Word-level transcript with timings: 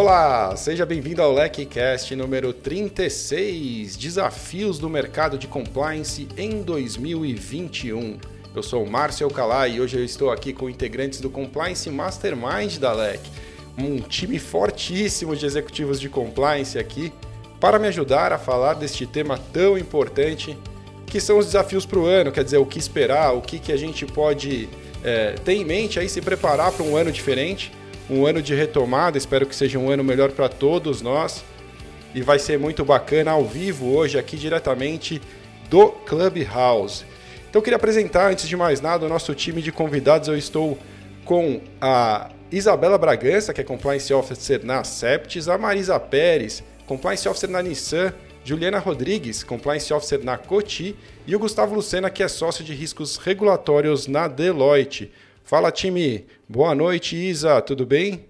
Olá, 0.00 0.54
seja 0.54 0.86
bem-vindo 0.86 1.20
ao 1.20 1.34
LecCast 1.34 2.14
número 2.14 2.52
36, 2.52 3.96
Desafios 3.96 4.78
do 4.78 4.88
Mercado 4.88 5.36
de 5.36 5.48
Compliance 5.48 6.28
em 6.36 6.62
2021. 6.62 8.16
Eu 8.54 8.62
sou 8.62 8.86
Márcio 8.86 9.26
Alcalá 9.26 9.66
e 9.66 9.80
hoje 9.80 9.96
eu 9.98 10.04
estou 10.04 10.30
aqui 10.30 10.52
com 10.52 10.70
integrantes 10.70 11.20
do 11.20 11.28
Compliance 11.28 11.90
Mastermind 11.90 12.78
da 12.78 12.92
LEC, 12.92 13.22
um 13.76 13.96
time 13.98 14.38
fortíssimo 14.38 15.34
de 15.34 15.44
executivos 15.44 15.98
de 15.98 16.08
compliance 16.08 16.78
aqui, 16.78 17.12
para 17.58 17.76
me 17.76 17.88
ajudar 17.88 18.32
a 18.32 18.38
falar 18.38 18.74
deste 18.74 19.04
tema 19.04 19.36
tão 19.52 19.76
importante 19.76 20.56
que 21.06 21.20
são 21.20 21.38
os 21.38 21.46
desafios 21.46 21.84
para 21.84 21.98
o 21.98 22.06
ano, 22.06 22.30
quer 22.30 22.44
dizer, 22.44 22.58
o 22.58 22.66
que 22.66 22.78
esperar, 22.78 23.32
o 23.32 23.40
que, 23.42 23.58
que 23.58 23.72
a 23.72 23.76
gente 23.76 24.06
pode 24.06 24.68
é, 25.02 25.32
ter 25.44 25.54
em 25.54 25.64
mente 25.64 25.98
aí, 25.98 26.08
se 26.08 26.20
preparar 26.20 26.70
para 26.70 26.84
um 26.84 26.96
ano 26.96 27.10
diferente 27.10 27.72
um 28.08 28.26
ano 28.26 28.40
de 28.40 28.54
retomada. 28.54 29.18
Espero 29.18 29.46
que 29.46 29.54
seja 29.54 29.78
um 29.78 29.90
ano 29.90 30.02
melhor 30.02 30.30
para 30.32 30.48
todos 30.48 31.02
nós. 31.02 31.44
E 32.14 32.22
vai 32.22 32.38
ser 32.38 32.58
muito 32.58 32.84
bacana 32.84 33.32
ao 33.32 33.44
vivo 33.44 33.94
hoje 33.94 34.18
aqui 34.18 34.36
diretamente 34.36 35.20
do 35.68 35.88
Clubhouse. 35.88 37.04
Então 37.50 37.62
queria 37.62 37.76
apresentar, 37.76 38.30
antes 38.30 38.48
de 38.48 38.56
mais 38.56 38.80
nada, 38.80 39.06
o 39.06 39.08
nosso 39.08 39.34
time 39.34 39.60
de 39.60 39.70
convidados. 39.70 40.28
Eu 40.28 40.36
estou 40.36 40.78
com 41.24 41.60
a 41.80 42.30
Isabela 42.50 42.96
Bragança, 42.96 43.52
que 43.52 43.60
é 43.60 43.64
Compliance 43.64 44.12
Officer 44.12 44.64
na 44.64 44.82
Septis, 44.84 45.48
a 45.48 45.58
Marisa 45.58 46.00
Pérez, 46.00 46.62
Compliance 46.86 47.28
Officer 47.28 47.50
na 47.50 47.62
Nissan, 47.62 48.12
Juliana 48.42 48.78
Rodrigues, 48.78 49.42
Compliance 49.42 49.92
Officer 49.92 50.24
na 50.24 50.38
Coti 50.38 50.96
e 51.26 51.36
o 51.36 51.38
Gustavo 51.38 51.74
Lucena, 51.74 52.08
que 52.08 52.22
é 52.22 52.28
sócio 52.28 52.64
de 52.64 52.72
riscos 52.72 53.18
regulatórios 53.18 54.06
na 54.06 54.26
Deloitte. 54.26 55.12
Fala, 55.48 55.72
time. 55.72 56.26
Boa 56.46 56.74
noite, 56.74 57.16
Isa. 57.16 57.62
Tudo 57.62 57.86
bem? 57.86 58.28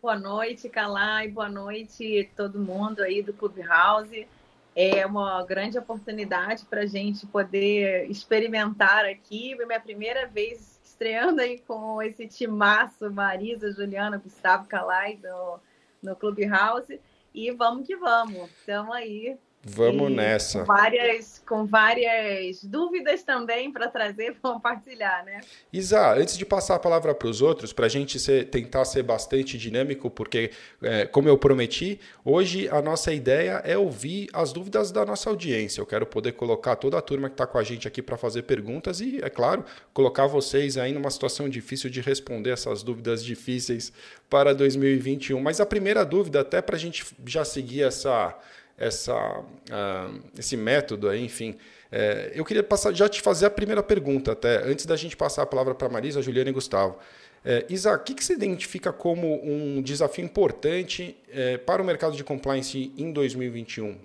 Boa 0.00 0.16
noite, 0.16 0.68
Calai. 0.68 1.26
Boa 1.26 1.48
noite, 1.48 2.30
todo 2.36 2.60
mundo 2.60 3.02
aí 3.02 3.22
do 3.22 3.32
Clubhouse. 3.32 4.28
É 4.76 5.04
uma 5.04 5.44
grande 5.44 5.76
oportunidade 5.76 6.64
para 6.64 6.82
a 6.82 6.86
gente 6.86 7.26
poder 7.26 8.08
experimentar 8.08 9.04
aqui. 9.04 9.56
Minha 9.56 9.80
primeira 9.80 10.28
vez 10.28 10.78
estreando 10.84 11.40
aí 11.40 11.58
com 11.58 12.00
esse 12.00 12.28
timaço, 12.28 13.10
Marisa, 13.10 13.72
Juliana, 13.72 14.16
Gustavo 14.16 14.68
Calai 14.68 15.18
no, 15.20 15.58
no 16.00 16.14
Clubhouse. 16.14 17.00
E 17.34 17.50
vamos 17.50 17.84
que 17.84 17.96
vamos. 17.96 18.48
Estamos 18.60 18.94
aí 18.94 19.36
Vamos 19.64 20.10
e 20.10 20.14
nessa. 20.14 20.60
Com 20.60 20.64
várias, 20.66 21.42
com 21.46 21.66
várias 21.66 22.62
dúvidas 22.62 23.22
também 23.24 23.72
para 23.72 23.88
trazer, 23.88 24.36
para 24.40 24.52
compartilhar, 24.52 25.24
né? 25.24 25.40
Isa, 25.72 26.14
antes 26.14 26.38
de 26.38 26.46
passar 26.46 26.76
a 26.76 26.78
palavra 26.78 27.14
para 27.14 27.28
os 27.28 27.42
outros, 27.42 27.72
para 27.72 27.86
a 27.86 27.88
gente 27.88 28.18
ser, 28.18 28.48
tentar 28.50 28.84
ser 28.84 29.02
bastante 29.02 29.58
dinâmico, 29.58 30.08
porque, 30.08 30.52
é, 30.82 31.06
como 31.06 31.28
eu 31.28 31.36
prometi, 31.36 32.00
hoje 32.24 32.68
a 32.68 32.80
nossa 32.80 33.12
ideia 33.12 33.60
é 33.64 33.76
ouvir 33.76 34.28
as 34.32 34.52
dúvidas 34.52 34.92
da 34.92 35.04
nossa 35.04 35.28
audiência. 35.28 35.80
Eu 35.80 35.86
quero 35.86 36.06
poder 36.06 36.32
colocar 36.32 36.76
toda 36.76 36.96
a 36.96 37.02
turma 37.02 37.28
que 37.28 37.34
está 37.34 37.46
com 37.46 37.58
a 37.58 37.64
gente 37.64 37.88
aqui 37.88 38.00
para 38.00 38.16
fazer 38.16 38.42
perguntas 38.42 39.00
e, 39.00 39.18
é 39.22 39.28
claro, 39.28 39.64
colocar 39.92 40.26
vocês 40.26 40.78
aí 40.78 40.92
numa 40.92 41.10
situação 41.10 41.48
difícil 41.48 41.90
de 41.90 42.00
responder 42.00 42.50
essas 42.50 42.82
dúvidas 42.82 43.24
difíceis 43.24 43.92
para 44.30 44.54
2021. 44.54 45.40
Mas 45.40 45.60
a 45.60 45.66
primeira 45.66 46.04
dúvida, 46.04 46.40
até 46.40 46.62
para 46.62 46.76
a 46.76 46.78
gente 46.78 47.04
já 47.26 47.44
seguir 47.44 47.82
essa 47.82 48.38
essa, 48.78 49.40
uh, 49.40 50.22
esse 50.38 50.56
método 50.56 51.08
aí, 51.08 51.24
enfim. 51.24 51.58
É, 51.90 52.32
eu 52.34 52.44
queria 52.44 52.62
passar, 52.62 52.94
já 52.94 53.08
te 53.08 53.20
fazer 53.20 53.46
a 53.46 53.50
primeira 53.50 53.82
pergunta, 53.82 54.32
até 54.32 54.58
antes 54.64 54.86
da 54.86 54.94
gente 54.94 55.16
passar 55.16 55.42
a 55.42 55.46
palavra 55.46 55.74
para 55.74 55.88
Marisa, 55.88 56.22
Juliana 56.22 56.50
e 56.50 56.52
Gustavo. 56.52 56.98
É, 57.44 57.64
Isa, 57.68 57.94
o 57.94 57.98
que, 57.98 58.14
que 58.14 58.24
você 58.24 58.34
identifica 58.34 58.92
como 58.92 59.42
um 59.42 59.80
desafio 59.80 60.24
importante 60.24 61.16
é, 61.30 61.56
para 61.56 61.80
o 61.80 61.84
mercado 61.84 62.16
de 62.16 62.22
compliance 62.22 62.92
em 62.96 63.12
2021? 63.12 63.98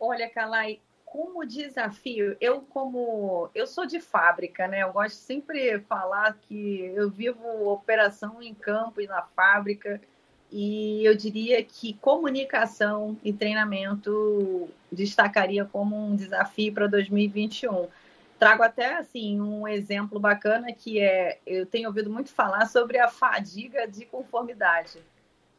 Olha, 0.00 0.28
Kalai, 0.28 0.80
como 1.04 1.46
desafio, 1.46 2.36
eu 2.40 2.60
como 2.60 3.48
eu 3.54 3.66
sou 3.66 3.86
de 3.86 4.00
fábrica, 4.00 4.66
né? 4.66 4.82
Eu 4.82 4.92
gosto 4.92 5.16
sempre 5.16 5.78
de 5.78 5.84
falar 5.84 6.36
que 6.42 6.92
eu 6.94 7.08
vivo 7.08 7.70
operação 7.70 8.42
em 8.42 8.52
campo 8.52 9.00
e 9.00 9.06
na 9.06 9.22
fábrica. 9.22 10.00
E 10.58 11.04
eu 11.04 11.14
diria 11.14 11.62
que 11.62 11.92
comunicação 12.00 13.14
e 13.22 13.30
treinamento 13.30 14.70
destacaria 14.90 15.66
como 15.66 15.94
um 15.94 16.16
desafio 16.16 16.72
para 16.72 16.86
2021. 16.86 17.88
Trago 18.38 18.62
até 18.62 18.94
assim 18.94 19.38
um 19.38 19.68
exemplo 19.68 20.18
bacana 20.18 20.72
que 20.72 20.98
é 20.98 21.40
eu 21.46 21.66
tenho 21.66 21.88
ouvido 21.88 22.08
muito 22.08 22.30
falar 22.30 22.64
sobre 22.64 22.98
a 22.98 23.06
fadiga 23.06 23.86
de 23.86 24.06
conformidade. 24.06 24.98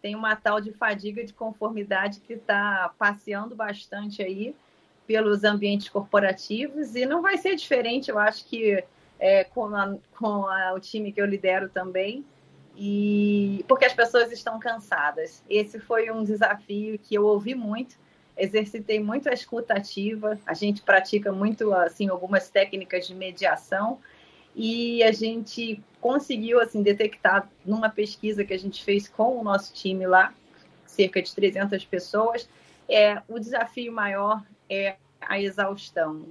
Tem 0.01 0.15
uma 0.15 0.35
tal 0.35 0.59
de 0.59 0.71
fadiga 0.71 1.23
de 1.23 1.31
conformidade 1.31 2.19
que 2.19 2.33
está 2.33 2.91
passeando 2.97 3.55
bastante 3.55 4.23
aí 4.23 4.55
pelos 5.05 5.43
ambientes 5.43 5.89
corporativos 5.89 6.95
e 6.95 7.05
não 7.05 7.21
vai 7.21 7.37
ser 7.37 7.55
diferente, 7.55 8.09
eu 8.09 8.17
acho 8.17 8.43
que 8.45 8.83
é, 9.19 9.43
com, 9.43 9.75
a, 9.75 9.95
com 10.17 10.47
a, 10.47 10.73
o 10.73 10.79
time 10.79 11.11
que 11.11 11.21
eu 11.21 11.25
lidero 11.27 11.69
também 11.69 12.25
e 12.77 13.65
porque 13.67 13.85
as 13.85 13.93
pessoas 13.93 14.31
estão 14.31 14.59
cansadas. 14.59 15.43
Esse 15.49 15.79
foi 15.79 16.11
um 16.11 16.23
desafio 16.23 16.99
que 16.99 17.15
eu 17.15 17.25
ouvi 17.25 17.55
muito, 17.55 17.95
exercitei 18.37 18.99
muito 18.99 19.27
a 19.27 19.33
escuta 19.33 19.73
ativa, 19.73 20.39
a 20.45 20.53
gente 20.53 20.83
pratica 20.83 21.31
muito 21.31 21.73
assim 21.73 22.07
algumas 22.07 22.49
técnicas 22.49 23.07
de 23.07 23.15
mediação 23.15 23.97
e 24.55 25.01
a 25.01 25.11
gente 25.11 25.83
conseguiu 25.99 26.61
assim 26.61 26.83
detectar 26.83 27.49
numa 27.65 27.89
pesquisa 27.89 28.45
que 28.45 28.53
a 28.53 28.59
gente 28.59 28.83
fez 28.83 29.07
com 29.07 29.39
o 29.39 29.43
nosso 29.43 29.73
time 29.73 30.05
lá, 30.05 30.31
cerca 30.85 31.19
de 31.19 31.33
300 31.33 31.83
pessoas, 31.85 32.47
é 32.87 33.21
o 33.27 33.39
desafio 33.39 33.91
maior 33.91 34.43
é 34.69 34.97
a 35.19 35.39
exaustão. 35.41 36.27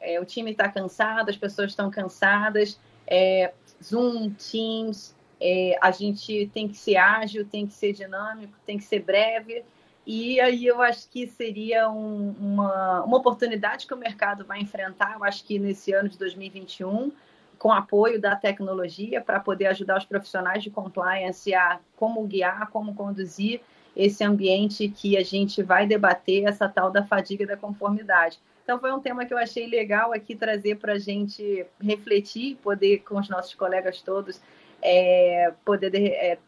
É, 0.00 0.18
o 0.18 0.24
time 0.24 0.52
está 0.52 0.68
cansado, 0.68 1.28
as 1.28 1.36
pessoas 1.36 1.70
estão 1.70 1.90
cansadas, 1.90 2.78
é, 3.06 3.52
Zoom, 3.82 4.30
Teams, 4.30 5.14
é, 5.42 5.76
a 5.80 5.90
gente 5.90 6.48
tem 6.54 6.68
que 6.68 6.76
ser 6.76 6.96
ágil, 6.96 7.44
tem 7.44 7.66
que 7.66 7.74
ser 7.74 7.92
dinâmico, 7.92 8.54
tem 8.64 8.78
que 8.78 8.84
ser 8.84 9.00
breve. 9.00 9.64
E 10.06 10.40
aí 10.40 10.66
eu 10.66 10.80
acho 10.80 11.08
que 11.10 11.26
seria 11.26 11.90
um, 11.90 12.34
uma, 12.38 13.02
uma 13.02 13.16
oportunidade 13.18 13.86
que 13.86 13.94
o 13.94 13.96
mercado 13.96 14.44
vai 14.44 14.60
enfrentar, 14.60 15.14
eu 15.14 15.24
acho 15.24 15.44
que 15.44 15.58
nesse 15.58 15.92
ano 15.92 16.08
de 16.08 16.16
2021, 16.18 17.12
com 17.58 17.72
apoio 17.72 18.20
da 18.20 18.36
tecnologia, 18.36 19.20
para 19.20 19.38
poder 19.40 19.66
ajudar 19.66 19.98
os 19.98 20.04
profissionais 20.04 20.62
de 20.62 20.70
compliance 20.70 21.52
a 21.54 21.80
como 21.96 22.24
guiar, 22.26 22.70
como 22.70 22.94
conduzir 22.94 23.60
esse 23.96 24.24
ambiente 24.24 24.88
que 24.88 25.16
a 25.16 25.22
gente 25.22 25.62
vai 25.62 25.86
debater, 25.86 26.44
essa 26.44 26.68
tal 26.68 26.90
da 26.90 27.04
fadiga 27.04 27.46
da 27.46 27.56
conformidade. 27.56 28.38
Então, 28.64 28.78
foi 28.78 28.92
um 28.92 29.00
tema 29.00 29.24
que 29.24 29.34
eu 29.34 29.38
achei 29.38 29.66
legal 29.66 30.12
aqui 30.12 30.34
trazer 30.34 30.76
para 30.76 30.94
a 30.94 30.98
gente 30.98 31.66
refletir, 31.80 32.56
poder 32.62 32.98
com 33.00 33.18
os 33.18 33.28
nossos 33.28 33.54
colegas 33.54 34.00
todos 34.00 34.40
é, 34.82 35.52
poder 35.64 35.94
é, 35.94 36.38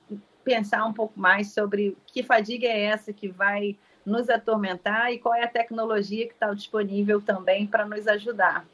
pensar 0.45 0.85
um 0.85 0.93
pouco 0.93 1.19
mais 1.19 1.53
sobre 1.53 1.97
que 2.07 2.23
fadiga 2.23 2.67
é 2.67 2.83
essa 2.83 3.13
que 3.13 3.29
vai 3.29 3.77
nos 4.05 4.29
atormentar 4.29 5.13
e 5.13 5.19
qual 5.19 5.35
é 5.35 5.45
a 5.45 5.49
tecnologia 5.49 6.27
que 6.27 6.35
está 6.35 6.53
disponível 6.53 7.23
também 7.23 7.67
para 7.67 7.87
nos 7.87 8.07
ajudar. 8.07 8.67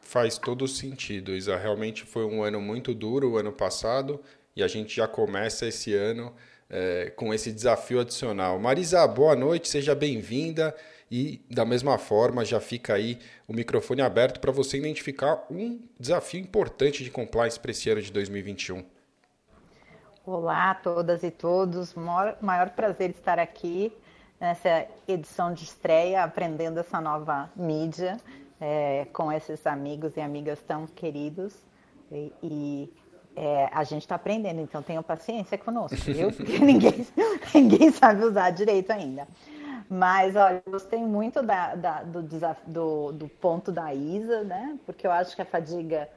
Faz 0.00 0.36
todo 0.36 0.66
sentido, 0.66 1.32
Isa. 1.32 1.56
Realmente 1.56 2.02
foi 2.04 2.24
um 2.24 2.42
ano 2.42 2.60
muito 2.60 2.92
duro 2.92 3.30
o 3.30 3.36
ano 3.36 3.52
passado 3.52 4.20
e 4.56 4.62
a 4.62 4.68
gente 4.68 4.96
já 4.96 5.06
começa 5.06 5.66
esse 5.66 5.94
ano 5.94 6.34
é, 6.68 7.12
com 7.14 7.32
esse 7.32 7.52
desafio 7.52 8.00
adicional. 8.00 8.58
Marisa, 8.58 9.06
boa 9.06 9.36
noite, 9.36 9.68
seja 9.68 9.94
bem-vinda 9.94 10.74
e 11.10 11.40
da 11.50 11.64
mesma 11.64 11.98
forma 11.98 12.44
já 12.44 12.58
fica 12.58 12.94
aí 12.94 13.18
o 13.46 13.52
microfone 13.52 14.00
aberto 14.02 14.40
para 14.40 14.50
você 14.50 14.78
identificar 14.78 15.46
um 15.50 15.80
desafio 16.00 16.40
importante 16.40 17.04
de 17.04 17.10
compliance 17.10 17.60
para 17.60 17.70
esse 17.70 17.88
ano 17.88 18.02
de 18.02 18.10
2021. 18.10 18.84
Olá 20.24 20.70
a 20.70 20.74
todas 20.76 21.24
e 21.24 21.32
todos, 21.32 21.94
maior, 21.94 22.36
maior 22.40 22.70
prazer 22.70 23.10
estar 23.10 23.40
aqui 23.40 23.92
nessa 24.40 24.86
edição 25.08 25.52
de 25.52 25.64
estreia, 25.64 26.22
aprendendo 26.22 26.78
essa 26.78 27.00
nova 27.00 27.50
mídia 27.56 28.16
é, 28.60 29.04
com 29.12 29.32
esses 29.32 29.66
amigos 29.66 30.16
e 30.16 30.20
amigas 30.20 30.62
tão 30.62 30.86
queridos. 30.86 31.56
E, 32.12 32.32
e 32.40 32.92
é, 33.34 33.68
a 33.72 33.82
gente 33.82 34.02
está 34.02 34.14
aprendendo, 34.14 34.60
então 34.60 34.80
tenham 34.80 35.02
paciência 35.02 35.58
conosco, 35.58 35.96
viu? 35.96 36.30
Porque 36.32 36.56
ninguém, 36.60 37.04
ninguém 37.52 37.90
sabe 37.90 38.22
usar 38.22 38.50
direito 38.50 38.92
ainda. 38.92 39.26
Mas, 39.90 40.36
olha, 40.36 40.62
eu 40.64 40.70
gostei 40.70 41.00
muito 41.00 41.42
da, 41.42 41.74
da, 41.74 42.02
do, 42.04 42.22
do, 42.68 43.12
do 43.12 43.28
ponto 43.28 43.72
da 43.72 43.92
Isa, 43.92 44.44
né? 44.44 44.78
Porque 44.86 45.04
eu 45.04 45.10
acho 45.10 45.34
que 45.34 45.42
a 45.42 45.44
fadiga 45.44 46.08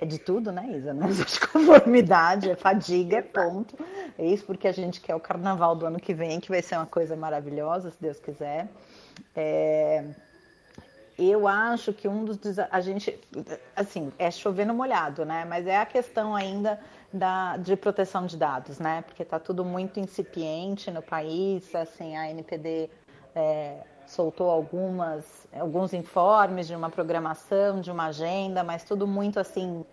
é 0.00 0.06
de 0.06 0.18
tudo, 0.18 0.50
né, 0.50 0.66
Isa? 0.74 0.94
Não 0.94 1.08
existe 1.08 1.38
conformidade, 1.46 2.50
é 2.50 2.56
fadiga, 2.56 3.18
é 3.18 3.22
ponto. 3.22 3.76
É 4.18 4.24
isso 4.24 4.44
porque 4.46 4.66
a 4.66 4.72
gente 4.72 4.98
quer 4.98 5.14
o 5.14 5.20
carnaval 5.20 5.76
do 5.76 5.84
ano 5.84 6.00
que 6.00 6.14
vem, 6.14 6.40
que 6.40 6.48
vai 6.48 6.62
ser 6.62 6.76
uma 6.76 6.86
coisa 6.86 7.14
maravilhosa, 7.14 7.90
se 7.90 8.00
Deus 8.00 8.18
quiser. 8.18 8.66
É... 9.36 10.04
Eu 11.18 11.46
acho 11.46 11.92
que 11.92 12.08
um 12.08 12.24
dos 12.24 12.38
a 12.70 12.80
gente 12.80 13.20
assim 13.76 14.10
é 14.18 14.30
chover 14.30 14.64
no 14.64 14.72
molhado, 14.72 15.26
né? 15.26 15.44
Mas 15.44 15.66
é 15.66 15.76
a 15.76 15.84
questão 15.84 16.34
ainda 16.34 16.80
da, 17.12 17.58
de 17.58 17.76
proteção 17.76 18.24
de 18.24 18.38
dados, 18.38 18.78
né? 18.78 19.02
Porque 19.02 19.22
está 19.22 19.38
tudo 19.38 19.62
muito 19.62 20.00
incipiente 20.00 20.90
no 20.90 21.02
país, 21.02 21.74
assim, 21.74 22.16
a 22.16 22.30
NPD 22.30 22.88
é, 23.34 23.82
soltou 24.10 24.50
algumas, 24.50 25.24
alguns 25.52 25.92
informes 25.92 26.66
de 26.66 26.74
uma 26.74 26.90
programação, 26.90 27.80
de 27.80 27.90
uma 27.90 28.06
agenda, 28.06 28.62
mas 28.64 28.84
tudo 28.84 29.06
muito 29.06 29.38
assim 29.38 29.84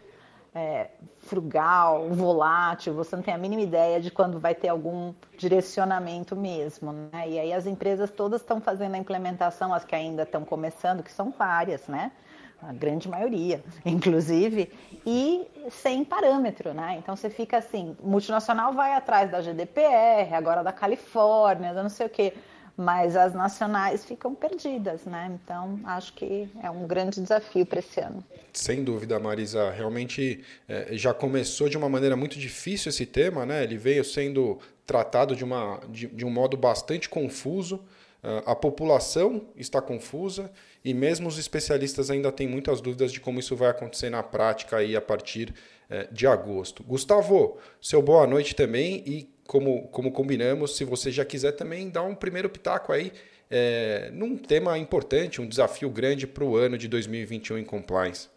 é, 0.54 0.90
frugal, 1.20 2.10
volátil, 2.10 2.94
você 2.94 3.16
não 3.16 3.24
tem 3.24 3.34
a 3.34 3.38
mínima 3.38 3.62
ideia 3.62 4.02
de 4.02 4.10
quando 4.10 4.40
vai 4.40 4.56
ter 4.56 4.70
algum 4.70 5.14
direcionamento 5.38 6.36
mesmo. 6.36 6.92
Né? 6.92 7.30
E 7.30 7.40
aí 7.40 7.54
as 7.54 7.68
empresas 7.68 8.10
todas 8.10 8.42
estão 8.42 8.60
fazendo 8.60 8.96
a 8.96 8.98
implementação, 8.98 9.74
as 9.74 9.86
que 9.86 9.96
ainda 9.96 10.24
estão 10.24 10.44
começando, 10.44 11.04
que 11.04 11.12
são 11.12 11.32
várias, 11.32 11.88
né? 11.88 12.12
a 12.60 12.74
grande 12.74 13.08
maioria, 13.08 13.64
inclusive, 13.86 14.72
e 15.06 15.48
sem 15.70 16.04
parâmetro, 16.04 16.74
né? 16.74 16.96
Então 16.98 17.16
você 17.16 17.30
fica 17.30 17.58
assim, 17.58 17.96
multinacional 18.02 18.74
vai 18.74 18.94
atrás 18.94 19.30
da 19.30 19.42
GDPR, 19.42 20.34
agora 20.34 20.64
da 20.64 20.72
Califórnia, 20.72 21.72
da 21.72 21.84
não 21.84 21.90
sei 21.90 22.08
o 22.08 22.10
quê, 22.10 22.34
mas 22.78 23.16
as 23.16 23.34
nacionais 23.34 24.06
ficam 24.06 24.36
perdidas, 24.36 25.04
né? 25.06 25.36
Então 25.44 25.80
acho 25.84 26.14
que 26.14 26.48
é 26.62 26.70
um 26.70 26.86
grande 26.86 27.20
desafio 27.20 27.66
para 27.66 27.80
esse 27.80 28.00
ano. 28.00 28.24
Sem 28.54 28.84
dúvida, 28.84 29.20
Marisa, 29.20 29.72
realmente 29.72 30.44
é, 30.70 30.90
já 30.92 31.12
começou 31.12 31.68
de 31.68 31.76
uma 31.76 31.90
maneira 31.90 32.16
muito 32.16 32.38
difícil 32.38 32.90
esse 32.90 33.06
tema, 33.06 33.48
né? 33.48 33.64
Ele 33.64 33.78
veio 33.78 34.06
sendo 34.06 34.60
tratado 34.86 35.36
de, 35.36 35.44
uma, 35.44 35.82
de, 35.90 36.06
de 36.08 36.24
um 36.24 36.30
modo 36.30 36.56
bastante 36.56 37.10
confuso. 37.10 37.84
A 38.46 38.56
população 38.56 39.46
está 39.56 39.80
confusa 39.80 40.52
e 40.84 40.94
mesmo 40.94 41.30
os 41.30 41.38
especialistas 41.38 42.10
ainda 42.10 42.32
têm 42.32 42.48
muitas 42.48 42.82
dúvidas 42.82 43.14
de 43.14 43.22
como 43.22 43.40
isso 43.40 43.56
vai 43.56 43.70
acontecer 43.70 44.10
na 44.10 44.24
prática 44.24 44.78
aí 44.78 44.98
a 44.98 45.02
partir 45.02 45.54
eh, 45.90 46.06
de 46.12 46.28
agosto. 46.28 46.84
Gustavo, 46.84 47.58
seu 47.82 48.02
boa 48.02 48.28
noite 48.28 48.54
também 48.54 49.02
e 49.06 49.30
como, 49.48 49.88
como 49.88 50.12
combinamos, 50.12 50.76
se 50.76 50.84
você 50.84 51.12
já 51.12 51.26
quiser 51.26 51.54
também 51.54 51.90
dar 51.90 52.04
um 52.04 52.14
primeiro 52.14 52.50
pitaco 52.50 52.92
aí 52.92 53.12
é, 53.50 54.12
num 54.14 54.38
tema 54.38 54.78
importante, 54.78 55.42
um 55.42 55.48
desafio 55.48 55.90
grande 55.90 56.28
para 56.28 56.44
o 56.44 56.56
ano 56.56 56.78
de 56.78 56.88
2021 56.88 57.58
em 57.58 57.66
compliance. 57.66 58.30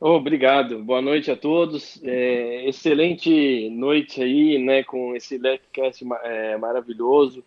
Obrigado, 0.00 0.82
boa 0.82 1.02
noite 1.02 1.30
a 1.30 1.36
todos. 1.36 2.00
É, 2.04 2.68
excelente 2.68 3.68
noite 3.70 4.22
aí, 4.22 4.58
né, 4.58 4.84
com 4.84 5.16
esse 5.16 5.36
LECcast 5.36 6.04
é, 6.22 6.56
maravilhoso 6.56 7.42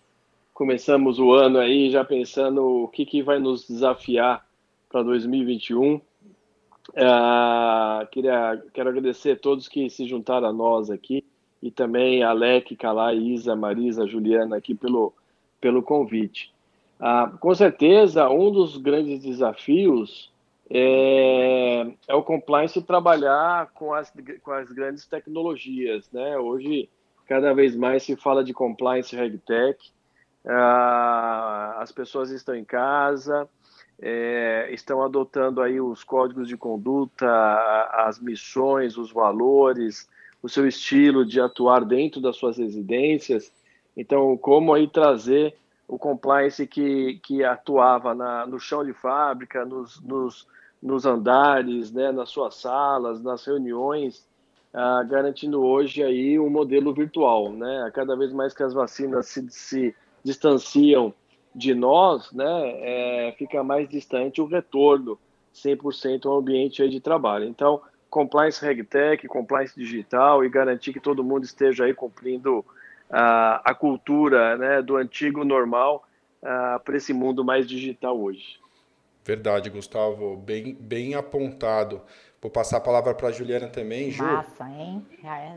começamos 0.60 1.19
o 1.19 1.31
ano 1.31 1.57
aí 1.57 1.89
já 1.89 2.04
pensando 2.04 2.83
o 2.83 2.89
que, 2.89 3.06
que 3.06 3.24
vai 3.24 3.39
nos 3.39 3.66
desafiar 3.66 4.45
para 4.89 5.01
2021. 5.04 5.95
Uh, 5.95 6.01
queria, 8.12 8.62
quero 8.74 8.89
agradecer 8.89 9.31
a 9.31 9.36
todos 9.38 9.69
que 9.69 9.89
se 9.89 10.06
juntaram 10.06 10.50
a 10.50 10.51
nós 10.51 10.92
aqui 10.92 11.24
e 11.62 11.70
também 11.70 12.24
a 12.24 12.30
Alec, 12.30 12.76
Calai, 12.76 13.18
Isa, 13.18 13.56
Marisa, 13.56 14.08
Juliana 14.08 14.58
aqui 14.58 14.74
pelo, 14.74 15.14
pelo 15.60 15.84
convite. 15.84 16.54
Uh, 17.00 17.38
com 17.38 17.54
certeza, 17.56 18.30
um 18.30 18.52
dos 18.52 18.78
grandes 18.78 19.22
desafios 19.22 20.30
é, 20.70 21.88
é, 22.08 22.14
o 22.14 22.22
compliance 22.22 22.80
trabalhar 22.84 23.72
com 23.74 23.94
as, 23.94 24.14
com 24.44 24.52
as 24.52 24.72
grandes 24.72 25.06
tecnologias. 25.06 26.10
Né? 26.12 26.38
Hoje, 26.38 26.88
cada 27.28 27.54
vez 27.54 27.76
mais 27.76 28.04
se 28.04 28.16
fala 28.16 28.44
de 28.44 28.54
compliance 28.54 29.16
regtech, 29.16 29.92
ah, 30.46 31.78
as 31.80 31.92
pessoas 31.92 32.30
estão 32.30 32.56
em 32.56 32.64
casa, 32.64 33.50
é, 34.00 34.70
estão 34.72 35.04
adotando 35.04 35.62
aí 35.62 35.82
os 35.82 36.04
códigos 36.04 36.48
de 36.48 36.56
conduta, 36.56 37.28
as 37.92 38.20
missões, 38.20 38.96
os 38.96 39.12
valores, 39.12 40.08
o 40.42 40.50
seu 40.50 40.68
estilo 40.68 41.26
de 41.26 41.40
atuar 41.40 41.84
dentro 41.84 42.22
das 42.22 42.38
suas 42.38 42.58
residências. 42.58 43.52
Então, 43.96 44.38
como 44.38 44.74
aí 44.74 44.88
trazer 44.88 45.56
o 45.88 45.98
compliance 45.98 46.66
que, 46.68 47.20
que 47.24 47.44
atuava 47.44 48.14
na, 48.14 48.46
no 48.46 48.60
chão 48.60 48.86
de 48.86 48.94
fábrica, 48.94 49.66
nos, 49.66 50.00
nos, 50.02 50.48
nos 50.82 51.06
andares, 51.06 51.92
né, 51.92 52.12
nas 52.12 52.30
suas 52.30 52.56
salas, 52.56 53.22
nas 53.22 53.44
reuniões, 53.46 54.26
ah, 54.74 55.04
garantindo 55.04 55.64
hoje 55.64 56.04
aí 56.04 56.40
um 56.40 56.50
modelo 56.50 56.94
virtual, 56.94 57.52
né? 57.52 57.90
Cada 57.94 58.16
vez 58.16 58.32
mais 58.32 58.54
que 58.54 58.62
as 58.62 58.72
vacinas 58.72 59.26
se, 59.26 59.50
se 59.50 59.96
distanciam 60.24 61.12
de 61.56 61.74
nós, 61.74 62.32
né, 62.32 62.46
é, 63.28 63.36
fica 63.38 63.64
mais 63.64 63.90
distante 63.90 64.40
o 64.42 64.46
retorno 64.46 65.18
100% 65.56 66.28
ao 66.28 66.38
ambiente 66.38 66.88
de 66.88 67.00
trabalho. 67.00 67.46
Então, 67.46 67.82
compliance 68.10 68.64
regtech, 68.64 69.28
compliance 69.28 69.74
digital 69.76 70.44
e 70.44 70.50
garantir 70.50 70.94
que 70.94 71.00
todo 71.00 71.24
mundo 71.24 71.44
esteja 71.44 71.86
aí 71.86 71.94
cumprindo 71.94 72.66
a, 73.10 73.62
a 73.72 73.74
cultura 73.74 74.58
né, 74.58 74.82
do 74.82 74.98
antigo 74.98 75.44
normal 75.44 76.04
para 76.86 76.96
esse 76.96 77.14
mundo 77.14 77.44
mais 77.44 77.68
digital 77.68 78.18
hoje. 78.20 78.60
Verdade, 79.26 79.70
Gustavo, 79.70 80.38
bem, 80.38 80.74
bem 80.80 81.14
apontado. 81.14 82.02
Vou 82.42 82.50
passar 82.50 82.78
a 82.78 82.80
palavra 82.80 83.14
para 83.14 83.28
a 83.28 83.32
Juliana 83.34 83.68
também, 83.68 84.12
Ju. 84.12 84.24
Massa, 84.24 84.64
hein? 84.70 85.06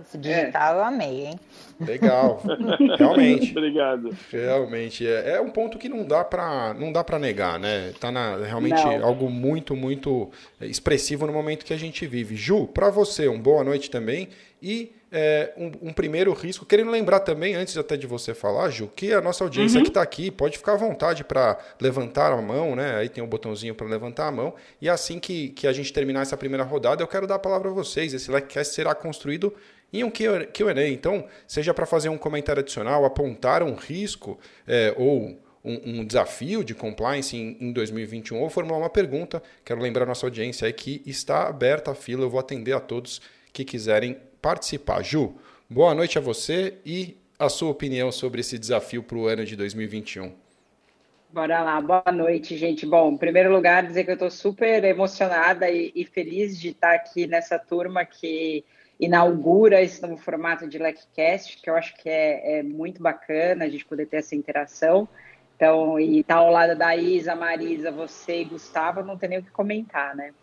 Esse 0.01 0.19
digital 0.19 0.75
é. 0.75 0.79
eu 0.79 0.85
amei, 0.85 1.27
hein? 1.27 1.41
Legal, 1.79 2.43
realmente. 2.99 3.57
Obrigado. 3.57 4.11
Realmente, 4.33 5.07
é, 5.07 5.35
é, 5.37 5.41
um 5.41 5.51
ponto 5.51 5.79
que 5.79 5.89
não 5.89 6.05
dá 6.05 6.25
para 6.25 6.75
não 6.75 6.93
dá 6.93 7.05
para 7.05 7.21
negar, 7.21 7.57
né? 7.57 7.93
Tá 8.01 8.11
na, 8.11 8.37
realmente 8.37 8.83
não. 8.83 9.05
algo 9.05 9.31
muito, 9.31 9.77
muito 9.77 10.29
expressivo 10.61 11.25
no 11.25 11.33
momento 11.33 11.65
que 11.65 11.73
a 11.73 11.79
gente 11.79 12.05
vive. 12.05 12.35
Ju, 12.35 12.67
para 12.67 12.91
você, 12.91 13.29
um 13.29 13.41
boa 13.41 13.63
noite 13.63 13.89
também 13.89 14.29
e 14.61 14.93
é, 15.13 15.53
um, 15.59 15.89
um, 15.89 15.93
primeiro 15.93 16.33
risco. 16.33 16.65
Querendo 16.65 16.91
lembrar 16.91 17.21
também, 17.21 17.55
antes 17.55 17.77
até 17.77 17.97
de 17.97 18.07
você 18.07 18.33
falar, 18.33 18.71
Ju, 18.71 18.89
que 18.89 19.13
a 19.13 19.21
nossa 19.21 19.45
audiência 19.45 19.77
uhum. 19.77 19.85
que 19.85 19.91
está 19.91 20.01
aqui 20.01 20.31
pode 20.31 20.57
ficar 20.57 20.73
à 20.73 20.77
vontade 20.77 21.23
para 21.23 21.59
levantar 21.79 22.33
a 22.33 22.41
mão, 22.41 22.75
né? 22.75 22.97
Aí 22.97 23.09
tem 23.11 23.23
um 23.23 23.27
botãozinho 23.27 23.75
para 23.75 23.87
levantar 23.87 24.29
a 24.29 24.33
mão. 24.33 24.55
E 24.81 24.89
assim 24.89 25.21
que, 25.21 25.51
que 25.51 25.67
a 25.67 25.73
gente 25.73 25.93
terminar 25.93 26.23
essa 26.23 26.37
primeira 26.37 26.65
rodada, 26.65 27.03
eu 27.03 27.07
quero 27.07 27.27
dar 27.27 27.35
a 27.35 27.39
palavra 27.39 27.69
a 27.69 27.73
vocês. 27.73 28.15
Esse 28.15 28.31
LECCast 28.31 28.75
será 28.75 28.95
construído 28.95 29.55
em 29.93 30.03
um 30.03 30.11
Q&A. 30.11 30.89
Então, 30.89 31.27
seja 31.47 31.75
para 31.75 31.85
fazer 31.85 32.09
um 32.09 32.17
comentário 32.17 32.61
adicional, 32.61 33.05
apontar 33.05 33.63
um 33.63 33.75
risco 33.75 34.39
é, 34.67 34.95
ou 34.97 35.39
um, 35.63 36.01
um, 36.01 36.05
desafio 36.05 36.65
de 36.65 36.75
compliance 36.75 37.37
em, 37.37 37.57
em 37.61 37.73
2021 37.73 38.41
ou 38.41 38.49
formular 38.49 38.79
uma 38.79 38.91
pergunta, 38.91 39.43
quero 39.65 39.81
lembrar 39.81 40.05
a 40.05 40.07
nossa 40.07 40.27
audiência 40.27 40.67
aí 40.67 40.73
que 40.73 41.03
está 41.05 41.47
aberta 41.47 41.91
a 41.91 41.95
fila. 41.95 42.23
Eu 42.23 42.31
vou 42.31 42.41
atender 42.41 42.73
a 42.73 42.81
todos 42.81 43.21
que 43.53 43.65
quiserem 43.65 44.17
participar. 44.43 45.03
Ju, 45.05 45.37
boa 45.71 45.95
noite 45.95 46.19
a 46.19 46.21
você 46.21 46.75
e 46.85 47.17
a 47.39 47.49
sua 47.49 47.71
opinião 47.71 48.11
sobre 48.11 48.41
esse 48.41 48.59
desafio 48.59 49.03
para 49.03 49.17
o 49.17 49.27
ano 49.29 49.45
de 49.45 49.55
2021. 49.55 50.35
Bora 51.31 51.63
lá, 51.63 51.81
boa 51.81 52.13
noite, 52.13 52.59
gente. 52.59 52.85
Bom, 52.85 53.13
em 53.13 53.17
primeiro 53.17 53.51
lugar, 53.51 53.87
dizer 53.87 54.05
que 54.05 54.11
eu 54.11 54.15
estou 54.15 54.31
super 54.31 54.85
emocionada 54.85 55.71
e, 55.71 55.93
e, 55.95 56.05
feliz 56.05 56.61
de 56.61 56.71
estar 56.71 56.93
aqui 56.93 57.27
nessa 57.27 57.59
turma 57.59 58.05
que 58.05 58.65
inaugura 59.01 59.81
esse 59.81 60.03
novo 60.03 60.17
formato 60.19 60.69
de 60.69 60.79
LecCast, 60.79 61.63
que 61.63 61.71
eu 61.71 61.77
acho 61.77 61.97
que 61.97 62.09
é, 62.09 62.59
é, 62.59 62.63
muito 62.63 63.03
bacana 63.03 63.65
a 63.65 63.69
gente 63.69 63.85
poder 63.85 64.07
ter 64.07 64.19
essa 64.19 64.35
interação. 64.35 65.09
Então, 65.57 65.99
e 65.99 66.21
estar 66.21 66.35
tá 66.35 66.41
ao 66.41 66.51
lado 66.51 66.77
da 66.77 66.95
Isa, 66.97 67.35
Marisa, 67.35 67.91
você 67.91 68.43
e 68.43 68.45
Gustavo, 68.45 69.03
não 69.03 69.17
tem 69.17 69.29
nem 69.29 69.39
o 69.39 69.43
que 69.43 69.51
comentar, 69.51 70.15
né? 70.15 70.35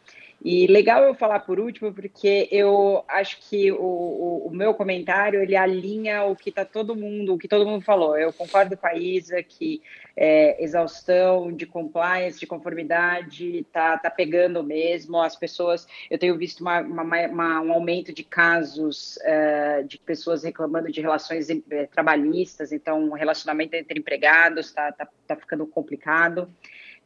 E 0.44 0.68
legal 0.68 1.04
eu 1.04 1.14
falar 1.14 1.42
por 1.42 1.60
último, 1.60 1.94
porque 1.94 2.48
eu 2.50 3.04
acho 3.10 3.40
que 3.42 3.72
o, 3.74 3.78
o, 3.78 4.48
o 4.48 4.52
meu 4.52 4.74
comentário 4.74 5.42
ele 5.42 5.56
alinha 5.56 6.24
o 6.24 6.36
que 6.36 6.50
tá 6.50 6.64
todo 6.64 6.96
mundo, 6.96 7.34
o 7.34 7.38
que 7.38 7.48
todo 7.48 7.66
mundo 7.66 7.84
falou. 7.84 8.18
Eu 8.18 8.32
concordo 8.32 8.78
com 8.78 8.88
a 8.88 8.96
Isa 8.96 9.44
que 9.44 9.82
é, 10.16 10.64
exaustão 10.64 11.52
de 11.52 11.66
compliance, 11.66 12.40
de 12.40 12.48
conformidade, 12.48 13.66
tá, 13.74 13.98
tá 13.98 14.10
pegando 14.10 14.64
mesmo. 14.64 15.22
As 15.22 15.36
pessoas, 15.36 15.86
eu 16.10 16.18
tenho 16.18 16.38
visto 16.38 16.62
uma, 16.62 16.80
uma, 16.80 17.04
uma, 17.28 17.62
um 17.62 17.74
aumento 17.74 18.14
de 18.14 18.24
casos 18.24 19.18
uh, 19.18 19.84
de 19.86 19.98
pessoas 19.98 20.44
reclamando 20.44 20.90
de 20.90 21.02
relações 21.02 21.50
uh, 21.50 21.88
trabalhistas, 21.92 22.72
então 22.72 23.10
o 23.10 23.14
relacionamento 23.14 23.76
entre 23.76 24.00
empregados 24.00 24.68
está 24.68 24.92
tá, 24.94 25.08
tá 25.28 25.36
ficando 25.36 25.68
complicado. 25.68 26.50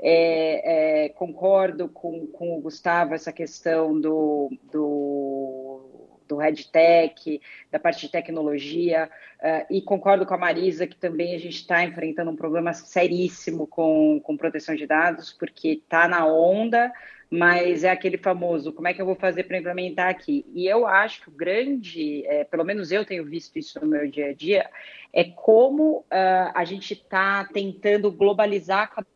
É, 0.05 1.05
é, 1.05 1.09
concordo 1.09 1.87
com, 1.87 2.27
com 2.27 2.57
o 2.57 2.61
Gustavo 2.61 3.13
essa 3.13 3.31
questão 3.31 3.97
do, 3.97 4.51
do, 4.69 6.19
do 6.27 6.35
RedTech, 6.35 7.39
da 7.71 7.79
parte 7.79 8.01
de 8.01 8.11
tecnologia, 8.11 9.09
uh, 9.39 9.65
e 9.73 9.81
concordo 9.81 10.25
com 10.25 10.33
a 10.33 10.37
Marisa 10.37 10.85
que 10.85 10.97
também 10.97 11.33
a 11.33 11.37
gente 11.37 11.55
está 11.55 11.85
enfrentando 11.85 12.31
um 12.31 12.35
problema 12.35 12.73
seríssimo 12.73 13.65
com, 13.65 14.19
com 14.21 14.35
proteção 14.35 14.75
de 14.75 14.85
dados, 14.85 15.31
porque 15.31 15.69
está 15.69 16.05
na 16.05 16.25
onda, 16.25 16.91
mas 17.29 17.85
é 17.85 17.89
aquele 17.89 18.17
famoso, 18.17 18.73
como 18.73 18.89
é 18.89 18.93
que 18.93 19.01
eu 19.01 19.05
vou 19.05 19.15
fazer 19.15 19.45
para 19.45 19.57
implementar 19.57 20.09
aqui? 20.09 20.45
E 20.53 20.67
eu 20.67 20.85
acho 20.85 21.21
que 21.21 21.29
o 21.29 21.31
grande, 21.31 22.27
é, 22.27 22.43
pelo 22.43 22.65
menos 22.65 22.91
eu 22.91 23.05
tenho 23.05 23.23
visto 23.23 23.57
isso 23.57 23.79
no 23.79 23.87
meu 23.87 24.05
dia 24.05 24.31
a 24.31 24.33
dia, 24.33 24.69
é 25.13 25.23
como 25.23 25.99
uh, 25.99 26.51
a 26.53 26.65
gente 26.65 26.93
está 26.93 27.45
tentando 27.45 28.11
globalizar 28.11 28.93
cada 28.93 29.07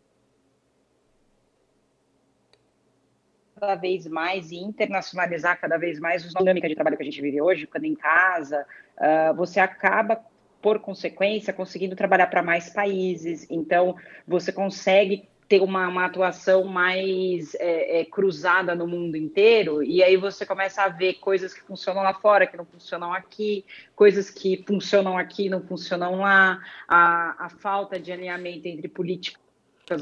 vez 3.76 4.08
mais 4.08 4.52
e 4.52 4.58
internacionalizar 4.58 5.60
cada 5.60 5.78
vez 5.78 6.00
mais 6.00 6.26
a 6.26 6.40
dinâmica 6.40 6.68
de 6.68 6.76
trabalho 6.76 6.98
que 6.98 7.04
a 7.04 7.06
gente 7.06 7.22
vive 7.22 7.42
hoje, 7.42 7.62
ficando 7.62 7.86
em 7.86 7.96
casa, 7.96 8.66
uh, 8.98 9.36
você 9.36 9.60
acaba 9.60 10.20
por 10.62 10.80
consequência, 10.80 11.54
conseguindo 11.54 11.96
trabalhar 11.96 12.28
para 12.28 12.44
mais 12.44 12.70
países. 12.70 13.48
Então, 13.50 13.96
você 14.28 14.52
consegue 14.52 15.28
ter 15.48 15.62
uma, 15.62 15.88
uma 15.88 16.06
atuação 16.06 16.66
mais 16.66 17.56
é, 17.56 18.02
é, 18.02 18.06
cruzada 18.06 18.76
no 18.76 18.86
mundo 18.86 19.16
inteiro, 19.16 19.82
e 19.82 20.04
aí 20.04 20.18
você 20.18 20.46
começa 20.46 20.84
a 20.84 20.90
ver 20.90 21.16
coisas 21.16 21.54
que 21.54 21.62
funcionam 21.62 22.04
lá 22.04 22.14
fora, 22.14 22.46
que 22.46 22.58
não 22.58 22.66
funcionam 22.66 23.14
aqui, 23.14 23.64
coisas 23.96 24.30
que 24.30 24.64
funcionam 24.68 25.18
aqui 25.18 25.50
não 25.50 25.62
funcionam 25.62 26.20
lá, 26.20 26.60
a, 26.88 27.46
a 27.46 27.50
falta 27.50 27.98
de 27.98 28.12
alinhamento 28.12 28.68
entre 28.68 28.90
políticas 28.90 29.40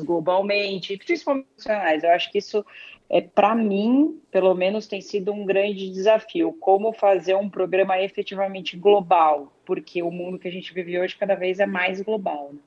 globalmente, 0.04 0.98
principalmente 0.98 1.48
nacionais. 1.58 2.04
Eu 2.04 2.10
acho 2.12 2.32
que 2.32 2.40
isso, 2.40 2.66
é 3.10 3.22
para 3.22 3.56
mim, 3.56 4.20
pelo 4.32 4.54
menos, 4.54 4.88
tem 4.88 5.02
sido 5.02 5.32
um 5.32 5.46
grande 5.46 5.90
desafio, 5.90 6.54
como 6.60 6.94
fazer 6.94 7.36
um 7.36 7.50
programa 7.50 8.02
efetivamente 8.02 8.76
global, 8.76 9.52
porque 9.66 10.02
o 10.02 10.12
mundo 10.12 10.40
que 10.40 10.48
a 10.48 10.52
gente 10.52 10.74
vive 10.74 11.00
hoje 11.00 11.16
cada 11.16 11.36
vez 11.36 11.60
é 11.60 11.66
mais 11.66 12.02
global. 12.02 12.52
Né? 12.52 12.60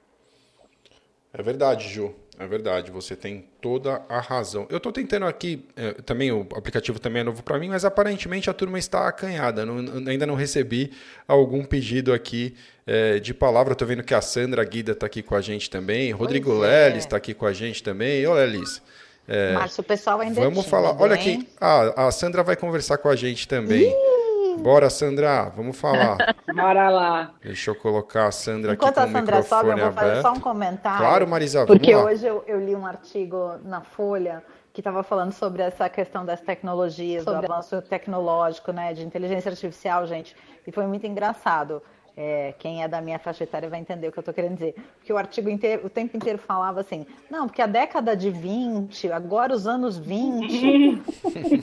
É 1.33 1.43
verdade, 1.43 1.89
Ju. 1.89 2.15
É 2.41 2.47
verdade, 2.47 2.93
você 2.93 3.17
tem 3.17 3.47
toda 3.61 4.01
a 4.09 4.21
razão. 4.21 4.65
Eu 4.71 4.77
estou 4.77 4.93
tentando 4.93 5.27
aqui, 5.27 5.67
é, 5.75 5.95
também 5.95 6.31
o 6.31 6.43
aplicativo 6.55 7.01
também 7.01 7.23
é 7.23 7.25
novo 7.25 7.43
para 7.43 7.59
mim, 7.59 7.69
mas 7.69 7.85
aparentemente 7.85 8.49
a 8.49 8.55
turma 8.55 8.79
está 8.79 9.09
acanhada. 9.09 9.67
Não, 9.67 9.79
ainda 10.09 10.25
não 10.25 10.37
recebi 10.37 10.93
algum 11.27 11.65
pedido 11.65 12.13
aqui 12.13 12.55
é, 12.87 13.19
de 13.19 13.35
palavra. 13.35 13.73
Estou 13.73 13.89
vendo 13.89 14.05
que 14.05 14.15
a 14.15 14.21
Sandra 14.21 14.63
Guida 14.63 14.93
está 14.93 15.07
aqui 15.07 15.21
com 15.21 15.35
a 15.35 15.41
gente 15.41 15.69
também. 15.69 16.11
Pois 16.11 16.21
Rodrigo 16.21 16.65
é. 16.65 16.87
Lelis 16.87 17.05
está 17.05 17.17
aqui 17.17 17.35
com 17.35 17.45
a 17.45 17.53
gente 17.53 17.83
também. 17.83 18.25
Ô, 18.25 18.35
Lelis. 18.35 18.81
É, 19.29 19.53
Márcio, 19.53 19.83
o 19.83 19.85
pessoal 19.85 20.21
ainda 20.21 20.41
Vamos 20.41 20.67
é 20.67 20.69
falar. 20.69 20.97
Olha 20.99 21.15
aqui, 21.15 21.47
ah, 21.61 22.07
a 22.07 22.11
Sandra 22.11 22.43
vai 22.43 22.57
conversar 22.57 22.97
com 22.97 23.09
a 23.09 23.15
gente 23.15 23.47
também. 23.47 23.91
Ih! 23.91 24.19
Bora, 24.59 24.91
Sandra, 24.91 25.53
vamos 25.55 25.79
falar. 25.79 26.17
Bora 26.53 26.89
lá. 26.89 27.31
Deixa 27.43 27.71
eu 27.71 27.75
colocar 27.75 28.27
a 28.27 28.33
Sandra 28.33 28.73
Enquanto 28.73 28.99
aqui 28.99 29.13
com 29.13 29.19
o 29.19 29.21
microfone 29.21 29.45
Enquanto 29.45 29.77
a 29.77 29.77
Sandra 29.77 29.77
sobe, 29.77 29.81
eu 29.81 29.85
vou 29.85 29.93
fazer 29.93 30.23
só 30.23 30.33
um 30.33 30.41
comentário. 30.41 30.99
Claro, 30.99 31.29
Marisa, 31.29 31.67
Porque 31.67 31.95
hoje 31.95 32.27
eu, 32.27 32.43
eu, 32.47 32.59
li 32.59 32.75
um 32.75 32.85
artigo 32.85 33.57
na 33.65 33.83
Folha 33.83 34.43
que 34.73 34.81
estava 34.81 35.03
falando 35.03 35.33
sobre 35.33 35.63
essa 35.63 35.89
questão 35.89 36.25
das 36.25 36.41
tecnologias, 36.41 37.25
sobre 37.25 37.47
do 37.47 37.53
avanço 37.53 37.81
tecnológico, 37.83 38.73
né, 38.73 38.95
de 38.95 39.05
inteligência 39.05 39.51
artificial, 39.51 40.07
gente, 40.07 40.35
e 40.67 40.73
foi 40.73 40.87
muito 40.87 41.07
engraçado. 41.07 41.83
É, 42.21 42.53
quem 42.59 42.83
é 42.83 42.89
da 42.89 43.01
minha 43.01 43.17
faixa 43.17 43.45
etária 43.45 43.69
vai 43.69 43.79
entender 43.79 44.09
o 44.09 44.13
que 44.13 44.19
eu 44.19 44.23
estou 44.23 44.35
querendo 44.35 44.55
dizer. 44.55 44.75
Porque 44.99 45.13
o 45.13 45.17
artigo 45.17 45.49
inteiro, 45.49 45.87
o 45.87 45.89
tempo 45.89 46.17
inteiro 46.17 46.37
falava 46.37 46.81
assim, 46.81 47.07
não, 47.31 47.47
porque 47.47 47.63
a 47.63 47.67
década 47.69 48.17
de 48.17 48.29
20, 48.29 49.13
agora 49.13 49.55
os 49.55 49.69
anos 49.69 49.97
20. 49.97 51.01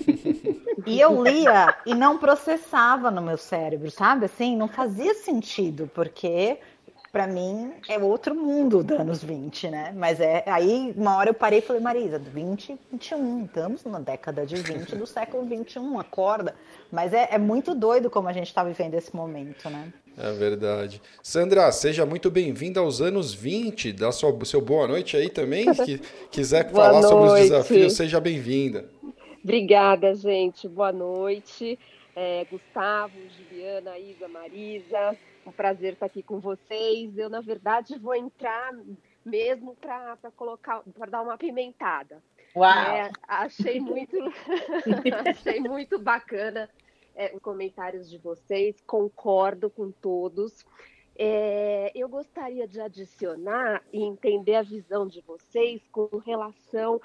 e 0.87 1.01
eu 1.01 1.21
lia 1.21 1.75
e 1.85 1.93
não 1.93 2.17
processava 2.17 3.11
no 3.11 3.21
meu 3.21 3.37
cérebro, 3.37 3.91
sabe? 3.91 4.27
Assim, 4.27 4.55
não 4.55 4.69
fazia 4.69 5.13
sentido, 5.15 5.91
porque 5.93 6.57
para 7.15 7.27
mim 7.27 7.71
é 7.87 7.97
outro 7.97 8.35
mundo 8.35 8.83
dos 8.83 8.99
anos 8.99 9.23
20, 9.23 9.69
né? 9.69 9.93
Mas 9.95 10.19
é 10.19 10.43
aí 10.47 10.93
uma 10.97 11.15
hora 11.15 11.29
eu 11.29 11.33
parei 11.33 11.59
e 11.59 11.61
falei, 11.61 11.81
Marisa, 11.81 12.19
20, 12.19 12.77
21, 12.91 13.45
estamos 13.45 13.85
numa 13.85 14.01
década 14.01 14.45
de 14.45 14.57
20 14.57 14.97
do 14.97 15.07
século 15.07 15.45
21, 15.45 15.97
acorda. 15.97 16.53
Mas 16.91 17.13
é, 17.13 17.29
é 17.31 17.37
muito 17.37 17.73
doido 17.73 18.09
como 18.09 18.27
a 18.27 18.33
gente 18.33 18.47
está 18.47 18.65
vivendo 18.65 18.95
esse 18.95 19.15
momento, 19.15 19.69
né? 19.69 19.93
É 20.17 20.33
verdade. 20.33 21.01
Sandra, 21.23 21.71
seja 21.71 22.05
muito 22.05 22.29
bem-vinda 22.29 22.81
aos 22.81 22.99
anos 22.99 23.33
20. 23.33 23.93
Dá 23.93 24.11
sua, 24.11 24.37
seu 24.43 24.59
boa 24.59 24.85
noite 24.85 25.15
aí 25.15 25.29
também. 25.29 25.73
Se 25.73 26.01
quiser 26.29 26.69
falar 26.69 26.99
noite. 26.99 27.07
sobre 27.07 27.27
os 27.27 27.39
desafios, 27.39 27.93
seja 27.93 28.19
bem-vinda. 28.19 28.89
Obrigada, 29.41 30.13
gente. 30.15 30.67
Boa 30.67 30.91
noite. 30.91 31.79
É, 32.13 32.45
Gustavo, 32.51 33.13
Juliana, 33.37 33.97
Isa, 33.97 34.27
Marisa, 34.27 35.17
um 35.45 35.51
prazer 35.51 35.93
estar 35.93 36.05
aqui 36.07 36.23
com 36.23 36.39
vocês. 36.39 37.17
Eu, 37.17 37.29
na 37.29 37.41
verdade, 37.41 37.97
vou 37.97 38.15
entrar 38.15 38.73
mesmo 39.23 39.75
para 39.75 40.17
colocar, 40.35 40.81
para 40.97 41.09
dar 41.09 41.21
uma 41.21 41.37
pimentada. 41.37 42.21
Uau! 42.55 42.69
É, 42.71 43.11
achei 43.27 43.79
muito, 43.79 44.17
achei 45.29 45.59
muito 45.59 45.99
bacana 45.99 46.69
é, 47.15 47.33
os 47.33 47.41
comentários 47.41 48.09
de 48.09 48.17
vocês, 48.17 48.81
concordo 48.81 49.69
com 49.69 49.91
todos. 49.91 50.65
É, 51.17 51.91
eu 51.95 52.09
gostaria 52.09 52.67
de 52.67 52.79
adicionar 52.81 53.81
e 53.91 54.03
entender 54.03 54.55
a 54.55 54.61
visão 54.61 55.07
de 55.07 55.21
vocês 55.21 55.81
com 55.91 56.09
relação 56.17 57.01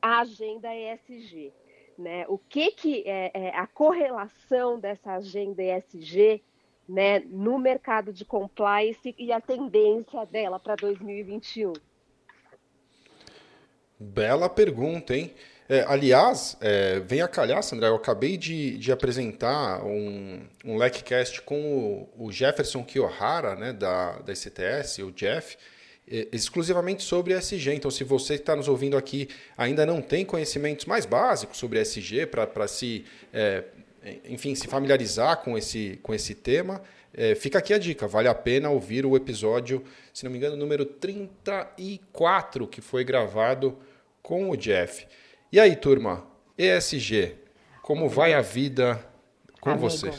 à 0.00 0.20
agenda 0.20 0.68
ESG. 0.74 1.52
Né? 1.96 2.26
O 2.28 2.36
que, 2.36 2.72
que 2.72 3.04
é, 3.06 3.30
é 3.32 3.56
a 3.56 3.66
correlação 3.66 4.78
dessa 4.78 5.12
agenda 5.12 5.62
ESG 5.62 6.42
né, 6.88 7.20
no 7.20 7.58
mercado 7.58 8.12
de 8.12 8.24
compliance 8.24 9.14
e 9.18 9.32
a 9.32 9.40
tendência 9.40 10.24
dela 10.26 10.58
para 10.58 10.76
2021? 10.76 11.72
Bela 13.98 14.48
pergunta, 14.48 15.16
hein? 15.16 15.32
É, 15.66 15.82
aliás, 15.88 16.58
é, 16.60 17.00
vem 17.00 17.22
a 17.22 17.28
calhar, 17.28 17.62
Sandra, 17.62 17.86
eu 17.86 17.94
acabei 17.94 18.36
de, 18.36 18.76
de 18.76 18.92
apresentar 18.92 19.82
um, 19.82 20.42
um 20.62 20.76
LECcast 20.76 21.40
com 21.40 22.08
o, 22.18 22.26
o 22.26 22.32
Jefferson 22.32 22.84
Kiyohara, 22.84 23.54
né, 23.56 23.72
da, 23.72 24.18
da 24.18 24.34
STS, 24.34 24.98
o 24.98 25.10
Jeff, 25.10 25.56
é, 26.06 26.28
exclusivamente 26.32 27.02
sobre 27.02 27.32
SG. 27.32 27.72
Então, 27.72 27.90
se 27.90 28.04
você 28.04 28.34
está 28.34 28.54
nos 28.54 28.68
ouvindo 28.68 28.94
aqui 28.94 29.26
ainda 29.56 29.86
não 29.86 30.02
tem 30.02 30.22
conhecimentos 30.22 30.84
mais 30.84 31.06
básicos 31.06 31.56
sobre 31.56 31.80
SG 31.80 32.26
para 32.26 32.68
se 32.68 33.06
é, 33.32 33.64
enfim, 34.28 34.54
se 34.54 34.66
familiarizar 34.66 35.38
com 35.38 35.56
esse, 35.56 35.98
com 36.02 36.14
esse 36.14 36.34
tema, 36.34 36.82
é, 37.16 37.34
fica 37.34 37.58
aqui 37.58 37.72
a 37.72 37.78
dica, 37.78 38.08
vale 38.08 38.28
a 38.28 38.34
pena 38.34 38.68
ouvir 38.70 39.06
o 39.06 39.16
episódio, 39.16 39.84
se 40.12 40.24
não 40.24 40.32
me 40.32 40.38
engano, 40.38 40.56
número 40.56 40.84
34, 40.84 42.66
que 42.66 42.80
foi 42.80 43.04
gravado 43.04 43.78
com 44.22 44.50
o 44.50 44.56
Jeff. 44.56 45.06
E 45.52 45.60
aí, 45.60 45.76
turma, 45.76 46.24
ESG, 46.58 47.36
como 47.82 48.08
vai 48.08 48.34
a 48.34 48.40
vida 48.40 49.00
com 49.60 49.70
Amigo, 49.70 49.88
você? 49.88 50.12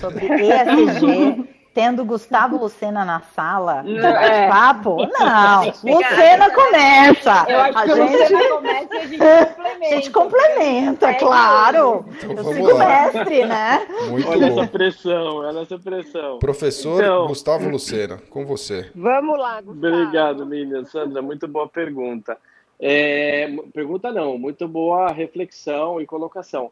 Sobre 0.00 0.26
ESG, 0.32 1.48
tendo 1.74 2.04
Gustavo 2.04 2.56
Lucena 2.56 3.04
na 3.04 3.20
sala, 3.20 3.84
é. 3.86 4.48
papo? 4.48 4.96
Não, 5.18 5.64
Lucena 5.66 6.50
começa. 6.50 7.46
Eu 7.48 7.60
acho 7.60 7.78
a 7.78 7.82
que 7.82 7.94
gente... 7.94 8.12
Lucena 8.12 8.48
começa 8.48 8.94
e 8.94 8.98
a 8.98 9.06
gente 9.06 9.56
complementa. 9.80 9.94
A 9.94 9.96
gente 9.96 10.10
complementa, 10.10 11.10
é 11.10 11.14
claro. 11.14 12.04
Então, 12.22 12.36
Eu 12.36 12.44
sigo 12.54 12.78
mestre, 12.78 13.44
né? 13.46 13.86
Muito 14.10 14.28
Olha 14.28 14.50
bom. 14.50 14.60
essa 14.60 14.70
pressão, 14.70 15.36
olha 15.36 15.60
essa 15.60 15.78
pressão. 15.78 16.38
Professor 16.38 17.02
então... 17.02 17.26
Gustavo 17.26 17.68
Lucena, 17.68 18.18
com 18.28 18.44
você. 18.44 18.90
Vamos 18.94 19.38
lá, 19.38 19.60
Gustavo. 19.60 19.86
Obrigado, 19.86 20.46
Miriam. 20.46 20.84
Sandra, 20.84 21.22
muito 21.22 21.48
boa 21.48 21.68
pergunta. 21.68 22.36
É, 22.78 23.48
pergunta 23.72 24.10
não, 24.12 24.38
muito 24.38 24.66
boa 24.68 25.10
reflexão 25.10 26.00
e 26.00 26.06
colocação. 26.06 26.70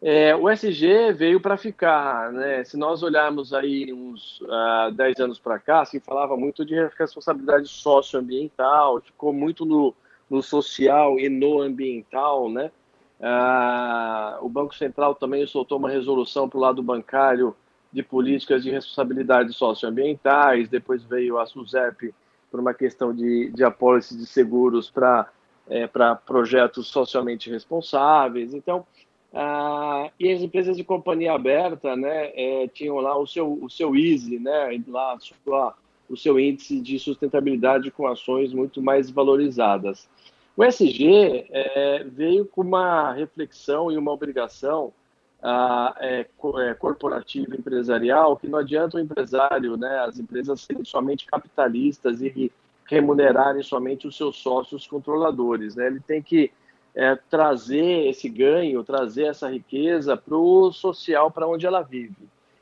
É, 0.00 0.34
o 0.34 0.48
SG 0.48 1.12
veio 1.12 1.40
para 1.40 1.56
ficar, 1.56 2.32
né? 2.32 2.62
Se 2.62 2.76
nós 2.76 3.02
olharmos 3.02 3.52
aí 3.52 3.92
uns 3.92 4.40
uh, 4.42 4.92
10 4.92 5.18
anos 5.18 5.38
para 5.40 5.58
cá, 5.58 5.84
se 5.84 5.98
falava 5.98 6.36
muito 6.36 6.64
de 6.64 6.74
responsabilidade 6.96 7.66
socioambiental, 7.66 9.00
ficou 9.00 9.32
muito 9.32 9.64
no, 9.64 9.92
no 10.30 10.42
social 10.42 11.18
e 11.18 11.28
no 11.28 11.60
ambiental, 11.60 12.50
né? 12.50 12.70
Uh, 13.20 14.44
o 14.44 14.48
Banco 14.48 14.74
Central 14.74 15.14
também 15.14 15.44
soltou 15.46 15.78
uma 15.78 15.90
resolução 15.90 16.48
para 16.48 16.58
o 16.58 16.60
lado 16.60 16.82
bancário 16.82 17.54
de 17.92 18.02
políticas 18.02 18.62
de 18.62 18.70
responsabilidade 18.70 19.52
socioambientais, 19.52 20.68
depois 20.68 21.02
veio 21.02 21.38
a 21.38 21.46
SUSEP 21.46 22.14
por 22.50 22.60
uma 22.60 22.74
questão 22.74 23.14
de, 23.14 23.50
de 23.50 23.64
apólice 23.64 24.16
de 24.16 24.26
seguros 24.26 24.90
para 24.90 25.28
é, 25.68 25.88
projetos 26.26 26.88
socialmente 26.88 27.50
responsáveis. 27.50 28.54
Então, 28.54 28.86
ah, 29.32 30.10
e 30.18 30.32
as 30.32 30.40
empresas 30.40 30.76
de 30.76 30.84
companhia 30.84 31.32
aberta, 31.32 31.94
né, 31.96 32.30
é, 32.34 32.68
tinham 32.68 32.96
lá 32.96 33.16
o 33.18 33.26
seu, 33.26 33.58
o 33.62 33.68
seu 33.68 33.94
EASY, 33.94 34.38
né, 34.38 34.82
lá 34.88 35.18
sua, 35.18 35.74
o 36.08 36.16
seu 36.16 36.40
índice 36.40 36.80
de 36.80 36.98
sustentabilidade 36.98 37.90
com 37.90 38.06
ações 38.06 38.52
muito 38.52 38.80
mais 38.80 39.10
valorizadas. 39.10 40.08
O 40.58 40.64
SG 40.64 41.46
é, 41.52 42.02
veio 42.02 42.44
com 42.44 42.62
uma 42.62 43.12
reflexão 43.12 43.92
e 43.92 43.96
uma 43.96 44.10
obrigação 44.10 44.92
ah, 45.40 45.94
é, 46.00 46.26
é, 46.62 46.74
corporativa 46.74 47.54
empresarial 47.54 48.36
que 48.36 48.48
não 48.48 48.58
adianta 48.58 48.96
o 48.96 49.00
empresário, 49.00 49.76
né, 49.76 50.00
as 50.00 50.18
empresas 50.18 50.60
serem 50.62 50.84
somente 50.84 51.26
capitalistas 51.26 52.20
e 52.20 52.50
remunerarem 52.86 53.62
somente 53.62 54.08
os 54.08 54.16
seus 54.16 54.36
sócios 54.38 54.84
controladores. 54.84 55.76
Né? 55.76 55.86
Ele 55.86 56.00
tem 56.00 56.20
que 56.20 56.50
é, 56.92 57.14
trazer 57.30 58.08
esse 58.08 58.28
ganho, 58.28 58.82
trazer 58.82 59.26
essa 59.26 59.48
riqueza 59.48 60.16
para 60.16 60.36
o 60.36 60.72
social, 60.72 61.30
para 61.30 61.46
onde 61.46 61.66
ela 61.66 61.82
vive. 61.82 62.16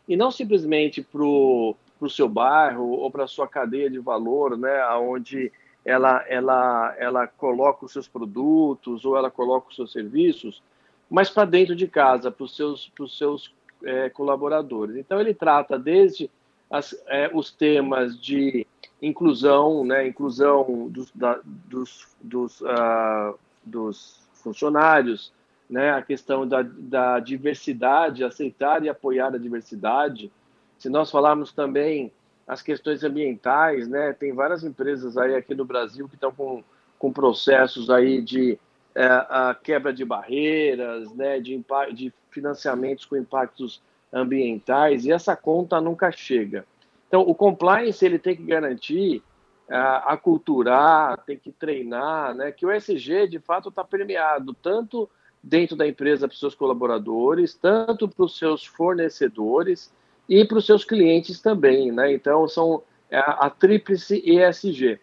E 0.06 0.18
não 0.18 0.30
simplesmente 0.30 1.02
para 1.02 1.22
o 1.22 1.74
seu 2.10 2.28
bairro 2.28 2.90
ou 2.90 3.10
para 3.10 3.24
a 3.24 3.28
sua 3.28 3.48
cadeia 3.48 3.88
de 3.88 3.98
valor, 3.98 4.54
né, 4.58 4.86
onde 4.96 5.50
ela, 5.86 6.24
ela, 6.28 6.96
ela 6.98 7.26
coloca 7.28 7.86
os 7.86 7.92
seus 7.92 8.08
produtos 8.08 9.04
ou 9.04 9.16
ela 9.16 9.30
coloca 9.30 9.70
os 9.70 9.76
seus 9.76 9.92
serviços, 9.92 10.60
mas 11.08 11.30
para 11.30 11.44
dentro 11.44 11.76
de 11.76 11.86
casa, 11.86 12.28
para 12.28 12.44
os 12.44 12.56
seus, 12.56 12.88
pros 12.88 13.16
seus 13.16 13.54
é, 13.84 14.10
colaboradores. 14.10 14.96
Então, 14.96 15.20
ele 15.20 15.32
trata 15.32 15.78
desde 15.78 16.28
as, 16.68 16.92
é, 17.06 17.30
os 17.32 17.52
temas 17.52 18.20
de 18.20 18.66
inclusão, 19.00 19.84
né, 19.84 20.08
inclusão 20.08 20.88
dos, 20.90 21.12
da, 21.14 21.38
dos, 21.44 22.08
dos, 22.20 22.60
uh, 22.62 23.38
dos 23.64 24.26
funcionários, 24.42 25.32
né, 25.70 25.92
a 25.92 26.02
questão 26.02 26.48
da, 26.48 26.62
da 26.62 27.20
diversidade, 27.20 28.24
aceitar 28.24 28.82
e 28.82 28.88
apoiar 28.88 29.34
a 29.34 29.38
diversidade. 29.38 30.32
Se 30.78 30.88
nós 30.88 31.12
falarmos 31.12 31.52
também 31.52 32.10
as 32.46 32.62
questões 32.62 33.02
ambientais, 33.02 33.88
né, 33.88 34.12
tem 34.12 34.32
várias 34.32 34.62
empresas 34.62 35.16
aí 35.16 35.34
aqui 35.34 35.54
no 35.54 35.64
Brasil 35.64 36.08
que 36.08 36.14
estão 36.14 36.30
com, 36.30 36.62
com 36.98 37.12
processos 37.12 37.90
aí 37.90 38.22
de 38.22 38.58
é, 38.94 39.04
a 39.04 39.56
quebra 39.60 39.92
de 39.92 40.04
barreiras, 40.04 41.12
né, 41.14 41.40
de, 41.40 41.62
de 41.92 42.12
financiamentos 42.30 43.04
com 43.04 43.16
impactos 43.16 43.82
ambientais, 44.12 45.04
e 45.04 45.12
essa 45.12 45.34
conta 45.34 45.80
nunca 45.80 46.10
chega. 46.12 46.64
Então, 47.08 47.22
o 47.22 47.34
compliance 47.34 48.04
ele 48.04 48.18
tem 48.18 48.36
que 48.36 48.44
garantir 48.44 49.22
a 49.68 50.12
aculturar, 50.12 51.18
tem 51.24 51.36
que 51.36 51.50
treinar, 51.50 52.34
né, 52.34 52.52
que 52.52 52.64
o 52.64 52.70
SG 52.70 53.26
de 53.28 53.40
fato 53.40 53.68
está 53.68 53.82
premiado 53.82 54.54
tanto 54.54 55.10
dentro 55.42 55.76
da 55.76 55.86
empresa 55.86 56.26
para 56.26 56.34
os 56.34 56.40
seus 56.40 56.54
colaboradores, 56.54 57.54
tanto 57.54 58.08
para 58.08 58.24
os 58.24 58.38
seus 58.38 58.64
fornecedores 58.64 59.92
e 60.28 60.44
para 60.44 60.58
os 60.58 60.66
seus 60.66 60.84
clientes 60.84 61.40
também, 61.40 61.92
né? 61.92 62.12
Então 62.12 62.46
são 62.48 62.82
a, 63.10 63.46
a 63.46 63.50
tríplice 63.50 64.22
ESG. 64.24 64.98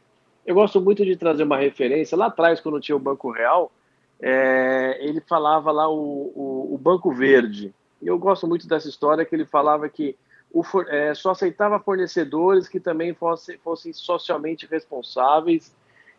Eu 0.45 0.55
gosto 0.55 0.81
muito 0.81 1.05
de 1.05 1.15
trazer 1.15 1.43
uma 1.43 1.57
referência 1.57 2.17
lá 2.17 2.25
atrás 2.27 2.59
quando 2.59 2.81
tinha 2.81 2.95
o 2.95 2.99
Banco 2.99 3.31
Real, 3.31 3.71
é, 4.19 4.97
ele 5.01 5.21
falava 5.21 5.71
lá 5.71 5.89
o, 5.89 6.31
o, 6.35 6.73
o, 6.73 6.77
Banco 6.77 7.11
Verde. 7.11 7.73
E 8.01 8.07
eu 8.07 8.17
gosto 8.17 8.47
muito 8.47 8.67
dessa 8.67 8.89
história 8.89 9.25
que 9.25 9.33
ele 9.33 9.45
falava 9.45 9.87
que 9.87 10.17
o, 10.51 10.63
é, 10.87 11.13
só 11.13 11.31
aceitava 11.31 11.79
fornecedores 11.79 12.67
que 12.67 12.79
também 12.79 13.13
fossem 13.13 13.93
socialmente 13.93 14.67
responsáveis 14.69 15.73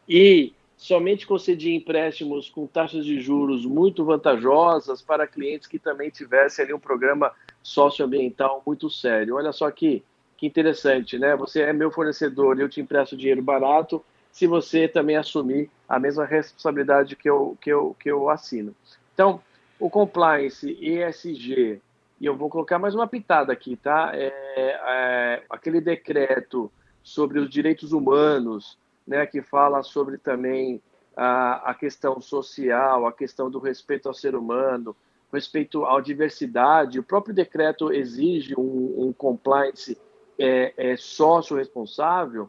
e 0.09 0.53
somente 0.77 1.27
concedia 1.27 1.75
empréstimos 1.75 2.51
com 2.51 2.67
taxas 2.67 3.05
de 3.05 3.21
juros 3.21 3.65
muito 3.65 4.05
vantajosas 4.05 5.01
para 5.01 5.27
clientes 5.27 5.69
que 5.69 5.79
também 5.79 6.11
tivessem 6.11 6.65
ali 6.65 6.75
um 6.75 6.81
programa 6.81 7.33
socioambiental 7.65 8.63
muito 8.65 8.91
sério. 8.91 9.37
Olha 9.37 9.51
só 9.51 9.69
que, 9.71 10.05
que 10.37 10.47
interessante, 10.47 11.19
né? 11.19 11.35
Você 11.35 11.63
é 11.63 11.73
meu 11.73 11.91
fornecedor 11.91 12.59
e 12.59 12.63
eu 12.63 12.69
te 12.69 12.81
empresto 12.81 13.17
dinheiro 13.17 13.43
barato 13.43 14.05
se 14.31 14.47
você 14.47 14.87
também 14.87 15.17
assumir 15.17 15.71
a 15.89 15.99
mesma 15.99 16.27
responsabilidade 16.27 17.17
que 17.17 17.29
eu, 17.29 17.57
que 17.61 17.71
eu, 17.71 17.97
que 17.99 18.11
eu 18.11 18.29
assino. 18.29 18.75
Então, 19.15 19.41
o 19.81 19.89
compliance 19.89 20.71
ESG, 20.81 21.81
e 22.21 22.27
eu 22.27 22.37
vou 22.37 22.51
colocar 22.51 22.79
mais 22.79 22.95
uma 22.95 23.07
pitada 23.07 23.53
aqui, 23.53 23.77
tá? 23.77 24.11
É, 24.13 24.33
é, 24.57 25.43
aquele 25.49 25.81
decreto 25.81 26.71
sobre 27.03 27.39
os 27.39 27.49
direitos 27.49 27.93
humanos, 27.93 28.77
né, 29.07 29.25
que 29.27 29.41
fala 29.41 29.83
sobre 29.83 30.19
também 30.19 30.83
a, 31.17 31.71
a 31.71 31.75
questão 31.75 32.21
social, 32.21 33.07
a 33.07 33.13
questão 33.13 33.51
do 33.51 33.59
respeito 33.59 34.09
ao 34.09 34.15
ser 34.15 34.35
humano, 34.35 34.97
respeito 35.35 35.85
à 35.85 36.01
diversidade. 36.01 36.99
O 36.99 37.03
próprio 37.03 37.35
decreto 37.35 37.93
exige 37.93 38.55
um, 38.59 39.07
um 39.07 39.13
compliance 39.13 39.99
é, 40.39 40.73
é 40.77 40.97
sócio-responsável, 40.97 42.49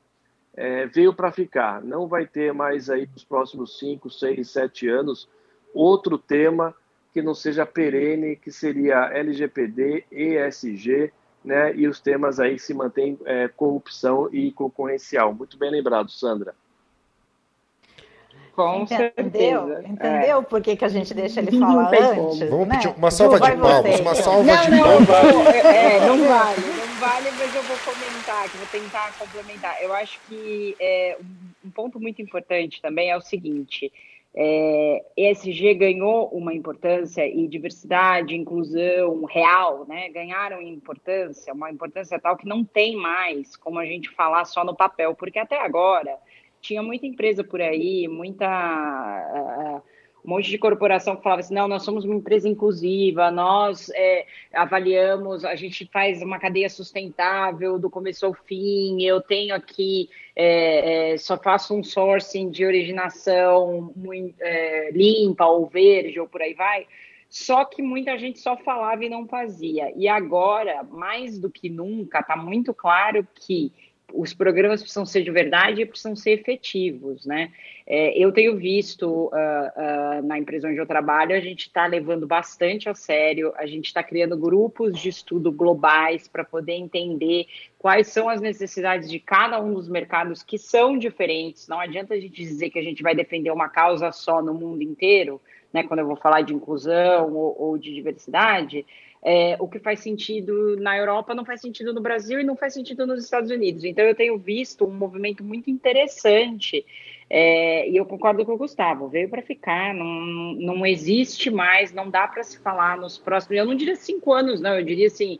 é, 0.55 0.85
veio 0.87 1.13
para 1.13 1.31
ficar. 1.31 1.83
Não 1.83 2.07
vai 2.07 2.25
ter 2.25 2.53
mais 2.53 2.89
aí 2.89 3.07
nos 3.11 3.23
próximos 3.23 3.77
5, 3.79 4.09
6, 4.09 4.49
7 4.49 4.87
anos 4.87 5.29
outro 5.73 6.17
tema 6.17 6.73
que 7.13 7.21
não 7.21 7.33
seja 7.33 7.65
perene, 7.65 8.35
que 8.35 8.51
seria 8.51 9.09
LGPD, 9.13 10.05
ESG, 10.11 11.11
né, 11.43 11.75
e 11.75 11.87
os 11.87 11.99
temas 11.99 12.39
aí 12.39 12.57
se 12.57 12.73
mantêm 12.73 13.17
é, 13.23 13.47
corrupção 13.47 14.27
e 14.33 14.51
concorrencial. 14.51 15.33
Muito 15.33 15.57
bem 15.57 15.71
lembrado, 15.71 16.11
Sandra. 16.11 16.55
Com 18.55 18.83
Entendeu? 18.83 19.11
certeza. 19.13 19.83
Entendeu 19.85 20.39
é. 20.39 20.41
por 20.43 20.61
que, 20.61 20.77
que 20.77 20.85
a 20.85 20.87
gente 20.87 21.13
deixa 21.13 21.41
ele 21.41 21.59
falar 21.59 21.89
antes? 21.89 22.49
Vamos 22.49 22.67
né? 22.69 22.75
pedir 22.77 22.95
uma 22.97 23.11
salva 23.11 23.37
de 23.37 23.57
palmas, 23.57 23.99
uma 23.99 24.15
salva 24.15 24.43
não, 24.43 24.63
de 24.63 24.71
não, 24.71 25.05
palmas. 25.05 25.07
Não, 25.07 25.47
é, 25.51 25.99
não 25.99 26.17
vale, 26.25 26.61
não 26.61 26.95
vale, 26.99 27.31
mas 27.37 27.53
eu 27.53 27.63
vou 27.63 27.77
comentar, 27.83 28.49
que 28.49 28.57
vou 28.57 28.67
tentar 28.67 29.13
complementar. 29.19 29.83
Eu 29.83 29.93
acho 29.93 30.17
que 30.29 30.73
é, 30.79 31.17
um 31.65 31.69
ponto 31.69 31.99
muito 31.99 32.21
importante 32.21 32.81
também 32.81 33.11
é 33.11 33.17
o 33.17 33.21
seguinte, 33.21 33.91
é, 34.33 35.03
ESG 35.17 35.73
ganhou 35.73 36.29
uma 36.29 36.53
importância 36.53 37.27
e 37.27 37.45
diversidade, 37.49 38.37
inclusão 38.37 39.25
real, 39.25 39.85
né, 39.85 40.09
ganharam 40.09 40.61
importância, 40.61 41.53
uma 41.53 41.69
importância 41.69 42.17
tal 42.19 42.37
que 42.37 42.47
não 42.47 42.63
tem 42.63 42.95
mais 42.95 43.57
como 43.57 43.79
a 43.79 43.85
gente 43.85 44.09
falar 44.11 44.45
só 44.45 44.63
no 44.63 44.75
papel, 44.75 45.13
porque 45.13 45.39
até 45.39 45.59
agora 45.59 46.17
tinha 46.65 46.81
muita 46.81 47.05
empresa 47.05 47.43
por 47.43 47.61
aí, 47.61 48.07
muita 48.07 48.47
uh, 48.47 49.81
um 50.25 50.29
monte 50.29 50.49
de 50.49 50.57
corporação 50.57 51.15
que 51.15 51.21
falava 51.21 51.41
assim, 51.41 51.53
não, 51.53 51.67
nós 51.67 51.83
somos 51.83 52.03
uma 52.03 52.15
empresa 52.15 52.49
inclusiva, 52.49 53.29
nós 53.29 53.91
é, 53.93 54.25
avaliamos, 54.51 55.45
a 55.45 55.55
gente 55.55 55.87
faz 55.93 56.23
uma 56.23 56.39
cadeia 56.39 56.67
sustentável 56.67 57.77
do 57.77 57.91
começo 57.91 58.25
ao 58.25 58.33
fim, 58.33 59.03
eu 59.03 59.21
tenho 59.21 59.53
aqui, 59.53 60.09
é, 60.35 61.11
é, 61.13 61.17
só 61.17 61.37
faço 61.37 61.75
um 61.75 61.83
sourcing 61.83 62.49
de 62.49 62.65
originação 62.65 63.93
muito, 63.95 64.35
é, 64.39 64.89
limpa 64.91 65.45
ou 65.45 65.67
verde 65.67 66.19
ou 66.19 66.27
por 66.27 66.41
aí 66.41 66.55
vai. 66.55 66.87
Só 67.29 67.65
que 67.65 67.81
muita 67.81 68.17
gente 68.17 68.39
só 68.39 68.55
falava 68.57 69.03
e 69.03 69.09
não 69.09 69.27
fazia. 69.27 69.91
E 69.95 70.07
agora, 70.07 70.83
mais 70.83 71.37
do 71.37 71.49
que 71.49 71.69
nunca, 71.69 72.19
está 72.19 72.35
muito 72.35 72.73
claro 72.73 73.27
que 73.35 73.71
os 74.13 74.33
programas 74.33 74.81
precisam 74.81 75.05
ser 75.05 75.23
de 75.23 75.31
verdade 75.31 75.81
e 75.81 75.85
precisam 75.85 76.15
ser 76.15 76.31
efetivos, 76.31 77.25
né? 77.25 77.51
É, 77.87 78.17
eu 78.17 78.31
tenho 78.31 78.55
visto 78.55 79.05
uh, 79.05 79.29
uh, 79.29 80.25
na 80.25 80.39
empresa 80.39 80.67
onde 80.67 80.77
eu 80.77 80.87
trabalho, 80.87 81.35
a 81.35 81.39
gente 81.39 81.67
está 81.67 81.85
levando 81.85 82.25
bastante 82.25 82.89
a 82.89 82.95
sério, 82.95 83.53
a 83.57 83.65
gente 83.65 83.85
está 83.85 84.01
criando 84.01 84.35
grupos 84.37 84.99
de 84.99 85.09
estudo 85.09 85.51
globais 85.51 86.27
para 86.27 86.43
poder 86.43 86.73
entender 86.73 87.45
quais 87.77 88.07
são 88.07 88.27
as 88.27 88.41
necessidades 88.41 89.09
de 89.09 89.19
cada 89.19 89.61
um 89.61 89.73
dos 89.73 89.87
mercados 89.87 90.41
que 90.41 90.57
são 90.57 90.97
diferentes. 90.97 91.67
Não 91.67 91.79
adianta 91.79 92.15
a 92.15 92.19
gente 92.19 92.41
dizer 92.41 92.71
que 92.71 92.79
a 92.79 92.83
gente 92.83 93.03
vai 93.03 93.13
defender 93.13 93.51
uma 93.51 93.69
causa 93.69 94.11
só 94.11 94.41
no 94.41 94.53
mundo 94.53 94.81
inteiro, 94.81 95.39
né? 95.71 95.83
Quando 95.83 95.99
eu 95.99 96.07
vou 96.07 96.15
falar 96.15 96.41
de 96.41 96.53
inclusão 96.53 97.33
ou, 97.33 97.55
ou 97.59 97.77
de 97.77 97.93
diversidade, 97.93 98.85
é, 99.27 99.57
o 99.59 99.67
que 99.67 99.79
faz 99.79 100.01
sentido 100.01 100.77
na 100.77 100.95
Europa 100.95 101.33
não 101.33 101.43
faz 101.43 101.59
sentido 101.59 101.91
no 101.91 101.99
Brasil 101.99 102.39
e 102.39 102.43
não 102.43 102.55
faz 102.55 102.75
sentido 102.75 103.07
nos 103.07 103.23
Estados 103.23 103.49
Unidos. 103.49 103.83
Então, 103.83 104.05
eu 104.05 104.13
tenho 104.13 104.37
visto 104.37 104.85
um 104.85 104.93
movimento 104.93 105.43
muito 105.43 105.67
interessante. 105.67 106.85
É, 107.27 107.89
e 107.89 107.97
eu 107.97 108.05
concordo 108.05 108.45
com 108.45 108.53
o 108.53 108.57
Gustavo, 108.57 109.09
veio 109.09 109.27
para 109.27 109.41
ficar, 109.41 109.95
não, 109.95 110.53
não 110.53 110.85
existe 110.85 111.49
mais, 111.49 111.91
não 111.91 112.07
dá 112.07 112.27
para 112.27 112.43
se 112.43 112.59
falar 112.59 112.97
nos 112.97 113.17
próximos, 113.17 113.57
eu 113.57 113.65
não 113.65 113.73
diria 113.73 113.95
cinco 113.95 114.31
anos, 114.31 114.61
não, 114.61 114.77
eu 114.77 114.85
diria 114.85 115.07
assim, 115.07 115.39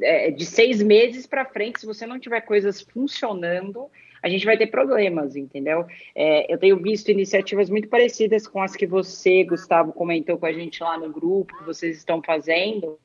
é, 0.00 0.30
de 0.30 0.46
seis 0.46 0.80
meses 0.80 1.26
para 1.26 1.44
frente, 1.44 1.80
se 1.80 1.86
você 1.86 2.06
não 2.06 2.20
tiver 2.20 2.42
coisas 2.42 2.80
funcionando, 2.80 3.90
a 4.22 4.28
gente 4.28 4.44
vai 4.44 4.56
ter 4.56 4.66
problemas, 4.66 5.36
entendeu? 5.36 5.86
É, 6.14 6.52
eu 6.52 6.58
tenho 6.58 6.76
visto 6.76 7.10
iniciativas 7.10 7.70
muito 7.70 7.88
parecidas 7.88 8.46
com 8.46 8.62
as 8.62 8.76
que 8.76 8.86
você, 8.86 9.44
Gustavo, 9.44 9.92
comentou 9.92 10.36
com 10.38 10.46
a 10.46 10.52
gente 10.52 10.82
lá 10.82 10.98
no 10.98 11.10
grupo, 11.10 11.56
que 11.56 11.64
vocês 11.64 11.96
estão 11.96 12.22
fazendo, 12.22 12.98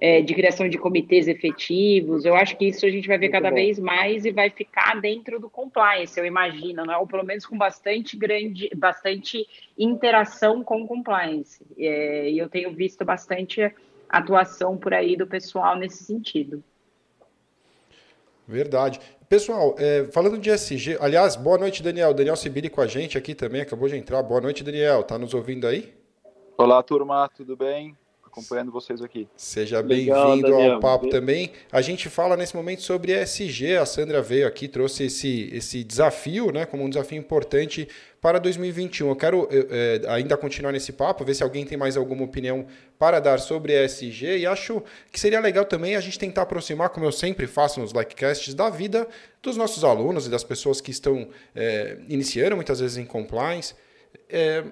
é, 0.00 0.20
de 0.20 0.34
criação 0.34 0.68
de 0.68 0.78
comitês 0.78 1.28
efetivos. 1.28 2.24
Eu 2.24 2.34
acho 2.34 2.56
que 2.56 2.66
isso 2.66 2.84
a 2.84 2.90
gente 2.90 3.06
vai 3.06 3.18
ver 3.18 3.26
muito 3.26 3.32
cada 3.32 3.50
bom. 3.50 3.56
vez 3.56 3.78
mais 3.78 4.24
e 4.24 4.32
vai 4.32 4.50
ficar 4.50 5.00
dentro 5.00 5.38
do 5.38 5.48
compliance, 5.48 6.18
eu 6.18 6.26
imagino, 6.26 6.84
né? 6.84 6.96
ou 6.96 7.06
pelo 7.06 7.24
menos 7.24 7.46
com 7.46 7.56
bastante 7.56 8.16
grande, 8.16 8.70
bastante 8.74 9.46
interação 9.78 10.64
com 10.64 10.82
o 10.82 10.86
compliance. 10.86 11.64
É, 11.78 12.30
e 12.30 12.38
eu 12.38 12.48
tenho 12.48 12.72
visto 12.72 13.04
bastante 13.04 13.72
atuação 14.08 14.76
por 14.76 14.94
aí 14.94 15.16
do 15.16 15.26
pessoal 15.26 15.76
nesse 15.76 16.04
sentido. 16.04 16.62
Verdade. 18.46 19.00
Pessoal, 19.28 19.74
é, 19.76 20.04
falando 20.12 20.38
de 20.38 20.50
SG, 20.50 20.98
aliás, 21.00 21.34
boa 21.34 21.58
noite, 21.58 21.82
Daniel. 21.82 22.14
Daniel 22.14 22.36
Sibili 22.36 22.70
com 22.70 22.80
a 22.80 22.86
gente 22.86 23.18
aqui 23.18 23.34
também, 23.34 23.60
acabou 23.60 23.88
de 23.88 23.96
entrar. 23.96 24.22
Boa 24.22 24.40
noite, 24.40 24.62
Daniel. 24.62 25.02
Tá 25.02 25.18
nos 25.18 25.34
ouvindo 25.34 25.66
aí? 25.66 25.92
Olá, 26.56 26.80
turma, 26.80 27.28
tudo 27.36 27.56
bem? 27.56 27.96
Acompanhando 28.26 28.70
vocês 28.72 29.00
aqui. 29.00 29.28
Seja 29.36 29.82
bem-vindo 29.82 30.54
ao 30.54 30.80
papo 30.80 31.08
também. 31.08 31.52
A 31.70 31.80
gente 31.80 32.10
fala 32.10 32.36
nesse 32.36 32.54
momento 32.54 32.82
sobre 32.82 33.12
ESG. 33.12 33.76
A 33.76 33.86
Sandra 33.86 34.20
veio 34.20 34.46
aqui, 34.46 34.68
trouxe 34.68 35.04
esse, 35.04 35.48
esse 35.52 35.82
desafio, 35.84 36.50
né, 36.50 36.66
como 36.66 36.84
um 36.84 36.88
desafio 36.88 37.18
importante 37.18 37.88
para 38.20 38.38
2021. 38.38 39.08
Eu 39.08 39.16
quero 39.16 39.48
é, 39.50 40.02
ainda 40.08 40.36
continuar 40.36 40.72
nesse 40.72 40.92
papo, 40.92 41.24
ver 41.24 41.34
se 41.34 41.42
alguém 41.42 41.64
tem 41.64 41.78
mais 41.78 41.96
alguma 41.96 42.24
opinião 42.24 42.66
para 42.98 43.20
dar 43.20 43.38
sobre 43.38 43.72
ESG 43.84 44.38
e 44.38 44.46
acho 44.46 44.82
que 45.12 45.20
seria 45.20 45.40
legal 45.40 45.64
também 45.64 45.96
a 45.96 46.00
gente 46.00 46.18
tentar 46.18 46.42
aproximar, 46.42 46.90
como 46.90 47.06
eu 47.06 47.12
sempre 47.12 47.46
faço 47.46 47.80
nos 47.80 47.92
Likecasts, 47.92 48.52
da 48.52 48.68
vida 48.68 49.06
dos 49.40 49.56
nossos 49.56 49.84
alunos 49.84 50.26
e 50.26 50.30
das 50.30 50.42
pessoas 50.42 50.80
que 50.80 50.90
estão 50.90 51.28
é, 51.54 51.98
iniciando 52.08 52.56
muitas 52.56 52.80
vezes 52.80 52.96
em 52.96 53.04
compliance. 53.04 53.74
É, 54.28 54.64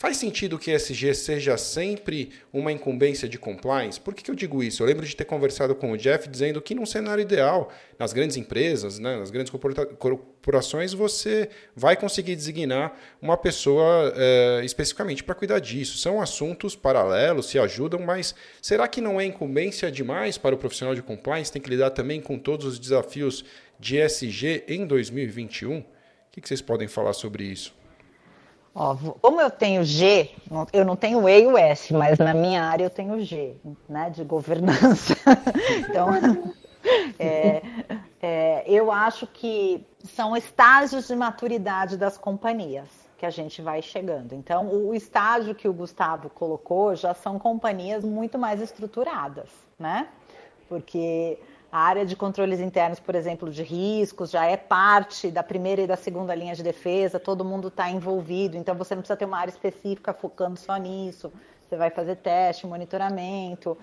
Faz 0.00 0.16
sentido 0.16 0.60
que 0.60 0.70
ESG 0.70 1.12
seja 1.12 1.58
sempre 1.58 2.30
uma 2.52 2.70
incumbência 2.70 3.28
de 3.28 3.36
compliance? 3.36 4.00
Por 4.00 4.14
que, 4.14 4.22
que, 4.22 4.30
eu 4.30 4.34
digo 4.36 4.62
isso? 4.62 4.80
Eu 4.80 4.86
lembro 4.86 5.04
de 5.04 5.16
ter 5.16 5.24
conversado 5.24 5.74
com 5.74 5.90
o 5.90 5.98
Jeff 5.98 6.28
dizendo 6.28 6.62
que 6.62 6.72
num 6.72 6.86
cenário 6.86 7.20
ideal, 7.20 7.68
nas 7.98 8.12
grandes 8.12 8.36
empresas, 8.36 9.00
né, 9.00 9.18
nas 9.18 9.32
grandes 9.32 9.52
corporações, 9.98 10.92
você 10.92 11.50
vai 11.74 11.96
conseguir 11.96 12.36
designar 12.36 12.96
uma 13.20 13.36
pessoa 13.36 14.12
é, 14.14 14.60
especificamente 14.64 15.24
para 15.24 15.34
cuidar 15.34 15.58
disso. 15.58 15.98
São 15.98 16.22
assuntos 16.22 16.76
paralelos, 16.76 17.46
se 17.46 17.58
ajudam, 17.58 17.98
mas 17.98 18.36
será 18.62 18.86
que 18.86 19.00
não 19.00 19.20
é 19.20 19.24
incumbência 19.24 19.90
demais 19.90 20.38
para 20.38 20.54
o 20.54 20.58
profissional 20.58 20.94
de 20.94 21.02
compliance? 21.02 21.50
Tem 21.50 21.60
que 21.60 21.70
lidar 21.70 21.90
também 21.90 22.20
com 22.20 22.38
todos 22.38 22.66
os 22.66 22.78
desafios 22.78 23.44
de 23.80 23.96
ESG 23.96 24.62
em 24.68 24.86
2021? 24.86 25.78
O 25.78 25.84
que, 26.30 26.40
que 26.40 26.46
vocês 26.46 26.62
podem 26.62 26.86
falar 26.86 27.14
sobre 27.14 27.42
isso? 27.42 27.76
Ó, 28.80 28.96
como 29.20 29.40
eu 29.40 29.50
tenho 29.50 29.84
G, 29.84 30.30
eu 30.72 30.84
não 30.84 30.94
tenho 30.94 31.28
E 31.28 31.42
e 31.42 31.46
o 31.48 31.58
S, 31.58 31.92
mas 31.92 32.16
na 32.20 32.32
minha 32.32 32.62
área 32.62 32.84
eu 32.84 32.90
tenho 32.90 33.20
G, 33.24 33.56
né, 33.88 34.08
de 34.08 34.22
governança. 34.22 35.16
então, 35.82 36.10
é, 37.18 37.60
é, 38.22 38.64
eu 38.68 38.92
acho 38.92 39.26
que 39.26 39.84
são 40.04 40.36
estágios 40.36 41.08
de 41.08 41.16
maturidade 41.16 41.96
das 41.96 42.16
companhias 42.16 42.86
que 43.18 43.26
a 43.26 43.30
gente 43.30 43.60
vai 43.60 43.82
chegando. 43.82 44.32
Então, 44.32 44.68
o 44.68 44.94
estágio 44.94 45.56
que 45.56 45.66
o 45.66 45.72
Gustavo 45.72 46.30
colocou 46.30 46.94
já 46.94 47.12
são 47.14 47.36
companhias 47.36 48.04
muito 48.04 48.38
mais 48.38 48.60
estruturadas, 48.60 49.48
né? 49.76 50.06
Porque 50.68 51.36
a 51.70 51.78
área 51.80 52.06
de 52.06 52.16
controles 52.16 52.60
internos, 52.60 52.98
por 52.98 53.14
exemplo, 53.14 53.50
de 53.50 53.62
riscos, 53.62 54.30
já 54.30 54.46
é 54.46 54.56
parte 54.56 55.30
da 55.30 55.42
primeira 55.42 55.82
e 55.82 55.86
da 55.86 55.96
segunda 55.96 56.34
linha 56.34 56.54
de 56.54 56.62
defesa, 56.62 57.20
todo 57.20 57.44
mundo 57.44 57.68
está 57.68 57.90
envolvido, 57.90 58.56
então 58.56 58.74
você 58.74 58.94
não 58.94 59.02
precisa 59.02 59.18
ter 59.18 59.26
uma 59.26 59.38
área 59.38 59.50
específica 59.50 60.14
focando 60.14 60.58
só 60.58 60.76
nisso. 60.76 61.30
Você 61.68 61.76
vai 61.76 61.90
fazer 61.90 62.16
teste, 62.16 62.66
monitoramento. 62.66 63.76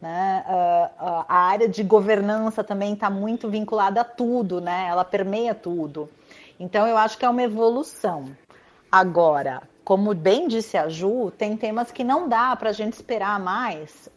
Né? 0.00 0.44
Uh, 0.48 1.24
a 1.28 1.36
área 1.36 1.68
de 1.68 1.84
governança 1.84 2.64
também 2.64 2.94
está 2.94 3.08
muito 3.08 3.48
vinculada 3.48 4.00
a 4.00 4.04
tudo, 4.04 4.60
né? 4.60 4.86
ela 4.88 5.04
permeia 5.04 5.54
tudo. 5.54 6.10
Então, 6.58 6.84
eu 6.88 6.98
acho 6.98 7.16
que 7.16 7.24
é 7.24 7.28
uma 7.28 7.42
evolução. 7.42 8.24
Agora, 8.90 9.62
como 9.84 10.12
bem 10.14 10.48
disse 10.48 10.76
a 10.76 10.88
Ju, 10.88 11.30
tem 11.30 11.56
temas 11.56 11.92
que 11.92 12.02
não 12.02 12.28
dá 12.28 12.56
para 12.56 12.70
a 12.70 12.72
gente 12.72 12.94
esperar 12.94 13.38
mais, 13.38 14.08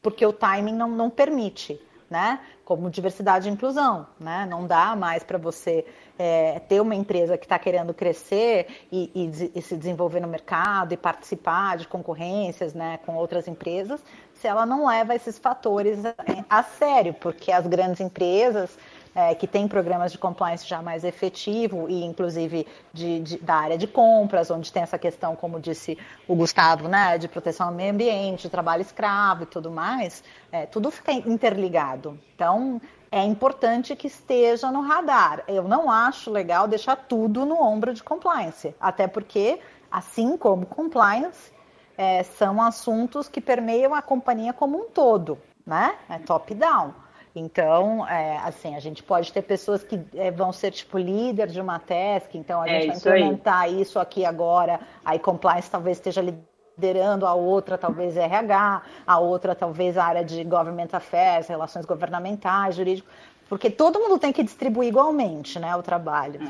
porque 0.00 0.24
o 0.24 0.32
timing 0.32 0.74
não, 0.74 0.88
não 0.88 1.10
permite 1.10 1.78
né? 2.08 2.40
Como 2.64 2.90
diversidade 2.90 3.48
e 3.48 3.52
inclusão, 3.52 4.06
né? 4.18 4.46
Não 4.48 4.66
dá 4.66 4.94
mais 4.94 5.22
para 5.22 5.38
você 5.38 5.84
é, 6.18 6.60
ter 6.60 6.80
uma 6.80 6.94
empresa 6.94 7.36
que 7.36 7.44
está 7.44 7.58
querendo 7.58 7.92
crescer 7.92 8.66
e, 8.90 9.10
e, 9.14 9.58
e, 9.58 9.62
se 9.62 9.76
desenvolver 9.76 10.20
no 10.20 10.28
mercado 10.28 10.92
e 10.92 10.96
participar 10.96 11.76
de 11.76 11.86
concorrências, 11.86 12.74
né, 12.74 12.98
com 13.04 13.14
outras 13.16 13.46
empresas, 13.46 14.02
se 14.34 14.46
ela 14.46 14.64
não 14.64 14.86
leva 14.86 15.14
esses 15.14 15.38
fatores 15.38 16.04
a, 16.04 16.14
a 16.48 16.62
sério, 16.62 17.14
porque 17.14 17.52
as 17.52 17.66
grandes 17.66 18.00
empresas 18.00 18.76
é, 19.16 19.34
que 19.34 19.46
tem 19.46 19.66
programas 19.66 20.12
de 20.12 20.18
compliance 20.18 20.68
já 20.68 20.82
mais 20.82 21.02
efetivo 21.02 21.88
e 21.88 22.04
inclusive 22.04 22.66
de, 22.92 23.20
de, 23.20 23.38
da 23.38 23.54
área 23.54 23.78
de 23.78 23.86
compras, 23.86 24.50
onde 24.50 24.70
tem 24.70 24.82
essa 24.82 24.98
questão, 24.98 25.34
como 25.34 25.58
disse 25.58 25.96
o 26.28 26.34
Gustavo, 26.36 26.86
né, 26.86 27.16
de 27.16 27.26
proteção 27.26 27.68
ao 27.68 27.72
meio 27.72 27.94
ambiente, 27.94 28.50
trabalho 28.50 28.82
escravo 28.82 29.44
e 29.44 29.46
tudo 29.46 29.70
mais, 29.70 30.22
é, 30.52 30.66
tudo 30.66 30.90
fica 30.90 31.12
interligado. 31.12 32.18
Então, 32.34 32.78
é 33.10 33.24
importante 33.24 33.96
que 33.96 34.06
esteja 34.06 34.70
no 34.70 34.82
radar. 34.82 35.42
Eu 35.48 35.64
não 35.64 35.90
acho 35.90 36.30
legal 36.30 36.68
deixar 36.68 36.96
tudo 36.96 37.46
no 37.46 37.58
ombro 37.58 37.94
de 37.94 38.02
compliance, 38.02 38.74
até 38.78 39.06
porque, 39.06 39.58
assim 39.90 40.36
como 40.36 40.66
compliance, 40.66 41.50
é, 41.96 42.22
são 42.22 42.60
assuntos 42.60 43.30
que 43.30 43.40
permeiam 43.40 43.94
a 43.94 44.02
companhia 44.02 44.52
como 44.52 44.76
um 44.76 44.90
todo, 44.90 45.38
né? 45.64 45.94
É 46.10 46.18
top-down. 46.18 47.05
Então, 47.38 48.08
é, 48.08 48.38
assim, 48.38 48.74
a 48.74 48.80
gente 48.80 49.02
pode 49.02 49.30
ter 49.30 49.42
pessoas 49.42 49.82
que 49.82 50.00
é, 50.14 50.30
vão 50.30 50.52
ser 50.52 50.70
tipo 50.70 50.96
líder 50.96 51.48
de 51.48 51.60
uma 51.60 51.78
task, 51.78 52.34
então 52.34 52.62
a 52.62 52.66
é 52.66 52.80
gente 52.80 52.86
vai 52.86 52.96
implementar 52.96 53.60
aí. 53.60 53.82
isso 53.82 53.98
aqui 53.98 54.24
agora, 54.24 54.80
aí 55.04 55.18
compliance 55.18 55.70
talvez 55.70 55.98
esteja 55.98 56.22
liderando, 56.22 57.26
a 57.26 57.34
outra 57.34 57.76
talvez 57.76 58.16
RH, 58.16 58.82
a 59.06 59.18
outra 59.18 59.54
talvez 59.54 59.98
a 59.98 60.04
área 60.04 60.24
de 60.24 60.42
government 60.44 60.88
affairs, 60.92 61.46
relações 61.46 61.84
governamentais, 61.84 62.74
jurídico, 62.74 63.06
porque 63.50 63.68
todo 63.68 64.00
mundo 64.00 64.18
tem 64.18 64.32
que 64.32 64.42
distribuir 64.42 64.88
igualmente, 64.88 65.58
né, 65.58 65.76
o 65.76 65.82
trabalho. 65.82 66.40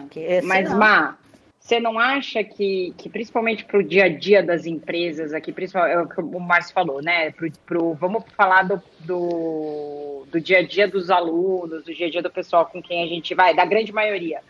Mas, 0.44 0.70
não... 0.70 0.78
Má, 0.78 1.16
você 1.66 1.80
não 1.80 1.98
acha 1.98 2.44
que, 2.44 2.94
que 2.96 3.08
principalmente 3.08 3.64
para 3.64 3.80
o 3.80 3.82
dia 3.82 4.04
a 4.04 4.08
dia 4.08 4.40
das 4.40 4.66
empresas 4.66 5.34
aqui, 5.34 5.50
principalmente 5.52 5.94
é 5.94 6.00
o 6.00 6.08
que 6.08 6.20
o 6.20 6.38
Márcio 6.38 6.72
falou, 6.72 7.02
né? 7.02 7.32
Pro, 7.32 7.50
pro, 7.66 7.94
vamos 7.94 8.22
falar 8.36 8.62
do, 8.62 8.80
do, 9.00 10.24
do, 10.30 10.40
dia 10.40 10.58
a 10.58 10.62
dia 10.62 10.86
dos 10.86 11.10
alunos, 11.10 11.82
do 11.82 11.92
dia 11.92 12.06
a 12.06 12.10
dia 12.10 12.22
do 12.22 12.30
pessoal 12.30 12.66
com 12.66 12.80
quem 12.80 13.02
a 13.02 13.06
gente 13.08 13.34
vai, 13.34 13.52
da 13.52 13.64
grande 13.64 13.92
maioria. 13.92 14.40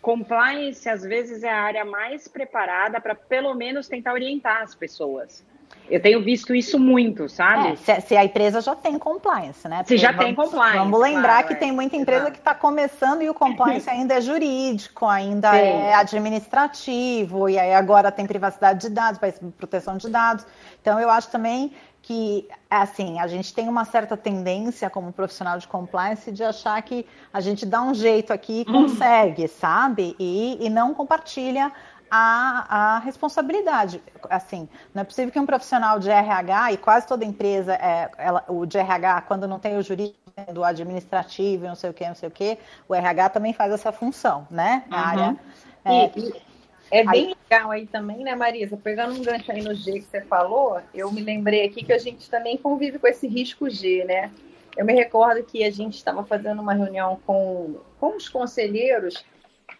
Compliance, 0.00 0.88
às 0.88 1.02
vezes, 1.02 1.44
é 1.44 1.50
a 1.50 1.60
área 1.60 1.84
mais 1.84 2.26
preparada 2.26 2.98
para, 3.02 3.14
pelo 3.14 3.52
menos, 3.52 3.86
tentar 3.86 4.14
orientar 4.14 4.62
as 4.62 4.74
pessoas. 4.74 5.44
Eu 5.90 6.00
tenho 6.00 6.22
visto 6.22 6.54
isso 6.54 6.78
muito, 6.78 7.28
sabe? 7.28 7.72
É, 7.72 7.76
se, 7.76 8.00
se, 8.08 8.16
a 8.16 8.24
empresa 8.24 8.60
já 8.60 8.74
tem 8.74 8.98
compliance, 8.98 9.68
né? 9.68 9.78
Porque 9.78 9.96
se 9.96 9.98
já 9.98 10.10
vamos, 10.12 10.24
tem 10.24 10.34
compliance. 10.34 10.78
Vamos 10.78 11.00
lembrar 11.00 11.22
claro, 11.22 11.46
que 11.48 11.52
é. 11.52 11.56
tem 11.56 11.72
muita 11.72 11.96
empresa 11.96 12.22
Exato. 12.22 12.32
que 12.32 12.38
está 12.38 12.54
começando 12.54 13.22
e 13.22 13.28
o 13.28 13.34
compliance 13.34 13.88
ainda 13.90 14.14
é 14.14 14.20
jurídico, 14.20 15.04
ainda 15.06 15.50
Sim. 15.50 15.58
é 15.58 15.94
administrativo, 15.94 17.48
e 17.48 17.58
aí 17.58 17.74
agora 17.74 18.10
tem 18.10 18.26
privacidade 18.26 18.80
de 18.80 18.88
dados, 18.88 19.20
proteção 19.58 19.98
de 19.98 20.08
dados. 20.08 20.46
Então, 20.80 20.98
eu 20.98 21.10
acho 21.10 21.30
também 21.30 21.72
que, 22.02 22.48
assim, 22.68 23.20
a 23.20 23.28
gente 23.28 23.54
tem 23.54 23.68
uma 23.68 23.84
certa 23.84 24.16
tendência 24.16 24.90
como 24.90 25.12
profissional 25.12 25.56
de 25.58 25.68
compliance 25.68 26.32
de 26.32 26.42
achar 26.42 26.82
que 26.82 27.06
a 27.32 27.40
gente 27.40 27.64
dá 27.64 27.80
um 27.80 27.94
jeito 27.94 28.32
aqui 28.32 28.64
e 28.66 28.70
hum. 28.70 28.88
consegue, 28.88 29.46
sabe? 29.46 30.16
E, 30.18 30.58
e 30.60 30.68
não 30.68 30.92
compartilha 30.94 31.70
a, 32.14 32.66
a 32.68 32.98
responsabilidade. 32.98 34.02
Assim, 34.28 34.68
não 34.94 35.00
é 35.00 35.04
possível 35.04 35.32
que 35.32 35.40
um 35.40 35.46
profissional 35.46 35.98
de 35.98 36.10
RH, 36.10 36.72
e 36.72 36.76
quase 36.76 37.06
toda 37.06 37.24
empresa, 37.24 37.72
é, 37.74 38.10
ela, 38.18 38.44
o 38.48 38.66
de 38.66 38.76
RH, 38.76 39.22
quando 39.22 39.48
não 39.48 39.58
tem 39.58 39.78
o 39.78 39.82
jurídico, 39.82 40.20
do 40.52 40.64
administrativo, 40.64 41.66
não 41.66 41.74
sei 41.74 41.90
o 41.90 41.92
que, 41.92 42.06
não 42.06 42.14
sei 42.14 42.26
o 42.26 42.32
que, 42.32 42.56
o 42.88 42.94
RH 42.94 43.30
também 43.30 43.52
faz 43.52 43.70
essa 43.70 43.92
função, 43.92 44.46
né? 44.50 44.82
Na 44.88 44.96
uhum. 44.96 45.04
área. 45.04 45.40
É, 45.84 46.18
e, 46.18 46.42
é 46.90 47.04
bem 47.04 47.26
aí... 47.26 47.36
legal 47.50 47.70
aí 47.70 47.86
também, 47.86 48.18
né, 48.18 48.34
Marisa? 48.34 48.76
Pegando 48.76 49.14
um 49.14 49.22
gancho 49.22 49.52
aí 49.52 49.62
no 49.62 49.74
G 49.74 50.00
que 50.00 50.06
você 50.06 50.22
falou, 50.22 50.80
eu 50.94 51.12
me 51.12 51.20
lembrei 51.20 51.66
aqui 51.66 51.84
que 51.84 51.92
a 51.92 51.98
gente 51.98 52.30
também 52.30 52.56
convive 52.56 52.98
com 52.98 53.06
esse 53.06 53.26
risco 53.26 53.68
G, 53.68 54.04
né? 54.04 54.30
Eu 54.74 54.86
me 54.86 54.94
recordo 54.94 55.44
que 55.44 55.64
a 55.64 55.70
gente 55.70 55.96
estava 55.96 56.24
fazendo 56.24 56.62
uma 56.62 56.72
reunião 56.72 57.20
com, 57.26 57.76
com 58.00 58.16
os 58.16 58.26
conselheiros 58.26 59.22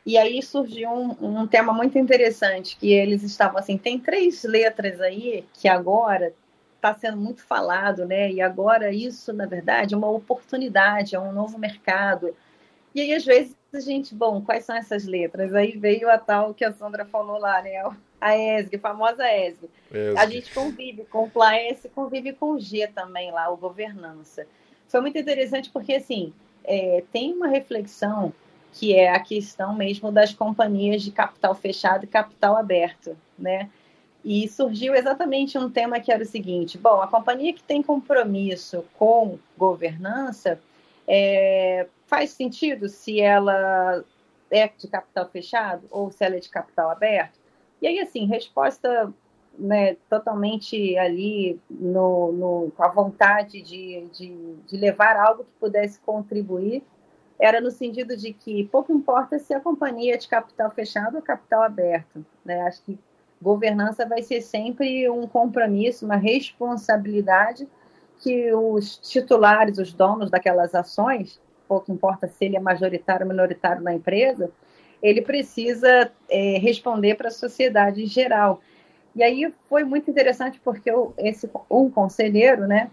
e 0.04 0.18
aí 0.18 0.42
surgiu 0.42 0.90
um, 0.90 1.40
um, 1.40 1.46
tema 1.46 1.72
muito 1.72 1.98
interessante, 1.98 2.76
que 2.76 2.92
eles 2.92 3.22
estavam 3.22 3.58
assim, 3.58 3.78
tem 3.78 3.98
três 3.98 4.42
letras 4.44 5.00
aí 5.00 5.44
que 5.54 5.68
agora 5.68 6.34
está 6.76 6.92
sendo 6.94 7.16
muito 7.16 7.44
falado, 7.44 8.04
né? 8.04 8.30
E 8.32 8.40
agora 8.40 8.92
isso, 8.92 9.32
na 9.32 9.46
verdade, 9.46 9.94
é 9.94 9.96
uma 9.96 10.10
oportunidade, 10.10 11.14
é 11.14 11.20
um 11.20 11.32
novo 11.32 11.58
mercado. 11.58 12.34
E 12.94 13.00
aí, 13.00 13.14
às 13.14 13.24
vezes, 13.24 13.56
a 13.72 13.80
gente, 13.80 14.14
bom, 14.14 14.42
quais 14.42 14.64
são 14.64 14.76
essas 14.76 15.06
letras? 15.06 15.54
Aí 15.54 15.76
veio 15.78 16.10
a 16.10 16.18
tal 16.18 16.52
que 16.52 16.64
a 16.64 16.72
Sandra 16.72 17.04
falou 17.04 17.38
lá, 17.38 17.62
né? 17.62 17.82
A 18.20 18.36
ESG, 18.36 18.76
a 18.76 18.80
famosa 18.80 19.24
ESG. 19.24 19.70
ESG. 19.90 20.18
A 20.18 20.26
gente 20.26 20.52
convive 20.52 21.04
com 21.04 21.20
compliance, 21.20 21.88
convive 21.88 22.32
com 22.32 22.52
o 22.52 22.60
G 22.60 22.88
também 22.88 23.30
lá, 23.30 23.48
o 23.48 23.56
governança. 23.56 24.46
Foi 24.88 25.00
muito 25.00 25.16
interessante 25.16 25.70
porque, 25.70 25.94
assim, 25.94 26.34
é, 26.64 27.02
tem 27.12 27.32
uma 27.32 27.48
reflexão 27.48 28.32
que 28.72 28.94
é 28.94 29.10
a 29.10 29.20
questão 29.20 29.74
mesmo 29.74 30.10
das 30.10 30.32
companhias 30.32 31.02
de 31.02 31.12
capital 31.12 31.54
fechado 31.54 32.04
e 32.04 32.08
capital 32.08 32.56
aberto, 32.56 33.16
né? 33.38 33.70
E 34.24 34.48
surgiu 34.48 34.94
exatamente 34.94 35.58
um 35.58 35.70
tema 35.70 36.00
que 36.00 36.10
era 36.12 36.22
o 36.22 36.26
seguinte: 36.26 36.78
bom, 36.78 37.00
a 37.02 37.08
companhia 37.08 37.52
que 37.52 37.62
tem 37.62 37.82
compromisso 37.82 38.84
com 38.98 39.38
governança 39.58 40.60
é, 41.06 41.86
faz 42.06 42.30
sentido 42.30 42.88
se 42.88 43.20
ela 43.20 44.04
é 44.50 44.68
de 44.68 44.88
capital 44.88 45.28
fechado 45.28 45.86
ou 45.90 46.10
se 46.10 46.24
ela 46.24 46.36
é 46.36 46.40
de 46.40 46.48
capital 46.48 46.90
aberto? 46.90 47.38
E 47.80 47.86
aí, 47.86 47.98
assim, 47.98 48.26
resposta 48.26 49.12
né, 49.58 49.96
totalmente 50.08 50.96
ali 50.96 51.60
no, 51.68 52.32
no, 52.32 52.72
com 52.76 52.84
a 52.84 52.88
vontade 52.88 53.60
de, 53.60 54.06
de, 54.12 54.54
de 54.66 54.76
levar 54.76 55.16
algo 55.16 55.44
que 55.44 55.50
pudesse 55.58 55.98
contribuir 56.00 56.82
era 57.42 57.60
no 57.60 57.72
sentido 57.72 58.16
de 58.16 58.32
que 58.32 58.68
pouco 58.68 58.92
importa 58.92 59.36
se 59.36 59.52
a 59.52 59.58
companhia 59.58 60.14
é 60.14 60.16
de 60.16 60.28
capital 60.28 60.70
fechado 60.70 61.16
ou 61.16 61.22
capital 61.22 61.64
aberto. 61.64 62.24
Né? 62.44 62.60
Acho 62.62 62.80
que 62.84 62.96
governança 63.42 64.06
vai 64.06 64.22
ser 64.22 64.40
sempre 64.40 65.10
um 65.10 65.26
compromisso, 65.26 66.04
uma 66.04 66.14
responsabilidade 66.14 67.66
que 68.20 68.54
os 68.54 68.96
titulares, 68.98 69.78
os 69.78 69.92
donos 69.92 70.30
daquelas 70.30 70.72
ações, 70.72 71.40
pouco 71.66 71.90
importa 71.90 72.28
se 72.28 72.44
ele 72.44 72.56
é 72.56 72.60
majoritário 72.60 73.26
ou 73.26 73.32
minoritário 73.32 73.82
na 73.82 73.92
empresa, 73.92 74.48
ele 75.02 75.20
precisa 75.20 76.12
é, 76.28 76.58
responder 76.58 77.16
para 77.16 77.26
a 77.26 77.32
sociedade 77.32 78.04
em 78.04 78.06
geral. 78.06 78.60
E 79.16 79.22
aí 79.24 79.52
foi 79.64 79.82
muito 79.82 80.08
interessante 80.08 80.60
porque 80.62 80.88
eu, 80.88 81.12
esse 81.18 81.50
um 81.68 81.90
conselheiro, 81.90 82.68
né? 82.68 82.88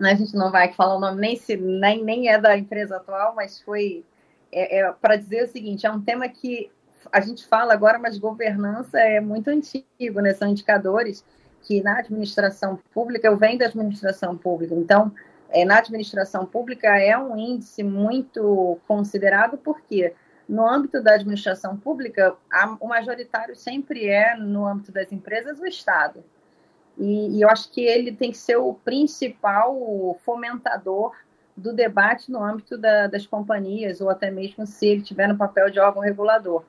A 0.00 0.14
gente 0.14 0.34
não 0.34 0.50
vai 0.50 0.72
falar 0.72 0.96
o 0.96 1.00
nome 1.00 1.20
nem 1.20 1.36
se 1.36 1.56
nem, 1.56 2.04
nem 2.04 2.28
é 2.28 2.38
da 2.38 2.56
empresa 2.56 2.96
atual, 2.96 3.34
mas 3.34 3.60
foi 3.60 4.04
é, 4.52 4.78
é 4.80 4.92
para 4.92 5.16
dizer 5.16 5.44
o 5.44 5.48
seguinte: 5.48 5.86
é 5.86 5.90
um 5.90 6.00
tema 6.00 6.28
que 6.28 6.70
a 7.12 7.20
gente 7.20 7.46
fala 7.46 7.72
agora, 7.72 7.98
mas 7.98 8.18
governança 8.18 8.98
é 8.98 9.20
muito 9.20 9.48
antigo, 9.48 10.20
né? 10.20 10.32
São 10.34 10.48
indicadores 10.48 11.24
que 11.62 11.82
na 11.82 11.98
administração 11.98 12.78
pública, 12.92 13.26
eu 13.26 13.36
venho 13.36 13.58
da 13.58 13.66
administração 13.66 14.36
pública, 14.36 14.74
então 14.74 15.12
é, 15.50 15.64
na 15.64 15.78
administração 15.78 16.46
pública 16.46 16.88
é 16.98 17.16
um 17.18 17.36
índice 17.36 17.82
muito 17.82 18.78
considerado, 18.86 19.58
porque 19.58 20.14
no 20.48 20.66
âmbito 20.66 21.02
da 21.02 21.14
administração 21.14 21.76
pública, 21.76 22.34
a, 22.50 22.76
o 22.80 22.88
majoritário 22.88 23.54
sempre 23.54 24.06
é, 24.06 24.34
no 24.36 24.66
âmbito 24.66 24.92
das 24.92 25.12
empresas, 25.12 25.58
o 25.60 25.66
Estado. 25.66 26.24
E, 26.98 27.36
e 27.36 27.42
eu 27.42 27.48
acho 27.48 27.70
que 27.70 27.80
ele 27.80 28.12
tem 28.12 28.30
que 28.30 28.38
ser 28.38 28.56
o 28.56 28.74
principal 28.74 30.18
fomentador 30.24 31.14
do 31.56 31.72
debate 31.72 32.30
no 32.30 32.42
âmbito 32.42 32.78
da, 32.78 33.06
das 33.06 33.26
companhias, 33.26 34.00
ou 34.00 34.08
até 34.08 34.30
mesmo 34.30 34.66
se 34.66 34.86
ele 34.86 35.02
tiver 35.02 35.28
no 35.28 35.36
papel 35.36 35.70
de 35.70 35.80
órgão 35.80 36.02
regulador. 36.02 36.64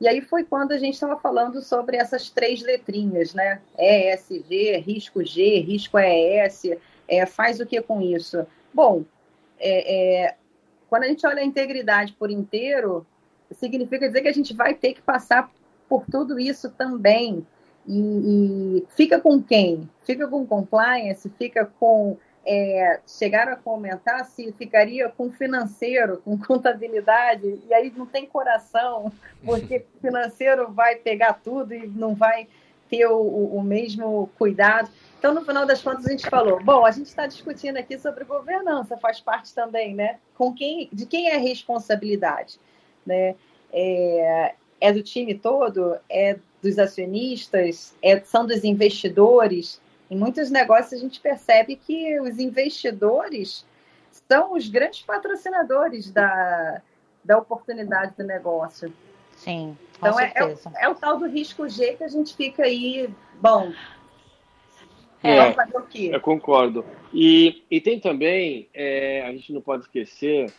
E 0.00 0.06
aí 0.06 0.20
foi 0.20 0.44
quando 0.44 0.72
a 0.72 0.78
gente 0.78 0.94
estava 0.94 1.16
falando 1.16 1.60
sobre 1.60 1.96
essas 1.96 2.30
três 2.30 2.62
letrinhas, 2.62 3.34
né? 3.34 3.60
ESG, 3.76 4.76
risco 4.78 5.24
G, 5.24 5.58
risco 5.58 5.98
ES, 5.98 6.76
é, 7.08 7.26
faz 7.26 7.58
o 7.58 7.66
que 7.66 7.80
com 7.82 8.00
isso? 8.00 8.46
Bom, 8.72 9.04
é, 9.58 10.26
é, 10.26 10.36
quando 10.88 11.02
a 11.02 11.08
gente 11.08 11.26
olha 11.26 11.40
a 11.40 11.44
integridade 11.44 12.12
por 12.12 12.30
inteiro, 12.30 13.04
significa 13.50 14.06
dizer 14.06 14.22
que 14.22 14.28
a 14.28 14.32
gente 14.32 14.54
vai 14.54 14.74
ter 14.74 14.94
que 14.94 15.02
passar 15.02 15.50
por 15.88 16.04
tudo 16.06 16.38
isso 16.38 16.70
também. 16.70 17.44
E, 17.88 18.00
e 18.80 18.86
fica 18.90 19.18
com 19.18 19.42
quem? 19.42 19.88
Fica 20.04 20.28
com 20.28 20.46
compliance? 20.46 21.28
Fica 21.30 21.64
com 21.64 22.18
é, 22.46 23.00
chegaram 23.06 23.52
a 23.52 23.56
comentar 23.56 24.24
se 24.24 24.50
ficaria 24.52 25.08
com 25.10 25.30
financeiro, 25.30 26.22
com 26.24 26.36
contabilidade, 26.38 27.60
e 27.68 27.74
aí 27.74 27.92
não 27.94 28.06
tem 28.06 28.24
coração, 28.24 29.12
porque 29.44 29.84
financeiro 30.00 30.72
vai 30.72 30.96
pegar 30.96 31.34
tudo 31.34 31.74
e 31.74 31.86
não 31.86 32.14
vai 32.14 32.48
ter 32.88 33.06
o, 33.06 33.20
o, 33.20 33.62
mesmo 33.62 34.30
cuidado. 34.38 34.90
Então, 35.18 35.34
no 35.34 35.44
final 35.44 35.66
das 35.66 35.82
contas, 35.82 36.06
a 36.06 36.10
gente 36.10 36.28
falou: 36.28 36.62
bom, 36.62 36.86
a 36.86 36.90
gente 36.90 37.06
está 37.06 37.26
discutindo 37.26 37.76
aqui 37.76 37.98
sobre 37.98 38.24
governança, 38.24 38.96
faz 38.96 39.20
parte 39.20 39.54
também, 39.54 39.94
né? 39.94 40.18
Com 40.34 40.54
quem, 40.54 40.88
de 40.90 41.04
quem 41.04 41.28
é 41.28 41.36
a 41.36 41.40
responsabilidade, 41.40 42.58
né? 43.04 43.34
É, 43.70 44.54
é 44.80 44.92
do 44.92 45.02
time 45.02 45.34
todo? 45.34 45.98
É 46.08 46.38
dos 46.62 46.78
acionistas? 46.78 47.94
É, 48.02 48.18
são 48.20 48.46
dos 48.46 48.64
investidores? 48.64 49.80
Em 50.10 50.16
muitos 50.16 50.50
negócios 50.50 50.92
a 50.94 51.02
gente 51.02 51.20
percebe 51.20 51.76
que 51.76 52.18
os 52.20 52.38
investidores 52.38 53.66
são 54.28 54.54
os 54.54 54.68
grandes 54.68 55.02
patrocinadores 55.02 56.10
da, 56.10 56.82
da 57.24 57.38
oportunidade 57.38 58.14
do 58.16 58.24
negócio. 58.24 58.92
Sim, 59.36 59.76
então 59.96 60.18
é, 60.18 60.32
é, 60.34 60.44
o, 60.44 60.58
é, 60.80 60.88
o 60.88 60.94
tal 60.94 61.18
do 61.18 61.28
risco 61.28 61.68
G 61.68 61.94
que 61.94 62.04
a 62.04 62.08
gente 62.08 62.34
fica 62.34 62.64
aí, 62.64 63.08
bom. 63.40 63.72
É, 65.22 65.52
fazer 65.52 65.76
o 65.76 65.82
quê? 65.82 66.10
Eu 66.12 66.20
concordo. 66.20 66.84
E, 67.12 67.64
e 67.70 67.80
tem 67.80 67.98
também, 67.98 68.68
é, 68.72 69.22
a 69.22 69.32
gente 69.32 69.52
não 69.52 69.60
pode 69.60 69.84
esquecer, 69.84 70.52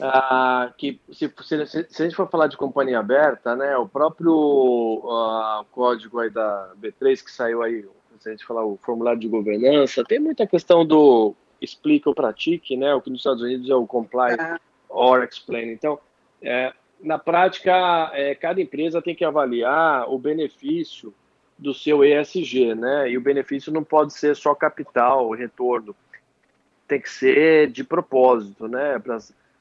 ah, 0.00 0.72
que 0.76 1.00
se, 1.12 1.32
se, 1.42 1.66
se, 1.66 2.02
a 2.02 2.04
gente 2.04 2.16
for 2.16 2.28
falar 2.28 2.46
de 2.46 2.56
companhia 2.56 2.98
aberta, 2.98 3.56
né, 3.56 3.76
o 3.76 3.88
próprio 3.88 4.32
uh, 4.32 5.64
código 5.72 6.20
aí 6.20 6.30
da 6.30 6.72
B3 6.80 7.24
que 7.24 7.30
saiu 7.30 7.62
aí 7.62 7.84
se 8.20 8.28
a 8.28 8.32
gente 8.32 8.44
falar 8.44 8.64
o 8.64 8.76
formulário 8.82 9.20
de 9.20 9.28
governança, 9.28 10.04
tem 10.04 10.18
muita 10.18 10.46
questão 10.46 10.84
do 10.84 11.34
explica 11.60 12.08
ou 12.08 12.14
pratique, 12.14 12.76
né? 12.76 12.94
O 12.94 13.00
que 13.00 13.10
nos 13.10 13.20
Estados 13.20 13.42
Unidos 13.42 13.68
é 13.68 13.74
o 13.74 13.86
comply 13.86 14.34
ah. 14.38 14.60
or 14.88 15.24
explain. 15.24 15.70
Então, 15.70 15.98
é, 16.42 16.72
na 17.00 17.18
prática, 17.18 18.10
é, 18.12 18.34
cada 18.34 18.60
empresa 18.60 19.02
tem 19.02 19.14
que 19.14 19.24
avaliar 19.24 20.08
o 20.08 20.18
benefício 20.18 21.12
do 21.56 21.74
seu 21.74 22.04
ESG, 22.04 22.74
né? 22.74 23.10
E 23.10 23.16
o 23.16 23.20
benefício 23.20 23.72
não 23.72 23.82
pode 23.82 24.12
ser 24.12 24.36
só 24.36 24.54
capital, 24.54 25.30
retorno. 25.30 25.94
Tem 26.86 27.00
que 27.00 27.10
ser 27.10 27.70
de 27.70 27.84
propósito, 27.84 28.68
né? 28.68 28.98
Para 28.98 29.18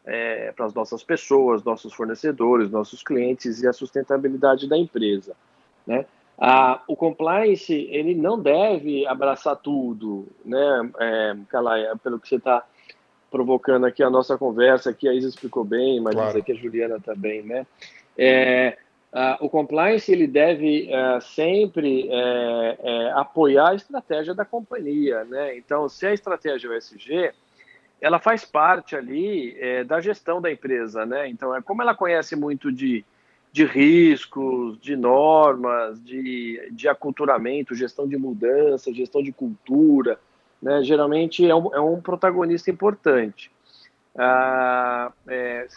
é, 0.08 0.54
as 0.58 0.74
nossas 0.74 1.04
pessoas, 1.04 1.64
nossos 1.64 1.94
fornecedores, 1.94 2.72
nossos 2.72 3.04
clientes 3.04 3.62
e 3.62 3.68
a 3.68 3.74
sustentabilidade 3.74 4.68
da 4.68 4.78
empresa, 4.78 5.36
né? 5.86 6.06
Ah, 6.40 6.82
o 6.88 6.96
compliance 6.96 7.74
ele 7.74 8.14
não 8.14 8.40
deve 8.40 9.08
abraçar 9.08 9.56
tudo, 9.56 10.28
né, 10.46 10.92
é, 11.00 11.36
pelo 12.04 12.20
que 12.20 12.30
você 12.30 12.36
está 12.36 12.64
provocando 13.32 13.88
aqui 13.88 14.04
a 14.04 14.10
nossa 14.10 14.38
conversa, 14.38 14.94
que 14.94 15.10
a 15.10 15.14
Isa 15.14 15.28
explicou 15.28 15.64
bem, 15.64 16.00
mas 16.00 16.14
claro. 16.14 16.44
que 16.44 16.52
a 16.52 16.56
Juliana 16.56 17.00
também, 17.00 17.42
né? 17.42 17.66
É, 18.16 18.78
ah, 19.12 19.38
o 19.42 19.50
compliance 19.50 20.12
ele 20.12 20.28
deve 20.28 20.92
é, 20.92 21.20
sempre 21.22 22.08
é, 22.10 22.78
é, 22.84 23.12
apoiar 23.14 23.70
a 23.70 23.76
estratégia 23.76 24.34
da 24.34 24.46
companhia, 24.46 25.24
né? 25.26 25.58
Então, 25.58 25.90
se 25.90 26.06
a 26.06 26.14
estratégia 26.14 26.68
é 26.68 26.72
o 26.72 26.74
SG, 26.74 27.34
ela 28.00 28.20
faz 28.20 28.46
parte 28.46 28.96
ali 28.96 29.56
é, 29.60 29.84
da 29.84 30.00
gestão 30.00 30.42
da 30.42 30.52
empresa, 30.52 31.06
né? 31.06 31.28
Então, 31.28 31.56
é 31.56 31.62
como 31.62 31.82
ela 31.82 31.96
conhece 31.96 32.36
muito 32.36 32.72
de 32.72 33.04
de 33.58 33.66
riscos, 33.66 34.80
de 34.80 34.96
normas, 34.96 36.04
de, 36.04 36.70
de 36.72 36.88
aculturamento, 36.88 37.74
gestão 37.74 38.08
de 38.08 38.16
mudança, 38.16 38.94
gestão 38.94 39.24
de 39.24 39.32
cultura, 39.32 40.20
né? 40.62 40.84
geralmente 40.84 41.44
é 41.44 41.56
um, 41.56 41.74
é 41.74 41.80
um 41.80 42.00
protagonista 42.00 42.70
importante. 42.70 43.52
Ah, 44.16 45.12
é, 45.28 45.68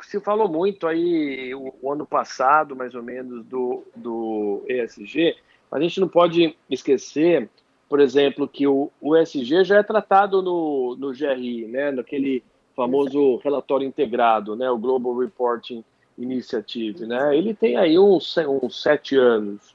se 0.00 0.18
falou 0.20 0.48
muito 0.48 0.86
aí 0.86 1.54
o, 1.54 1.74
o, 1.82 1.92
ano 1.92 2.06
passado, 2.06 2.74
mais 2.74 2.94
ou 2.94 3.02
menos, 3.02 3.44
do, 3.44 3.84
do 3.94 4.64
ESG, 4.66 5.36
mas 5.70 5.80
a 5.80 5.82
gente 5.82 6.00
não 6.00 6.08
pode 6.08 6.56
esquecer, 6.70 7.50
por 7.90 7.98
exemplo, 7.98 8.46
que 8.46 8.68
o, 8.68 8.88
o 9.00 9.16
já 9.24 9.78
é 9.78 9.82
tratado 9.82 10.40
no, 10.40 10.94
no 10.96 11.10
GRI, 11.12 11.66
né? 11.66 11.90
naquele 11.90 12.40
famoso 12.76 13.38
relatório 13.38 13.84
integrado, 13.84 14.54
né? 14.54 14.70
o 14.70 14.78
Global 14.78 15.18
Reporting 15.18 15.84
Initiative, 16.16 17.04
né? 17.04 17.36
Ele 17.36 17.52
tem 17.52 17.76
aí 17.76 17.98
uns, 17.98 18.36
uns 18.36 18.80
sete 18.80 19.16
anos. 19.16 19.74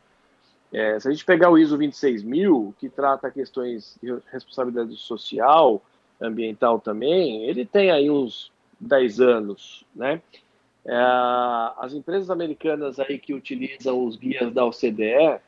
É, 0.72 0.98
se 0.98 1.10
a 1.10 1.12
gente 1.12 1.26
pegar 1.26 1.50
o 1.50 1.58
ISO 1.58 1.76
26000, 1.76 2.74
que 2.80 2.88
trata 2.88 3.30
questões 3.30 3.98
de 4.02 4.16
responsabilidade 4.32 4.96
social, 4.96 5.84
ambiental 6.22 6.80
também, 6.80 7.44
ele 7.44 7.66
tem 7.66 7.92
aí 7.92 8.10
uns 8.10 8.50
10 8.80 9.20
anos, 9.20 9.86
né? 9.94 10.22
É, 10.86 10.96
as 11.80 11.94
empresas 11.94 12.30
americanas 12.30 12.98
aí 12.98 13.20
que 13.20 13.34
utilizam 13.34 14.06
os 14.06 14.16
guias 14.16 14.54
da 14.54 14.64
OCDE 14.66 15.42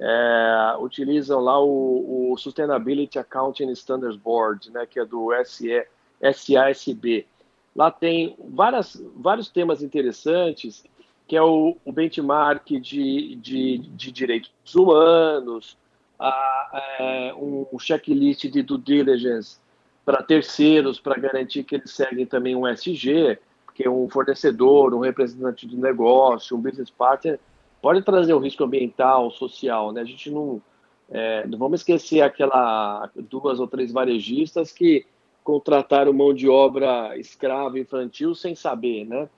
é, 0.00 0.76
utilizam 0.78 1.40
lá 1.40 1.62
o, 1.62 2.32
o, 2.32 2.36
Sustainability 2.38 3.18
Accounting 3.18 3.70
Standards 3.72 4.16
Board, 4.16 4.70
né, 4.70 4.86
que 4.86 4.98
é 4.98 5.04
do 5.04 5.28
SASB. 6.22 7.26
Lá 7.76 7.90
tem 7.90 8.34
várias, 8.48 9.00
vários 9.14 9.50
temas 9.50 9.82
interessantes, 9.82 10.82
que 11.28 11.36
é 11.36 11.42
o, 11.42 11.76
o 11.84 11.92
benchmark 11.92 12.66
de, 12.80 13.36
de, 13.36 13.78
de, 13.78 14.10
direitos 14.10 14.74
humanos, 14.74 15.76
a, 16.18 16.82
é, 16.98 17.34
um 17.34 17.78
checklist 17.78 18.46
de 18.46 18.62
due 18.62 18.78
diligence 18.78 19.58
para 20.04 20.22
terceiros, 20.22 20.98
para 20.98 21.20
garantir 21.20 21.62
que 21.62 21.74
eles 21.74 21.90
seguem 21.90 22.24
também 22.24 22.56
um 22.56 22.66
SG, 22.66 23.38
porque 23.66 23.86
um 23.86 24.08
fornecedor, 24.08 24.94
um 24.94 25.00
representante 25.00 25.66
do 25.66 25.76
negócio, 25.76 26.56
um 26.56 26.60
business 26.60 26.90
partner, 26.90 27.38
pode 27.80 28.02
trazer 28.02 28.34
o 28.34 28.38
risco 28.38 28.64
ambiental, 28.64 29.30
social. 29.30 29.92
Né? 29.92 30.00
A 30.00 30.04
gente 30.04 30.30
não, 30.30 30.60
é, 31.10 31.46
não 31.46 31.58
vamos 31.58 31.80
esquecer 31.80 32.20
aquela 32.20 33.10
duas 33.14 33.60
ou 33.60 33.66
três 33.66 33.92
varejistas 33.92 34.72
que 34.72 35.06
contrataram 35.42 36.12
mão 36.12 36.32
de 36.32 36.48
obra 36.48 37.16
escrava 37.18 37.78
infantil 37.78 38.34
sem 38.34 38.54
saber, 38.54 39.04
né? 39.06 39.28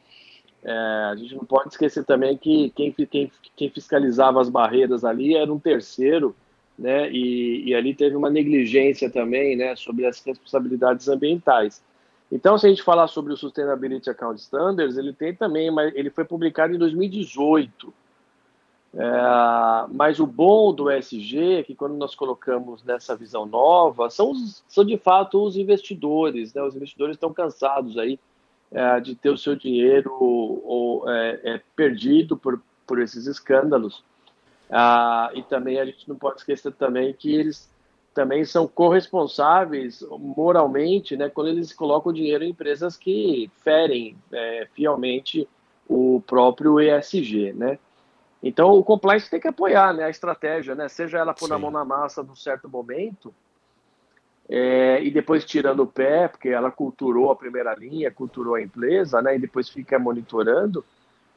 É, 0.64 0.72
a 1.10 1.16
gente 1.16 1.34
não 1.34 1.44
pode 1.44 1.70
esquecer 1.70 2.04
também 2.04 2.36
que 2.36 2.70
quem, 2.70 2.92
quem, 2.92 3.32
quem, 3.56 3.70
fiscalizava 3.70 4.40
as 4.40 4.48
barreiras 4.48 5.04
ali 5.04 5.34
era 5.34 5.52
um 5.52 5.58
terceiro, 5.58 6.36
né? 6.78 7.10
E, 7.10 7.64
e, 7.68 7.74
ali 7.74 7.94
teve 7.94 8.14
uma 8.14 8.30
negligência 8.30 9.10
também, 9.10 9.56
né? 9.56 9.74
Sobre 9.74 10.06
as 10.06 10.22
responsabilidades 10.24 11.08
ambientais. 11.08 11.82
Então, 12.30 12.56
se 12.56 12.66
a 12.66 12.70
gente 12.70 12.82
falar 12.82 13.08
sobre 13.08 13.32
o 13.32 13.36
Sustainability 13.36 14.08
Account 14.08 14.40
Standards, 14.40 14.96
ele 14.96 15.12
tem 15.12 15.34
também, 15.34 15.70
mas 15.70 15.92
ele 15.94 16.10
foi 16.10 16.24
publicado 16.24 16.74
em 16.74 16.78
2018. 16.78 17.92
É, 18.94 19.86
mas 19.90 20.20
o 20.20 20.26
bom 20.26 20.72
do 20.72 20.90
ESG 20.90 21.54
é 21.54 21.62
que 21.62 21.74
quando 21.74 21.94
nós 21.94 22.14
colocamos 22.14 22.84
nessa 22.84 23.16
visão 23.16 23.46
nova, 23.46 24.10
são, 24.10 24.30
os, 24.30 24.62
são 24.68 24.84
de 24.84 24.98
fato 24.98 25.42
os 25.42 25.56
investidores. 25.56 26.52
Né? 26.52 26.62
Os 26.62 26.76
investidores 26.76 27.16
estão 27.16 27.32
cansados 27.32 27.96
aí 27.98 28.18
é, 28.70 29.00
de 29.00 29.14
ter 29.14 29.30
o 29.30 29.38
seu 29.38 29.56
dinheiro 29.56 30.12
ou, 30.12 31.08
é, 31.08 31.40
é, 31.44 31.60
perdido 31.74 32.36
por, 32.36 32.60
por 32.86 33.00
esses 33.00 33.26
escândalos. 33.26 34.04
Ah, 34.70 35.30
e 35.34 35.42
também 35.42 35.78
a 35.78 35.84
gente 35.84 36.08
não 36.08 36.16
pode 36.16 36.40
esquecer 36.40 36.72
também 36.72 37.12
que 37.12 37.34
eles 37.34 37.70
também 38.14 38.44
são 38.44 38.68
corresponsáveis 38.68 40.04
moralmente, 40.18 41.16
né, 41.16 41.30
quando 41.30 41.48
eles 41.48 41.72
colocam 41.72 42.12
dinheiro 42.12 42.44
em 42.44 42.50
empresas 42.50 42.94
que 42.94 43.50
ferem 43.64 44.16
é, 44.30 44.68
fielmente 44.74 45.48
o 45.88 46.22
próprio 46.26 46.78
ESG, 46.78 47.54
né? 47.54 47.78
Então 48.42 48.72
o 48.72 48.82
compliance 48.82 49.30
tem 49.30 49.40
que 49.40 49.48
apoiar, 49.48 49.94
né, 49.94 50.04
a 50.04 50.10
estratégia, 50.10 50.74
né, 50.74 50.88
seja 50.88 51.18
ela 51.18 51.32
pôr 51.32 51.48
na 51.48 51.58
mão 51.58 51.70
na 51.70 51.84
massa 51.84 52.22
num 52.22 52.34
certo 52.34 52.68
momento 52.68 53.32
é, 54.48 55.02
e 55.02 55.10
depois 55.10 55.44
tirando 55.44 55.80
o 55.80 55.86
pé, 55.86 56.28
porque 56.28 56.48
ela 56.48 56.70
culturou 56.70 57.30
a 57.30 57.36
primeira 57.36 57.74
linha, 57.74 58.10
culturou 58.10 58.54
a 58.54 58.62
empresa, 58.62 59.22
né, 59.22 59.36
e 59.36 59.38
depois 59.38 59.68
fica 59.68 59.98
monitorando. 59.98 60.84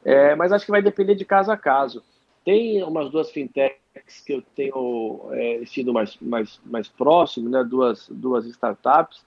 É, 0.04 0.36
mas 0.36 0.52
acho 0.52 0.66
que 0.66 0.72
vai 0.72 0.82
depender 0.82 1.16
de 1.16 1.26
caso 1.26 1.52
a 1.52 1.58
caso. 1.58 2.04
Tem 2.44 2.84
umas 2.84 3.10
duas 3.10 3.32
fintechs 3.32 3.80
que 4.26 4.34
eu 4.34 4.44
tenho 4.56 5.30
é, 5.32 5.64
sido 5.66 5.94
mais, 5.94 6.18
mais, 6.22 6.60
mais 6.64 6.88
próximo, 6.88 7.50
né? 7.50 7.64
duas, 7.64 8.08
duas 8.10 8.46
startups. 8.46 9.26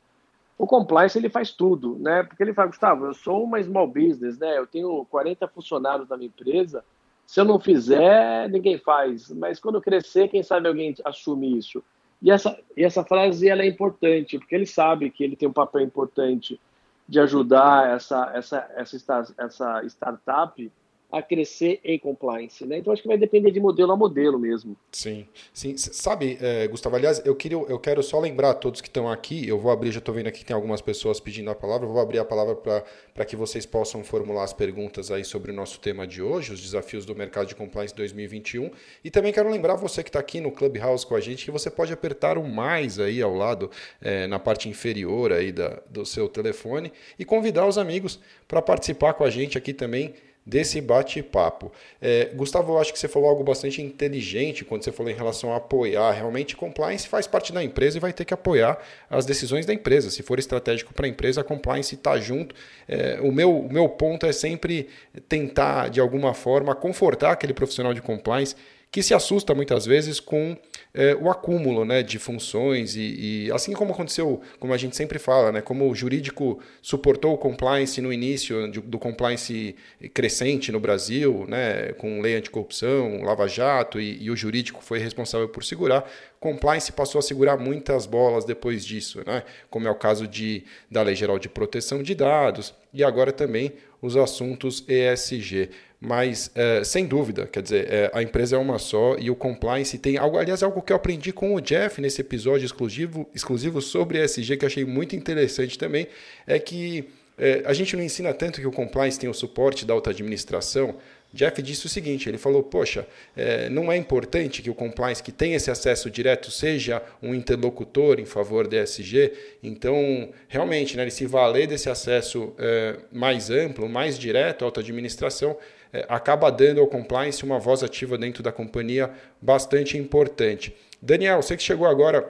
O 0.57 0.67
compliance 0.67 1.19
ele 1.19 1.29
faz 1.29 1.51
tudo, 1.51 1.97
né? 1.99 2.23
Porque 2.23 2.43
ele 2.43 2.55
fala, 2.55 2.69
Gustavo, 2.69 3.07
eu 3.07 3.15
sou 3.15 3.43
uma 3.43 3.63
small 3.63 3.89
business, 3.89 4.39
né? 4.39 4.59
Eu 4.59 4.67
tenho 4.67 5.05
40 5.07 5.49
funcionários 5.49 6.09
na 6.09 6.17
minha 6.17 6.29
empresa. 6.29 6.85
Se 7.29 7.43
eu 7.43 7.45
não 7.45 7.61
fizer, 7.61 8.49
ninguém 8.49 8.79
faz. 8.79 9.31
Mas 9.31 9.61
quando 9.61 9.83
crescer, 9.83 10.29
quem 10.29 10.43
sabe 10.43 10.67
alguém 10.67 10.95
assume 11.05 11.59
isso. 11.59 11.85
E 12.23 12.31
essa, 12.31 12.59
e 12.75 12.83
essa 12.83 13.05
frase 13.05 13.47
ela 13.47 13.61
é 13.61 13.67
importante, 13.67 14.39
porque 14.39 14.55
ele 14.55 14.65
sabe 14.65 15.11
que 15.11 15.23
ele 15.23 15.37
tem 15.37 15.47
um 15.47 15.53
papel 15.53 15.83
importante 15.83 16.59
de 17.07 17.21
ajudar 17.21 17.95
essa, 17.95 18.33
essa, 18.35 18.71
essa, 18.75 19.35
essa 19.37 19.83
startup 19.85 20.73
a 21.11 21.23
crescer 21.23 21.81
em 21.83 21.99
compliance, 21.99 22.67
né? 22.67 22.79
Então 22.79 22.93
acho 22.93 23.01
que 23.01 23.09
vai 23.09 23.17
depender 23.17 23.51
de 23.51 23.59
modelo 23.59 23.93
a 23.93 23.97
modelo 23.97 24.39
mesmo. 24.39 24.77
Sim, 24.93 25.27
sim. 25.55 25.75
Sabe, 25.79 26.37
é, 26.41 26.69
Gustavo, 26.69 26.97
aliás, 26.97 27.25
eu 27.25 27.35
queria, 27.35 27.57
eu 27.57 27.79
quero 27.79 28.03
só 28.03 28.21
lembrar 28.21 28.51
a 28.51 28.55
todos 28.55 28.83
que 28.83 28.89
estão 28.89 29.11
aqui. 29.11 29.49
Eu 29.49 29.59
vou 29.59 29.73
abrir, 29.73 29.91
já 29.91 30.01
estou 30.01 30.15
vendo 30.15 30.27
aqui 30.27 30.41
que 30.41 30.45
tem 30.45 30.55
algumas 30.55 30.83
pessoas 30.83 31.19
pedindo 31.19 31.51
a 31.51 31.55
palavra. 31.55 31.87
Eu 31.87 31.93
vou 31.93 32.03
abrir 32.03 32.19
a 32.19 32.25
palavra 32.27 32.55
para 32.57 33.25
que 33.25 33.37
vocês 33.37 33.65
possam 33.65 34.05
formular 34.05 34.45
as 34.45 34.53
perguntas 34.53 35.11
aí 35.11 35.25
sobre 35.25 35.51
o 35.51 35.55
nosso 35.55 35.81
tema 35.81 36.07
de 36.07 36.21
hoje, 36.21 36.53
os 36.53 36.61
desafios 36.61 37.07
do 37.07 37.17
mercado 37.17 37.47
de 37.47 37.55
compliance 37.55 37.95
2021. 37.95 38.71
E 39.03 39.11
também 39.11 39.33
quero 39.33 39.51
lembrar 39.51 39.77
você 39.77 40.03
que 40.03 40.11
está 40.11 40.21
aqui 40.21 40.43
no 40.43 40.53
Clubhouse 40.53 41.07
com 41.07 41.15
a 41.15 41.21
gente 41.21 41.43
que 41.43 41.51
você 41.51 41.71
pode 41.71 41.91
apertar 41.91 42.37
o 42.37 42.47
mais 42.47 42.99
aí 42.99 43.23
ao 43.23 43.35
lado, 43.35 43.71
é, 44.03 44.27
na 44.27 44.39
parte 44.39 44.69
inferior 44.69 45.33
aí 45.33 45.53
da, 45.53 45.81
do 45.89 46.05
seu 46.05 46.29
telefone 46.29 46.93
e 47.19 47.25
convidar 47.25 47.67
os 47.67 47.79
amigos 47.79 48.21
para 48.47 48.61
participar 48.61 49.15
com 49.15 49.25
a 49.25 49.31
gente 49.31 49.57
aqui 49.57 49.73
também 49.73 50.15
desse 50.49 50.81
bate-papo. 50.81 51.71
É, 52.01 52.31
Gustavo, 52.35 52.73
eu 52.73 52.79
acho 52.79 52.91
que 52.91 52.99
você 52.99 53.07
falou 53.07 53.29
algo 53.29 53.45
bastante 53.45 53.83
inteligente 53.83 54.65
quando 54.65 54.83
você 54.83 54.91
falou 54.91 55.13
em 55.13 55.15
relação 55.15 55.53
a 55.53 55.57
apoiar. 55.57 56.11
Realmente, 56.13 56.57
compliance 56.57 57.07
faz 57.07 57.27
parte 57.27 57.53
da 57.53 57.63
empresa 57.63 57.99
e 57.99 58.01
vai 58.01 58.15
ter 58.15 58.25
que 58.25 58.33
apoiar 58.33 58.79
as 59.11 59.27
decisões 59.27 59.67
da 59.67 59.75
empresa. 59.75 60.11
Se 60.11 60.23
for 60.23 60.39
estratégico 60.39 60.95
para 60.95 61.05
a 61.05 61.09
empresa, 61.09 61.43
a 61.43 61.45
compliance 61.45 61.95
está 61.95 62.19
junto. 62.19 62.55
É, 62.89 63.19
o, 63.23 63.31
meu, 63.31 63.59
o 63.59 63.71
meu 63.71 63.89
ponto 63.91 64.25
é 64.25 64.33
sempre 64.33 64.89
tentar, 65.29 65.91
de 65.91 66.01
alguma 66.01 66.33
forma, 66.33 66.75
confortar 66.75 67.33
aquele 67.33 67.53
profissional 67.53 67.93
de 67.93 68.01
compliance 68.01 68.57
que 68.91 69.03
se 69.03 69.13
assusta 69.13 69.55
muitas 69.55 69.85
vezes 69.85 70.19
com 70.19 70.57
é, 70.95 71.15
o 71.15 71.31
acúmulo 71.31 71.85
né, 71.85 72.03
de 72.03 72.19
funções 72.19 72.97
e, 72.97 73.47
e, 73.47 73.53
assim 73.53 73.73
como 73.75 73.93
aconteceu, 73.93 74.41
como 74.59 74.73
a 74.73 74.79
gente 74.79 74.97
sempre 74.97 75.19
fala, 75.19 75.53
né, 75.53 75.61
como 75.61 75.91
o 75.91 75.95
jurídico 75.95 76.59
suportou 76.81 77.35
o 77.35 77.39
compliance 77.39 78.01
no 78.01 78.11
início 78.11 78.71
de, 78.71 78.81
do 78.81 78.99
compliance 78.99 79.77
crescente 80.15 80.73
no 80.73 80.81
Brasil, 80.81 81.45
né, 81.47 81.93
com 81.99 82.21
lei 82.23 82.37
anticorrupção, 82.37 83.23
Lava 83.23 83.47
Jato 83.47 84.01
e, 84.01 84.23
e 84.23 84.31
o 84.31 84.37
jurídico 84.37 84.83
foi 84.83 84.99
responsável 84.99 85.49
por 85.49 85.63
segurar, 85.65 86.11
compliance 86.41 86.91
passou 86.91 87.19
a 87.19 87.23
segurar 87.23 87.59
muitas 87.59 88.07
bolas 88.07 88.47
depois 88.47 88.87
disso, 88.87 89.23
né, 89.27 89.43
como 89.69 89.87
é 89.87 89.91
o 89.91 89.95
caso 89.95 90.27
de, 90.27 90.65
da 90.91 91.03
Lei 91.03 91.15
Geral 91.15 91.39
de 91.39 91.49
Proteção 91.49 92.03
de 92.03 92.15
Dados 92.15 92.75
e 92.95 93.05
agora 93.05 93.33
também 93.33 93.75
os 94.01 94.17
assuntos 94.17 94.85
ESG 94.89 95.71
mas 96.01 96.51
é, 96.55 96.85
sem 96.85 97.07
dúvida, 97.07 97.47
quer 97.47 97.61
dizer, 97.61 97.93
é, 97.93 98.11
a 98.15 98.23
empresa 98.23 98.55
é 98.55 98.59
uma 98.59 98.79
só 98.79 99.17
e 99.19 99.31
o 99.31 99.35
compliance 99.35 99.99
tem 99.99 100.17
algo, 100.17 100.39
aliás, 100.39 100.63
algo 100.63 100.81
que 100.81 100.93
eu 100.93 100.97
aprendi 100.97 101.33
com 101.33 101.55
o 101.55 101.61
Jeff 101.61 102.01
nesse 102.01 102.21
episódio 102.21 102.65
exclusivo, 102.65 103.29
exclusivo 103.35 103.83
sobre 103.83 104.23
ESG, 104.23 104.57
que 104.57 104.65
eu 104.65 104.69
achei 104.69 104.85
muito 104.85 105.17
interessante 105.17 105.77
também, 105.77 106.07
é 106.47 106.59
que 106.59 107.09
é, 107.37 107.63
a 107.65 107.73
gente 107.73 107.97
não 107.97 108.03
ensina 108.03 108.33
tanto 108.33 108.61
que 108.61 108.67
o 108.67 108.71
compliance 108.71 109.19
tem 109.19 109.29
o 109.29 109.35
suporte 109.35 109.85
da 109.85 109.93
alta 109.93 110.11
administração, 110.11 110.95
Jeff 111.33 111.61
disse 111.61 111.87
o 111.87 111.89
seguinte: 111.89 112.29
ele 112.29 112.39
falou, 112.39 112.63
poxa, 112.63 113.07
é, 113.37 113.69
não 113.69 113.93
é 113.93 113.97
importante 113.97 114.63
que 114.63 114.71
o 114.71 114.75
compliance 114.75 115.23
que 115.23 115.31
tem 115.31 115.55
esse 115.55 115.71
acesso 115.71 116.11
direto 116.11 116.51
seja 116.51 117.03
um 117.23 117.35
interlocutor 117.35 118.19
em 118.19 118.25
favor 118.25 118.67
da 118.67 118.83
ESG. 118.83 119.33
Então, 119.63 120.31
realmente, 120.49 120.97
né, 120.97 121.03
ele 121.03 121.11
se 121.11 121.27
valer 121.27 121.67
desse 121.67 121.91
acesso 121.91 122.55
é, 122.59 122.97
mais 123.13 123.51
amplo, 123.51 123.89
mais 123.89 124.19
direto 124.19 124.63
à 124.63 124.67
alta 124.67 124.81
administração, 124.81 125.57
é, 125.93 126.07
acaba 126.09 126.51
dando 126.51 126.81
ao 126.81 126.87
compliance 126.87 127.45
uma 127.45 127.59
voz 127.59 127.83
ativa 127.83 128.17
dentro 128.17 128.43
da 128.43 128.51
companhia 128.51 129.11
bastante 129.41 129.99
importante. 129.99 130.75
Daniel, 131.01 131.43
você 131.43 131.57
que 131.57 131.63
chegou 131.63 131.87
agora, 131.87 132.29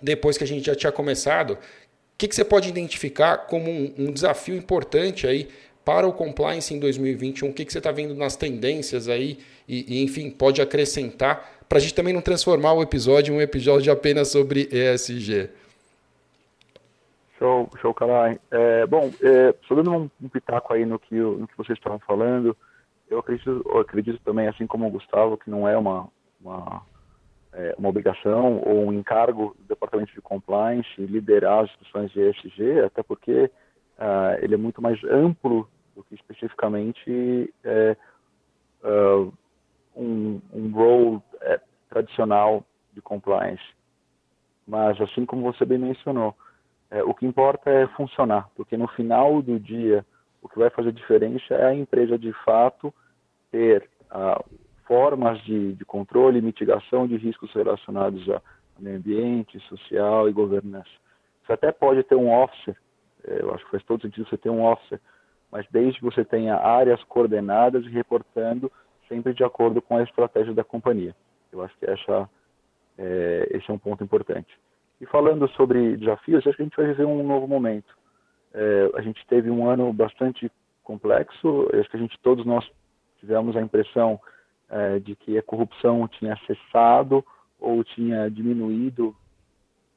depois 0.00 0.38
que 0.38 0.44
a 0.44 0.46
gente 0.46 0.66
já 0.66 0.74
tinha 0.74 0.92
começado, 0.92 1.54
o 1.54 1.58
que, 2.16 2.28
que 2.28 2.34
você 2.34 2.44
pode 2.44 2.68
identificar 2.68 3.38
como 3.38 3.70
um, 3.70 3.94
um 3.98 4.12
desafio 4.12 4.54
importante 4.54 5.26
aí 5.26 5.48
para 5.90 6.06
o 6.06 6.12
compliance 6.12 6.72
em 6.72 6.78
2021? 6.78 7.48
O 7.48 7.52
que, 7.52 7.64
que 7.64 7.72
você 7.72 7.78
está 7.78 7.90
vendo 7.90 8.14
nas 8.14 8.36
tendências 8.36 9.08
aí? 9.08 9.40
E, 9.68 9.96
e 9.96 10.04
enfim, 10.04 10.30
pode 10.30 10.62
acrescentar 10.62 11.64
para 11.68 11.78
a 11.78 11.80
gente 11.80 11.96
também 11.96 12.14
não 12.14 12.20
transformar 12.20 12.74
o 12.74 12.80
episódio 12.80 13.34
em 13.34 13.38
um 13.38 13.40
episódio 13.40 13.92
apenas 13.92 14.28
sobre 14.28 14.68
ESG. 14.70 15.50
Show, 17.36 17.68
show, 17.82 17.92
Calai. 17.92 18.38
É, 18.52 18.86
bom, 18.86 19.10
é, 19.20 19.52
só 19.66 19.74
dando 19.74 19.90
um, 19.90 20.10
um, 20.22 20.28
pitaco 20.28 20.72
aí 20.72 20.86
no 20.86 20.96
que, 20.96 21.16
no 21.16 21.48
que 21.48 21.56
vocês 21.56 21.76
estavam 21.76 21.98
falando, 21.98 22.56
eu 23.10 23.18
acredito, 23.18 23.60
eu 23.66 23.80
acredito 23.80 24.20
também, 24.24 24.46
assim 24.46 24.68
como 24.68 24.86
o 24.86 24.90
Gustavo, 24.90 25.38
que 25.38 25.50
não 25.50 25.66
é 25.66 25.76
uma, 25.76 26.06
uma, 26.40 26.82
é, 27.52 27.74
uma 27.76 27.88
obrigação 27.88 28.62
ou 28.64 28.86
um 28.86 28.92
encargo 28.92 29.56
do 29.58 29.64
Departamento 29.66 30.12
de 30.12 30.20
Compliance 30.20 30.88
liderar 30.98 31.64
as 31.64 31.70
discussões 31.70 32.12
de 32.12 32.20
ESG, 32.20 32.78
até 32.86 33.02
porque 33.02 33.50
uh, 33.98 34.38
ele 34.40 34.54
é 34.54 34.58
muito 34.58 34.80
mais 34.80 35.02
amplo 35.02 35.68
do 36.00 36.04
que 36.04 36.14
especificamente 36.14 37.52
é, 37.62 37.96
uh, 38.82 39.32
um, 39.94 40.40
um 40.52 40.70
role 40.72 41.22
é, 41.42 41.60
tradicional 41.90 42.64
de 42.92 43.02
compliance. 43.02 43.62
Mas, 44.66 45.00
assim 45.00 45.26
como 45.26 45.42
você 45.42 45.64
bem 45.64 45.78
mencionou, 45.78 46.34
é, 46.90 47.02
o 47.02 47.14
que 47.14 47.26
importa 47.26 47.70
é 47.70 47.86
funcionar, 47.88 48.48
porque 48.56 48.76
no 48.76 48.88
final 48.88 49.42
do 49.42 49.60
dia, 49.60 50.04
o 50.42 50.48
que 50.48 50.58
vai 50.58 50.70
fazer 50.70 50.92
diferença 50.92 51.54
é 51.54 51.66
a 51.66 51.74
empresa 51.74 52.18
de 52.18 52.32
fato 52.44 52.92
ter 53.50 53.88
uh, 54.10 54.42
formas 54.86 55.40
de, 55.42 55.74
de, 55.74 55.84
controle 55.84 56.38
e 56.38 56.42
mitigação 56.42 57.06
de 57.06 57.16
riscos 57.16 57.52
relacionados 57.52 58.28
a 58.30 58.40
meio 58.78 58.96
ambiente, 58.96 59.60
social 59.68 60.28
e 60.28 60.32
governança. 60.32 60.88
Você 61.44 61.52
até 61.52 61.70
pode 61.70 62.02
ter 62.04 62.14
um 62.14 62.32
officer, 62.32 62.76
é, 63.24 63.42
eu 63.42 63.54
acho 63.54 63.64
que 63.64 63.70
faz 63.72 63.82
todo 63.84 64.02
sentido 64.02 64.28
você 64.28 64.38
ter 64.38 64.50
um 64.50 64.64
officer, 64.64 65.00
mas 65.50 65.66
desde 65.70 65.98
que 65.98 66.04
você 66.04 66.24
tenha 66.24 66.56
áreas 66.56 67.02
coordenadas 67.04 67.84
e 67.84 67.90
reportando 67.90 68.70
sempre 69.08 69.34
de 69.34 69.42
acordo 69.42 69.82
com 69.82 69.96
a 69.96 70.02
estratégia 70.02 70.54
da 70.54 70.62
companhia. 70.62 71.14
Eu 71.52 71.62
acho 71.62 71.76
que 71.78 71.84
essa, 71.84 72.30
é, 72.96 73.48
esse 73.50 73.68
é 73.68 73.74
um 73.74 73.78
ponto 73.78 74.04
importante. 74.04 74.48
E 75.00 75.06
falando 75.06 75.48
sobre 75.50 75.96
desafios, 75.96 76.46
acho 76.46 76.56
que 76.56 76.62
a 76.62 76.64
gente 76.64 76.76
vai 76.76 76.86
viver 76.86 77.04
um 77.04 77.26
novo 77.26 77.48
momento. 77.48 77.92
É, 78.54 78.90
a 78.94 79.00
gente 79.00 79.24
teve 79.26 79.50
um 79.50 79.68
ano 79.68 79.92
bastante 79.92 80.50
complexo, 80.84 81.68
acho 81.74 81.90
que 81.90 81.96
a 81.96 82.00
gente, 82.00 82.18
todos 82.20 82.44
nós 82.46 82.68
tivemos 83.18 83.56
a 83.56 83.60
impressão 83.60 84.20
é, 84.68 84.98
de 84.98 85.16
que 85.16 85.36
a 85.36 85.42
corrupção 85.42 86.06
tinha 86.08 86.38
cessado 86.46 87.24
ou 87.58 87.82
tinha 87.82 88.30
diminuído 88.30 89.14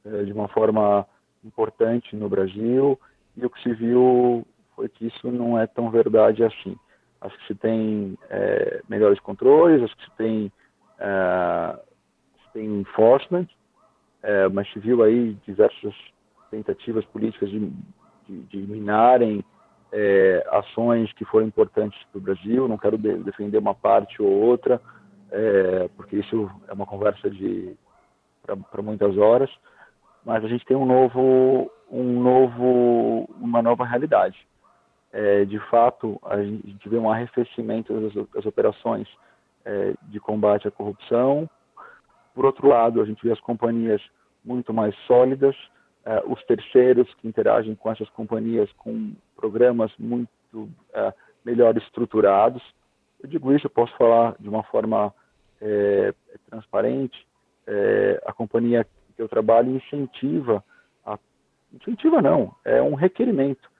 é, 0.05 0.23
de 0.23 0.33
uma 0.33 0.47
forma 0.47 1.05
importante 1.43 2.15
no 2.15 2.27
Brasil 2.29 2.99
e 3.35 3.45
o 3.45 3.49
que 3.49 3.61
se 3.61 3.73
viu 3.73 4.45
foi 4.75 4.89
que 4.89 5.07
isso 5.07 5.31
não 5.31 5.59
é 5.59 5.67
tão 5.67 5.89
verdade 5.89 6.43
assim. 6.43 6.77
Acho 7.21 7.37
que 7.39 7.47
se 7.47 7.55
tem 7.55 8.17
é, 8.29 8.81
melhores 8.89 9.19
controles, 9.19 9.81
acho 9.81 9.95
que 9.95 10.03
se 10.03 10.11
tem, 10.17 10.51
é, 10.99 11.79
se 12.43 12.53
tem 12.53 12.81
enforcement, 12.81 13.47
é, 14.21 14.47
mas 14.49 14.71
se 14.73 14.79
viu 14.79 15.03
aí 15.03 15.33
diversas 15.45 15.93
tentativas 16.51 17.05
políticas 17.05 17.49
de, 17.49 17.71
de, 18.27 18.43
de 18.43 18.57
minarem 18.57 19.43
é, 19.91 20.45
ações 20.51 21.13
que 21.13 21.23
foram 21.23 21.47
importantes 21.47 21.99
para 22.11 22.17
o 22.17 22.21
Brasil. 22.21 22.67
Não 22.67 22.77
quero 22.77 22.97
de, 22.97 23.15
defender 23.19 23.57
uma 23.57 23.75
parte 23.75 24.21
ou 24.21 24.29
outra, 24.29 24.81
é, 25.31 25.89
porque 25.95 26.17
isso 26.17 26.49
é 26.67 26.73
uma 26.73 26.85
conversa 26.85 27.29
de 27.29 27.75
para 28.43 28.81
muitas 28.81 29.17
horas. 29.17 29.49
Mas 30.25 30.43
a 30.43 30.47
gente 30.47 30.65
tem 30.65 30.75
um 30.75 30.85
novo, 30.85 31.71
um 31.89 32.21
novo, 32.21 33.29
uma 33.39 33.61
nova 33.61 33.85
realidade. 33.85 34.37
É, 35.13 35.45
de 35.45 35.59
fato, 35.69 36.19
a 36.23 36.41
gente 36.41 36.89
vê 36.89 36.97
um 36.97 37.09
arrefecimento 37.09 37.93
das, 37.93 38.27
das 38.31 38.45
operações 38.47 39.07
é, 39.63 39.93
de 40.09 40.19
combate 40.19 40.67
à 40.67 40.71
corrupção. 40.71 41.47
Por 42.33 42.45
outro 42.45 42.67
lado, 42.67 42.99
a 42.99 43.05
gente 43.05 43.23
vê 43.23 43.31
as 43.31 43.39
companhias 43.39 44.01
muito 44.43 44.73
mais 44.73 44.95
sólidas, 45.05 45.55
é, 46.03 46.23
os 46.25 46.43
terceiros 46.45 47.13
que 47.15 47.27
interagem 47.27 47.75
com 47.75 47.91
essas 47.91 48.09
companhias 48.09 48.71
com 48.73 49.13
programas 49.35 49.91
muito 49.99 50.67
é, 50.95 51.13
melhor 51.45 51.77
estruturados. 51.77 52.63
Eu 53.21 53.29
digo 53.29 53.53
isso, 53.53 53.67
eu 53.67 53.71
posso 53.71 53.95
falar 53.95 54.35
de 54.39 54.49
uma 54.49 54.63
forma 54.63 55.13
é, 55.61 56.11
transparente. 56.49 57.27
É, 57.67 58.19
a 58.25 58.33
companhia 58.33 58.83
que 59.15 59.21
eu 59.21 59.29
trabalho 59.29 59.75
incentiva, 59.75 60.63
a, 61.05 61.19
incentiva 61.71 62.19
não, 62.19 62.55
é 62.65 62.81
um 62.81 62.95
requerimento 62.95 63.71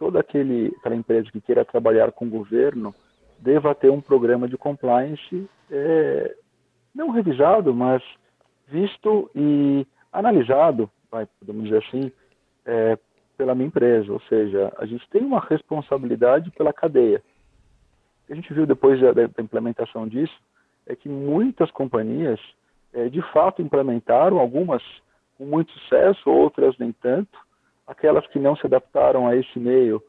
toda 0.00 0.18
aquele, 0.18 0.74
aquela 0.78 0.96
empresa 0.96 1.30
que 1.30 1.42
queira 1.42 1.62
trabalhar 1.62 2.10
com 2.10 2.24
o 2.24 2.30
governo 2.30 2.94
deva 3.38 3.74
ter 3.74 3.90
um 3.90 4.00
programa 4.00 4.48
de 4.48 4.56
compliance 4.56 5.46
é, 5.70 6.34
não 6.94 7.10
revisado, 7.10 7.74
mas 7.74 8.02
visto 8.66 9.30
e 9.36 9.86
analisado, 10.10 10.90
vai, 11.10 11.28
podemos 11.38 11.64
dizer 11.64 11.84
assim, 11.86 12.10
é, 12.64 12.98
pela 13.36 13.54
minha 13.54 13.66
empresa. 13.66 14.10
Ou 14.10 14.20
seja, 14.22 14.72
a 14.78 14.86
gente 14.86 15.06
tem 15.10 15.22
uma 15.22 15.40
responsabilidade 15.40 16.50
pela 16.52 16.72
cadeia. 16.72 17.22
A 18.30 18.34
gente 18.34 18.52
viu 18.54 18.66
depois 18.66 18.98
da, 19.00 19.12
da 19.12 19.42
implementação 19.42 20.08
disso 20.08 20.34
é 20.86 20.96
que 20.96 21.10
muitas 21.10 21.70
companhias, 21.70 22.40
é, 22.94 23.08
de 23.10 23.20
fato, 23.32 23.60
implementaram, 23.60 24.38
algumas 24.38 24.82
com 25.36 25.44
muito 25.44 25.70
sucesso, 25.72 26.30
outras 26.30 26.76
nem 26.78 26.90
tanto. 26.90 27.38
Aquelas 27.90 28.24
que 28.28 28.38
não 28.38 28.54
se 28.54 28.64
adaptaram 28.64 29.26
a 29.26 29.34
esse 29.34 29.58
meio 29.58 30.00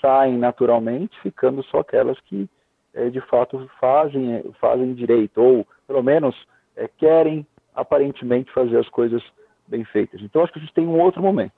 saem 0.00 0.38
naturalmente, 0.38 1.20
ficando 1.20 1.64
só 1.64 1.80
aquelas 1.80 2.18
que 2.20 2.48
é, 2.94 3.10
de 3.10 3.20
fato 3.22 3.68
fazem, 3.80 4.40
fazem 4.60 4.94
direito, 4.94 5.42
ou 5.42 5.66
pelo 5.84 6.00
menos 6.00 6.36
é, 6.76 6.86
querem 6.86 7.44
aparentemente 7.74 8.52
fazer 8.52 8.78
as 8.78 8.88
coisas 8.88 9.20
bem 9.66 9.84
feitas. 9.84 10.20
Então 10.22 10.44
acho 10.44 10.52
que 10.52 10.60
a 10.60 10.62
gente 10.62 10.74
tem 10.74 10.86
um 10.86 11.00
outro 11.00 11.20
momento. 11.20 11.54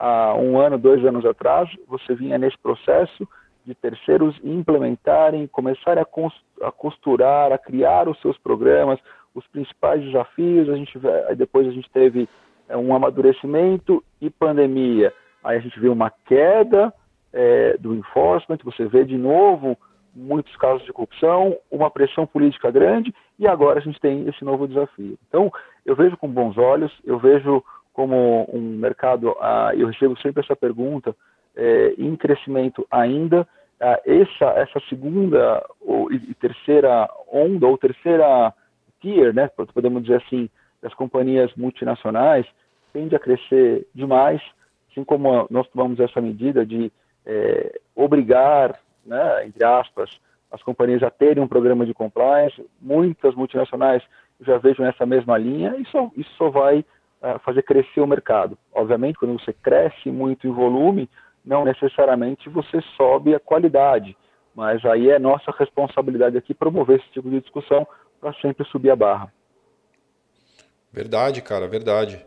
Há 0.00 0.34
um 0.34 0.58
ano, 0.58 0.76
dois 0.76 1.04
anos 1.04 1.24
atrás, 1.24 1.70
você 1.86 2.12
vinha 2.12 2.36
nesse 2.36 2.58
processo 2.58 3.28
de 3.64 3.72
terceiros 3.72 4.36
implementarem, 4.42 5.46
começarem 5.46 6.02
a 6.02 6.72
costurar, 6.72 7.52
a 7.52 7.58
criar 7.58 8.08
os 8.08 8.20
seus 8.20 8.36
programas, 8.38 8.98
os 9.32 9.46
principais 9.46 10.02
desafios. 10.02 10.68
A 10.68 10.74
gente 10.74 10.98
depois 11.36 11.68
a 11.68 11.70
gente 11.70 11.88
teve 11.90 12.22
é, 12.22 12.28
um 12.76 12.94
amadurecimento 12.94 14.02
e 14.20 14.30
pandemia. 14.30 15.12
Aí 15.42 15.56
a 15.56 15.60
gente 15.60 15.78
viu 15.78 15.92
uma 15.92 16.10
queda 16.10 16.92
é, 17.32 17.76
do 17.78 17.94
enforcement. 17.94 18.58
Você 18.64 18.86
vê 18.86 19.04
de 19.04 19.16
novo 19.16 19.76
muitos 20.14 20.54
casos 20.56 20.84
de 20.84 20.92
corrupção, 20.92 21.56
uma 21.70 21.90
pressão 21.90 22.26
política 22.26 22.70
grande 22.70 23.14
e 23.38 23.46
agora 23.46 23.78
a 23.78 23.82
gente 23.82 24.00
tem 24.00 24.28
esse 24.28 24.44
novo 24.44 24.66
desafio. 24.66 25.16
Então, 25.28 25.52
eu 25.86 25.94
vejo 25.94 26.16
com 26.16 26.28
bons 26.28 26.58
olhos, 26.58 26.92
eu 27.04 27.18
vejo 27.18 27.62
como 27.92 28.48
um 28.52 28.76
mercado, 28.76 29.36
ah, 29.40 29.72
eu 29.74 29.86
recebo 29.86 30.18
sempre 30.20 30.42
essa 30.42 30.56
pergunta, 30.56 31.14
é, 31.56 31.94
em 31.98 32.14
crescimento 32.16 32.86
ainda, 32.90 33.46
ah, 33.80 34.00
essa, 34.04 34.46
essa 34.56 34.80
segunda 34.88 35.64
ou, 35.80 36.12
e 36.12 36.34
terceira 36.34 37.08
onda, 37.30 37.66
ou 37.66 37.78
terceira 37.78 38.52
tier, 39.00 39.34
né, 39.34 39.48
podemos 39.72 40.02
dizer 40.02 40.22
assim, 40.26 40.48
das 40.82 40.94
companhias 40.94 41.54
multinacionais, 41.54 42.46
tende 42.92 43.14
a 43.14 43.18
crescer 43.18 43.86
demais, 43.94 44.40
assim 44.90 45.04
como 45.04 45.46
nós 45.50 45.68
tomamos 45.68 46.00
essa 46.00 46.20
medida 46.20 46.64
de 46.64 46.90
é, 47.24 47.80
obrigar 47.94 48.78
né, 49.04 49.46
entre 49.46 49.64
aspas, 49.64 50.10
as 50.50 50.62
companhias 50.62 51.02
a 51.02 51.10
terem 51.10 51.42
um 51.42 51.48
programa 51.48 51.86
de 51.86 51.94
compliance, 51.94 52.64
muitas 52.80 53.34
multinacionais 53.34 54.02
já 54.40 54.58
vejam 54.58 54.86
essa 54.86 55.06
mesma 55.06 55.36
linha, 55.38 55.74
e 55.76 55.82
isso 55.82 56.32
só 56.36 56.48
vai 56.48 56.80
uh, 56.80 57.38
fazer 57.44 57.62
crescer 57.62 58.00
o 58.00 58.06
mercado. 58.06 58.56
Obviamente, 58.72 59.18
quando 59.18 59.38
você 59.38 59.52
cresce 59.52 60.10
muito 60.10 60.46
em 60.46 60.52
volume, 60.52 61.08
não 61.44 61.64
necessariamente 61.64 62.48
você 62.48 62.80
sobe 62.96 63.34
a 63.34 63.40
qualidade, 63.40 64.16
mas 64.54 64.84
aí 64.84 65.10
é 65.10 65.18
nossa 65.18 65.52
responsabilidade 65.58 66.36
aqui 66.36 66.54
promover 66.54 66.98
esse 66.98 67.10
tipo 67.10 67.30
de 67.30 67.40
discussão 67.40 67.86
para 68.20 68.32
sempre 68.34 68.66
subir 68.66 68.90
a 68.90 68.96
barra. 68.96 69.32
Verdade, 70.92 71.40
cara, 71.40 71.68
verdade. 71.68 72.24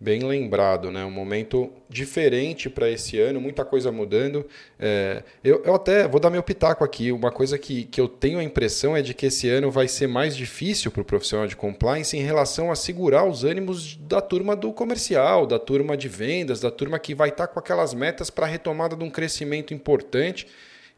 Bem 0.00 0.22
lembrado, 0.22 0.92
né? 0.92 1.04
Um 1.04 1.10
momento 1.10 1.72
diferente 1.88 2.70
para 2.70 2.88
esse 2.88 3.18
ano, 3.18 3.40
muita 3.40 3.64
coisa 3.64 3.90
mudando. 3.90 4.46
É, 4.78 5.24
eu, 5.42 5.60
eu, 5.64 5.74
até 5.74 6.06
vou 6.06 6.20
dar 6.20 6.30
meu 6.30 6.42
pitaco 6.42 6.84
aqui. 6.84 7.10
Uma 7.10 7.32
coisa 7.32 7.58
que, 7.58 7.82
que 7.84 8.00
eu 8.00 8.06
tenho 8.06 8.38
a 8.38 8.44
impressão 8.44 8.96
é 8.96 9.02
de 9.02 9.12
que 9.12 9.26
esse 9.26 9.48
ano 9.48 9.72
vai 9.72 9.88
ser 9.88 10.06
mais 10.06 10.36
difícil 10.36 10.92
para 10.92 11.02
o 11.02 11.04
profissional 11.04 11.48
de 11.48 11.56
compliance 11.56 12.16
em 12.16 12.22
relação 12.22 12.70
a 12.70 12.76
segurar 12.76 13.24
os 13.24 13.42
ânimos 13.42 13.96
da 13.96 14.20
turma 14.20 14.54
do 14.54 14.72
comercial, 14.72 15.44
da 15.44 15.58
turma 15.58 15.96
de 15.96 16.08
vendas, 16.08 16.60
da 16.60 16.70
turma 16.70 17.00
que 17.00 17.12
vai 17.12 17.30
estar 17.30 17.48
tá 17.48 17.52
com 17.52 17.58
aquelas 17.58 17.92
metas 17.92 18.30
para 18.30 18.46
a 18.46 18.48
retomada 18.48 18.94
de 18.94 19.02
um 19.02 19.10
crescimento 19.10 19.74
importante. 19.74 20.46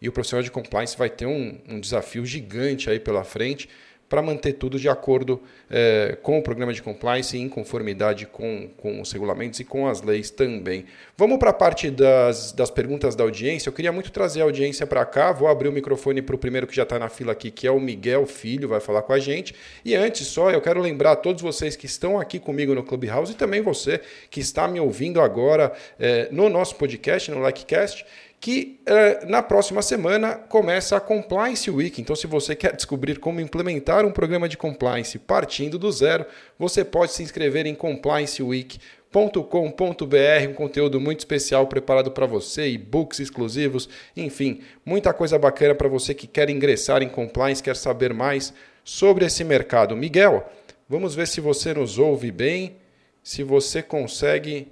E 0.03 0.11
o 0.11 0.13
profissional 0.13 0.43
de 0.43 0.51
compliance 0.51 0.97
vai 0.97 1.09
ter 1.09 1.25
um, 1.25 1.59
um 1.67 1.81
desafio 1.81 2.27
gigante 2.27 2.91
aí 2.91 3.01
pela 3.01 3.25
frente 3.25 3.67
para 4.11 4.21
manter 4.21 4.55
tudo 4.55 4.77
de 4.77 4.89
acordo 4.89 5.41
é, 5.71 6.19
com 6.21 6.37
o 6.37 6.43
programa 6.43 6.73
de 6.73 6.83
compliance 6.83 7.37
e 7.37 7.41
em 7.41 7.49
conformidade 7.49 8.27
com, 8.27 8.69
com 8.77 9.01
os 9.01 9.13
regulamentos 9.13 9.61
e 9.61 9.65
com 9.65 9.87
as 9.87 10.03
leis 10.03 10.31
também. 10.31 10.85
Vamos 11.17 11.39
para 11.39 11.51
a 11.51 11.53
parte 11.53 11.89
das, 11.93 12.51
das 12.51 12.73
perguntas 12.73 13.15
da 13.15 13.23
audiência. 13.23 13.69
Eu 13.69 13.73
queria 13.73 13.93
muito 13.93 14.11
trazer 14.11 14.41
a 14.41 14.45
audiência 14.45 14.85
para 14.85 15.07
cá. 15.07 15.31
Vou 15.31 15.47
abrir 15.47 15.69
o 15.69 15.73
microfone 15.73 16.21
para 16.21 16.35
o 16.35 16.39
primeiro 16.39 16.67
que 16.67 16.75
já 16.75 16.83
está 16.83 16.99
na 16.99 17.09
fila 17.09 17.31
aqui, 17.31 17.53
que 17.53 17.69
é 17.69 17.71
o 17.71 17.79
Miguel 17.79 18.27
Filho, 18.27 18.69
vai 18.69 18.81
falar 18.81 19.03
com 19.03 19.13
a 19.13 19.19
gente. 19.21 19.55
E 19.85 19.95
antes 19.95 20.27
só, 20.27 20.51
eu 20.51 20.61
quero 20.61 20.81
lembrar 20.81 21.13
a 21.13 21.17
todos 21.17 21.41
vocês 21.41 21.77
que 21.77 21.87
estão 21.87 22.19
aqui 22.19 22.41
comigo 22.41 22.75
no 22.75 22.83
Clubhouse 22.83 23.33
e 23.33 23.37
também 23.37 23.61
você 23.61 24.01
que 24.29 24.41
está 24.41 24.67
me 24.67 24.81
ouvindo 24.81 25.21
agora 25.21 25.73
é, 26.01 26.27
no 26.33 26.49
nosso 26.49 26.75
podcast, 26.75 27.31
no 27.31 27.47
LikeCast, 27.47 28.05
que 28.41 28.81
uh, 28.89 29.29
na 29.29 29.43
próxima 29.43 29.83
semana 29.83 30.35
começa 30.35 30.97
a 30.97 31.01
Compliance 31.01 31.71
Week. 31.71 32.01
Então, 32.01 32.17
se 32.17 32.27
você 32.27 32.57
quer 32.57 32.75
descobrir 32.75 33.19
como 33.19 33.39
implementar 33.39 34.07
um 34.07 34.11
programa 34.11 34.49
de 34.49 34.57
compliance 34.57 35.19
partindo 35.19 35.79
do 35.79 35.93
zero, 35.93 36.25
você 36.59 36.83
pode 36.83 37.13
se 37.13 37.23
inscrever 37.23 37.67
em 37.67 37.75
complianceweek.com.br, 37.75 40.49
um 40.49 40.55
conteúdo 40.55 40.99
muito 40.99 41.19
especial 41.19 41.67
preparado 41.67 42.11
para 42.13 42.25
você, 42.25 42.71
e-books 42.71 43.21
exclusivos, 43.21 43.91
enfim, 44.17 44.63
muita 44.87 45.13
coisa 45.13 45.39
bacana 45.39 45.75
para 45.75 45.89
você 45.89 46.15
que 46.15 46.27
quer 46.27 46.49
ingressar 46.49 47.03
em 47.03 47.11
compliance, 47.11 47.63
quer 47.63 47.77
saber 47.77 48.15
mais 48.15 48.55
sobre 48.83 49.27
esse 49.27 49.45
mercado. 49.45 49.95
Miguel, 49.95 50.51
vamos 50.89 51.15
ver 51.15 51.29
se 51.29 51.43
você 51.43 51.75
nos 51.75 51.99
ouve 51.99 52.31
bem, 52.31 52.79
se 53.23 53.43
você 53.43 53.83
consegue 53.83 54.69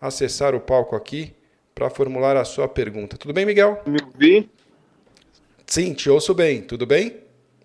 acessar 0.00 0.56
o 0.56 0.60
palco 0.60 0.96
aqui 0.96 1.32
para 1.76 1.90
formular 1.90 2.38
a 2.38 2.44
sua 2.44 2.66
pergunta. 2.66 3.18
Tudo 3.18 3.34
bem, 3.34 3.44
Miguel? 3.44 3.82
Me 3.86 3.98
ouvi? 4.02 4.48
Sim, 5.66 5.92
te 5.92 6.08
ouço 6.08 6.32
bem. 6.32 6.62
Tudo 6.62 6.86
bem? 6.86 7.18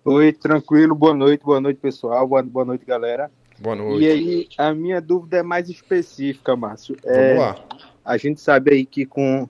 Oi, 0.04 0.34
tranquilo. 0.34 0.94
Boa 0.94 1.14
noite, 1.14 1.42
boa 1.42 1.62
noite, 1.62 1.80
pessoal. 1.80 2.28
Boa, 2.28 2.42
boa 2.42 2.66
noite, 2.66 2.84
galera. 2.84 3.30
Boa 3.58 3.74
noite. 3.74 4.04
E 4.04 4.10
aí, 4.10 4.48
a 4.58 4.74
minha 4.74 5.00
dúvida 5.00 5.38
é 5.38 5.42
mais 5.42 5.70
específica, 5.70 6.54
Márcio. 6.54 6.94
Vamos 7.02 7.18
é, 7.18 7.38
lá. 7.38 7.64
A 8.04 8.18
gente 8.18 8.38
sabe 8.38 8.74
aí 8.74 8.84
que 8.84 9.06
com, 9.06 9.48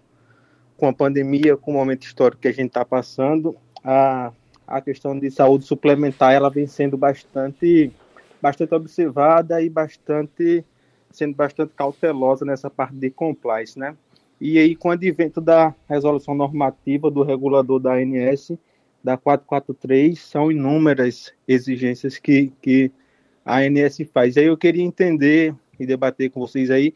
com 0.76 0.86
a 0.86 0.92
pandemia, 0.92 1.56
com 1.56 1.72
o 1.72 1.74
momento 1.74 2.04
histórico 2.04 2.42
que 2.42 2.48
a 2.48 2.52
gente 2.52 2.68
está 2.68 2.84
passando, 2.84 3.56
a, 3.82 4.30
a 4.64 4.80
questão 4.80 5.18
de 5.18 5.28
saúde 5.28 5.64
suplementar 5.64 6.34
ela 6.34 6.48
vem 6.48 6.68
sendo 6.68 6.96
bastante, 6.96 7.90
bastante 8.40 8.72
observada 8.72 9.60
e 9.60 9.68
bastante 9.68 10.64
sendo 11.10 11.34
bastante 11.34 11.72
cautelosa 11.74 12.44
nessa 12.44 12.70
parte 12.70 12.94
de 12.94 13.10
compliance, 13.10 13.76
né? 13.76 13.96
E 14.45 14.59
aí, 14.59 14.74
com 14.74 14.88
o 14.88 14.90
advento 14.90 15.40
da 15.40 15.72
resolução 15.88 16.34
normativa 16.34 17.09
do 17.09 17.22
regulador 17.22 17.78
da 17.78 17.95
ANS, 17.95 18.51
da 19.03 19.16
443, 19.16 20.18
são 20.18 20.51
inúmeras 20.51 21.32
exigências 21.47 22.18
que, 22.18 22.53
que 22.61 22.90
a 23.45 23.59
ANS 23.59 23.99
faz. 24.12 24.34
E 24.34 24.40
aí 24.40 24.47
eu 24.47 24.57
queria 24.57 24.82
entender 24.82 25.55
e 25.78 25.86
debater 25.86 26.28
com 26.28 26.40
vocês 26.40 26.72
aí 26.72 26.93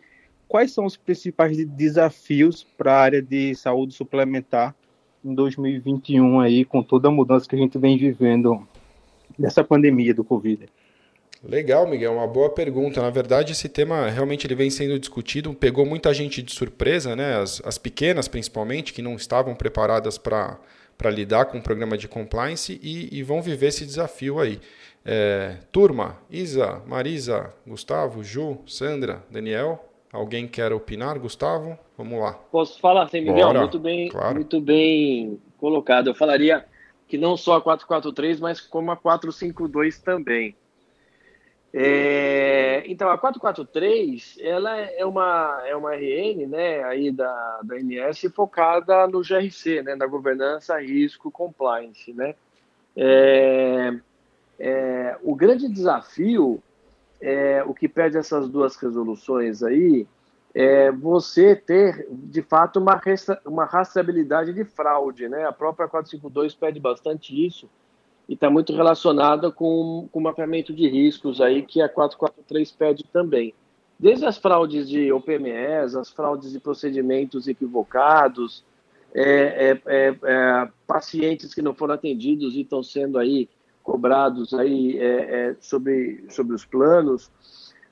quais 0.48 0.72
são 0.72 0.84
os 0.86 0.96
principais 0.96 1.56
desafios 1.64 2.64
para 2.76 2.92
a 2.92 3.00
área 3.00 3.22
de 3.22 3.54
saúde 3.54 3.94
suplementar 3.94 4.74
em 5.24 5.32
2021 5.32 6.40
aí, 6.40 6.64
com 6.64 6.82
toda 6.82 7.06
a 7.06 7.12
mudança 7.12 7.48
que 7.48 7.54
a 7.54 7.58
gente 7.58 7.78
vem 7.78 7.96
vivendo 7.96 8.66
dessa 9.38 9.62
pandemia 9.62 10.12
do 10.12 10.24
Covid. 10.24 10.66
Legal, 11.42 11.86
Miguel, 11.86 12.14
uma 12.14 12.26
boa 12.26 12.50
pergunta. 12.50 13.00
Na 13.00 13.10
verdade, 13.10 13.52
esse 13.52 13.68
tema 13.68 14.08
realmente 14.08 14.46
ele 14.46 14.54
vem 14.54 14.70
sendo 14.70 14.98
discutido, 14.98 15.52
pegou 15.54 15.84
muita 15.84 16.12
gente 16.12 16.42
de 16.42 16.52
surpresa, 16.52 17.14
né? 17.14 17.36
As, 17.36 17.62
as 17.64 17.78
pequenas, 17.78 18.26
principalmente, 18.26 18.92
que 18.92 19.02
não 19.02 19.14
estavam 19.14 19.54
preparadas 19.54 20.18
para 20.18 20.58
lidar 21.10 21.46
com 21.46 21.58
o 21.58 21.62
programa 21.62 21.96
de 21.96 22.08
compliance 22.08 22.80
e, 22.82 23.08
e 23.16 23.22
vão 23.22 23.42
viver 23.42 23.68
esse 23.68 23.84
desafio 23.84 24.40
aí. 24.40 24.60
É, 25.04 25.58
turma, 25.70 26.18
Isa, 26.28 26.82
Marisa, 26.86 27.52
Gustavo, 27.66 28.24
Ju, 28.24 28.58
Sandra, 28.66 29.22
Daniel, 29.30 29.84
alguém 30.12 30.48
quer 30.48 30.72
opinar? 30.72 31.18
Gustavo, 31.18 31.78
vamos 31.96 32.18
lá. 32.18 32.32
Posso 32.32 32.80
falar, 32.80 33.08
sem 33.08 33.20
Miguel? 33.20 33.46
Bora. 33.46 33.60
Muito 33.60 33.78
bem, 33.78 34.08
claro. 34.08 34.34
muito 34.34 34.60
bem 34.60 35.38
colocado. 35.58 36.08
Eu 36.08 36.14
falaria 36.14 36.64
que 37.06 37.16
não 37.16 37.36
só 37.36 37.56
a 37.56 37.60
443, 37.60 38.40
mas 38.40 38.60
como 38.60 38.90
a 38.90 38.96
452 38.96 39.98
também. 40.00 40.56
É, 41.78 42.84
então, 42.86 43.10
a 43.10 43.18
443, 43.18 44.38
ela 44.40 44.74
é 44.78 45.04
uma, 45.04 45.62
é 45.66 45.76
uma 45.76 45.94
RN 45.94 46.46
né, 46.46 46.82
aí 46.84 47.12
da, 47.12 47.60
da 47.62 47.74
ANS 47.74 48.22
focada 48.34 49.06
no 49.06 49.20
GRC, 49.20 49.82
né, 49.82 49.94
na 49.94 50.06
governança, 50.06 50.80
risco, 50.80 51.30
compliance. 51.30 52.14
Né? 52.14 52.34
É, 52.96 53.94
é, 54.58 55.18
o 55.22 55.34
grande 55.34 55.68
desafio, 55.68 56.62
é, 57.20 57.62
o 57.64 57.74
que 57.74 57.90
pede 57.90 58.16
essas 58.16 58.48
duas 58.48 58.74
resoluções 58.76 59.62
aí, 59.62 60.06
é 60.54 60.90
você 60.90 61.54
ter, 61.54 62.08
de 62.10 62.40
fato, 62.40 62.80
uma, 62.80 62.98
uma 63.44 63.66
rastreabilidade 63.66 64.54
de 64.54 64.64
fraude. 64.64 65.28
Né? 65.28 65.44
A 65.44 65.52
própria 65.52 65.86
452 65.86 66.54
pede 66.54 66.80
bastante 66.80 67.46
isso, 67.46 67.68
e 68.28 68.34
está 68.34 68.50
muito 68.50 68.72
relacionada 68.74 69.50
com, 69.50 70.08
com 70.10 70.18
o 70.18 70.22
mapeamento 70.22 70.72
de 70.74 70.88
riscos 70.88 71.40
aí 71.40 71.62
que 71.62 71.80
a 71.80 71.88
443 71.88 72.72
pede 72.72 73.04
também. 73.04 73.54
Desde 73.98 74.26
as 74.26 74.36
fraudes 74.36 74.88
de 74.88 75.10
OPMS, 75.12 75.96
as 75.96 76.10
fraudes 76.10 76.52
de 76.52 76.60
procedimentos 76.60 77.48
equivocados, 77.48 78.64
é, 79.14 79.70
é, 79.70 79.82
é, 79.86 80.16
é, 80.24 80.68
pacientes 80.86 81.54
que 81.54 81.62
não 81.62 81.74
foram 81.74 81.94
atendidos 81.94 82.54
e 82.54 82.60
estão 82.60 82.82
sendo 82.82 83.18
aí 83.18 83.48
cobrados 83.82 84.52
aí 84.52 84.98
é, 84.98 85.04
é, 85.06 85.56
sobre, 85.60 86.24
sobre 86.28 86.54
os 86.54 86.66
planos. 86.66 87.30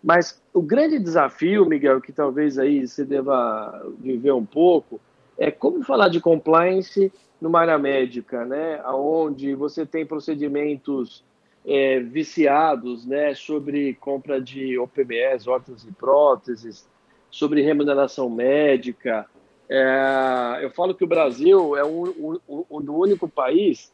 Mas 0.02 0.42
o 0.52 0.60
grande 0.60 0.98
desafio, 0.98 1.64
Miguel, 1.64 2.00
que 2.00 2.12
talvez 2.12 2.58
aí 2.58 2.86
você 2.86 3.04
deva 3.04 3.90
viver 3.98 4.32
um 4.32 4.44
pouco, 4.44 5.00
é 5.38 5.50
como 5.50 5.82
falar 5.82 6.08
de 6.08 6.20
compliance 6.20 7.10
numa 7.40 7.60
área 7.60 7.78
médica, 7.78 8.44
né, 8.44 8.82
onde 8.86 9.54
você 9.54 9.84
tem 9.84 10.06
procedimentos 10.06 11.24
é, 11.66 12.00
viciados, 12.00 13.06
né, 13.06 13.34
sobre 13.34 13.94
compra 13.94 14.40
de 14.40 14.78
OPMS, 14.78 15.48
órtons 15.48 15.84
e 15.84 15.92
próteses, 15.92 16.88
sobre 17.30 17.62
remuneração 17.62 18.30
médica. 18.30 19.26
É, 19.68 20.60
eu 20.62 20.70
falo 20.70 20.94
que 20.94 21.04
o 21.04 21.08
Brasil 21.08 21.76
é 21.76 21.84
o, 21.84 22.40
o, 22.46 22.66
o 22.68 22.98
único 22.98 23.28
país 23.28 23.92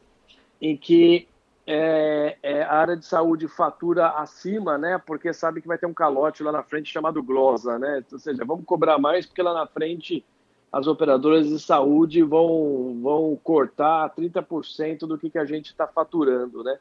em 0.61 0.77
que 0.77 1.27
é, 1.65 2.37
é, 2.41 2.63
a 2.63 2.73
área 2.73 2.97
de 2.97 3.05
saúde 3.05 3.47
fatura 3.47 4.09
acima, 4.09 4.77
né? 4.77 5.01
Porque 5.05 5.33
sabe 5.33 5.61
que 5.61 5.67
vai 5.67 5.77
ter 5.77 5.85
um 5.85 5.93
calote 5.93 6.43
lá 6.43 6.51
na 6.51 6.63
frente 6.63 6.91
chamado 6.91 7.21
glosa, 7.23 7.79
né? 7.79 8.03
Ou 8.11 8.19
seja, 8.19 8.43
vamos 8.43 8.65
cobrar 8.65 8.97
mais 8.97 9.25
porque 9.25 9.41
lá 9.41 9.53
na 9.53 9.67
frente 9.67 10.25
as 10.71 10.87
operadoras 10.87 11.47
de 11.49 11.59
saúde 11.59 12.23
vão, 12.23 12.99
vão 13.01 13.37
cortar 13.43 14.13
30% 14.15 14.99
do 14.99 15.17
que, 15.17 15.29
que 15.29 15.37
a 15.37 15.45
gente 15.45 15.67
está 15.67 15.85
faturando, 15.85 16.63
né? 16.63 16.79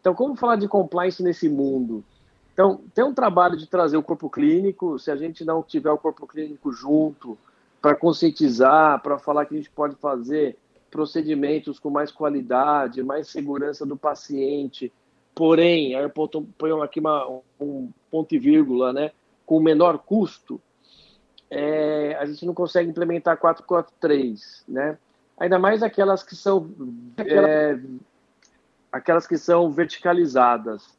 Então, 0.00 0.14
como 0.14 0.36
falar 0.36 0.56
de 0.56 0.68
compliance 0.68 1.22
nesse 1.22 1.48
mundo? 1.48 2.04
Então, 2.52 2.80
tem 2.94 3.04
um 3.04 3.14
trabalho 3.14 3.56
de 3.56 3.66
trazer 3.66 3.96
o 3.96 4.02
corpo 4.02 4.28
clínico, 4.28 4.98
se 4.98 5.10
a 5.10 5.16
gente 5.16 5.44
não 5.44 5.62
tiver 5.62 5.90
o 5.90 5.98
corpo 5.98 6.26
clínico 6.26 6.72
junto, 6.72 7.36
para 7.80 7.96
conscientizar, 7.96 9.02
para 9.02 9.18
falar 9.18 9.46
que 9.46 9.54
a 9.54 9.56
gente 9.56 9.70
pode 9.70 9.96
fazer 9.96 10.56
procedimentos 10.90 11.80
com 11.80 11.90
mais 11.90 12.12
qualidade, 12.12 13.02
mais 13.02 13.28
segurança 13.28 13.84
do 13.84 13.96
paciente, 13.96 14.92
porém, 15.34 15.96
aí 15.96 16.04
eu 16.04 16.10
ponho 16.10 16.82
aqui 16.82 17.00
uma, 17.00 17.40
um 17.58 17.90
ponto 18.10 18.34
e 18.34 18.38
vírgula, 18.38 18.92
né, 18.92 19.10
com 19.44 19.58
menor 19.58 19.98
custo, 19.98 20.60
é, 21.54 22.16
a 22.18 22.24
gente 22.24 22.46
não 22.46 22.54
consegue 22.54 22.88
implementar 22.88 23.36
443, 23.36 24.64
né? 24.66 24.96
Ainda 25.38 25.58
mais 25.58 25.82
aquelas 25.82 26.22
que 26.22 26.34
são 26.34 26.70
é, 27.18 27.78
aquelas 28.90 29.26
que 29.26 29.36
são 29.36 29.70
verticalizadas, 29.70 30.96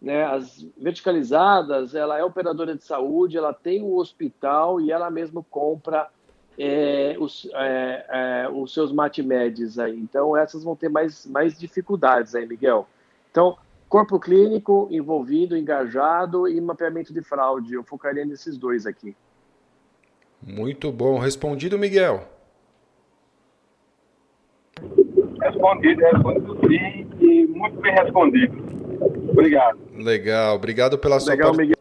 né? 0.00 0.24
As 0.24 0.64
verticalizadas, 0.78 1.92
ela 1.96 2.16
é 2.16 2.22
operadora 2.22 2.76
de 2.76 2.84
saúde, 2.84 3.36
ela 3.36 3.52
tem 3.52 3.82
o 3.82 3.86
um 3.86 3.96
hospital 3.96 4.80
e 4.80 4.92
ela 4.92 5.10
mesmo 5.10 5.42
compra 5.42 6.08
é, 6.56 7.16
os, 7.18 7.48
é, 7.54 8.06
é, 8.08 8.48
os 8.48 8.72
seus 8.72 8.92
matmeds 8.92 9.76
aí. 9.76 9.98
Então 9.98 10.36
essas 10.36 10.62
vão 10.62 10.76
ter 10.76 10.88
mais 10.88 11.26
mais 11.26 11.58
dificuldades 11.58 12.36
aí, 12.36 12.46
Miguel. 12.46 12.86
Então 13.32 13.58
corpo 13.88 14.20
clínico 14.20 14.86
envolvido, 14.88 15.56
engajado 15.56 16.46
e 16.46 16.60
mapeamento 16.60 17.12
de 17.12 17.22
fraude. 17.22 17.74
Eu 17.74 17.82
focaria 17.82 18.24
nesses 18.24 18.56
dois 18.56 18.86
aqui. 18.86 19.16
Muito 20.42 20.92
bom. 20.92 21.18
Respondido, 21.18 21.78
Miguel? 21.78 22.28
Respondido, 25.40 26.02
respondido 26.02 26.60
sim 26.66 27.06
e 27.20 27.46
muito 27.46 27.80
bem 27.80 27.94
respondido. 27.94 29.30
Obrigado. 29.30 29.78
Legal. 29.94 30.56
Obrigado 30.56 30.98
pela 30.98 31.20
sua 31.20 31.32
Legal, 31.32 31.54
Miguel. 31.54 31.76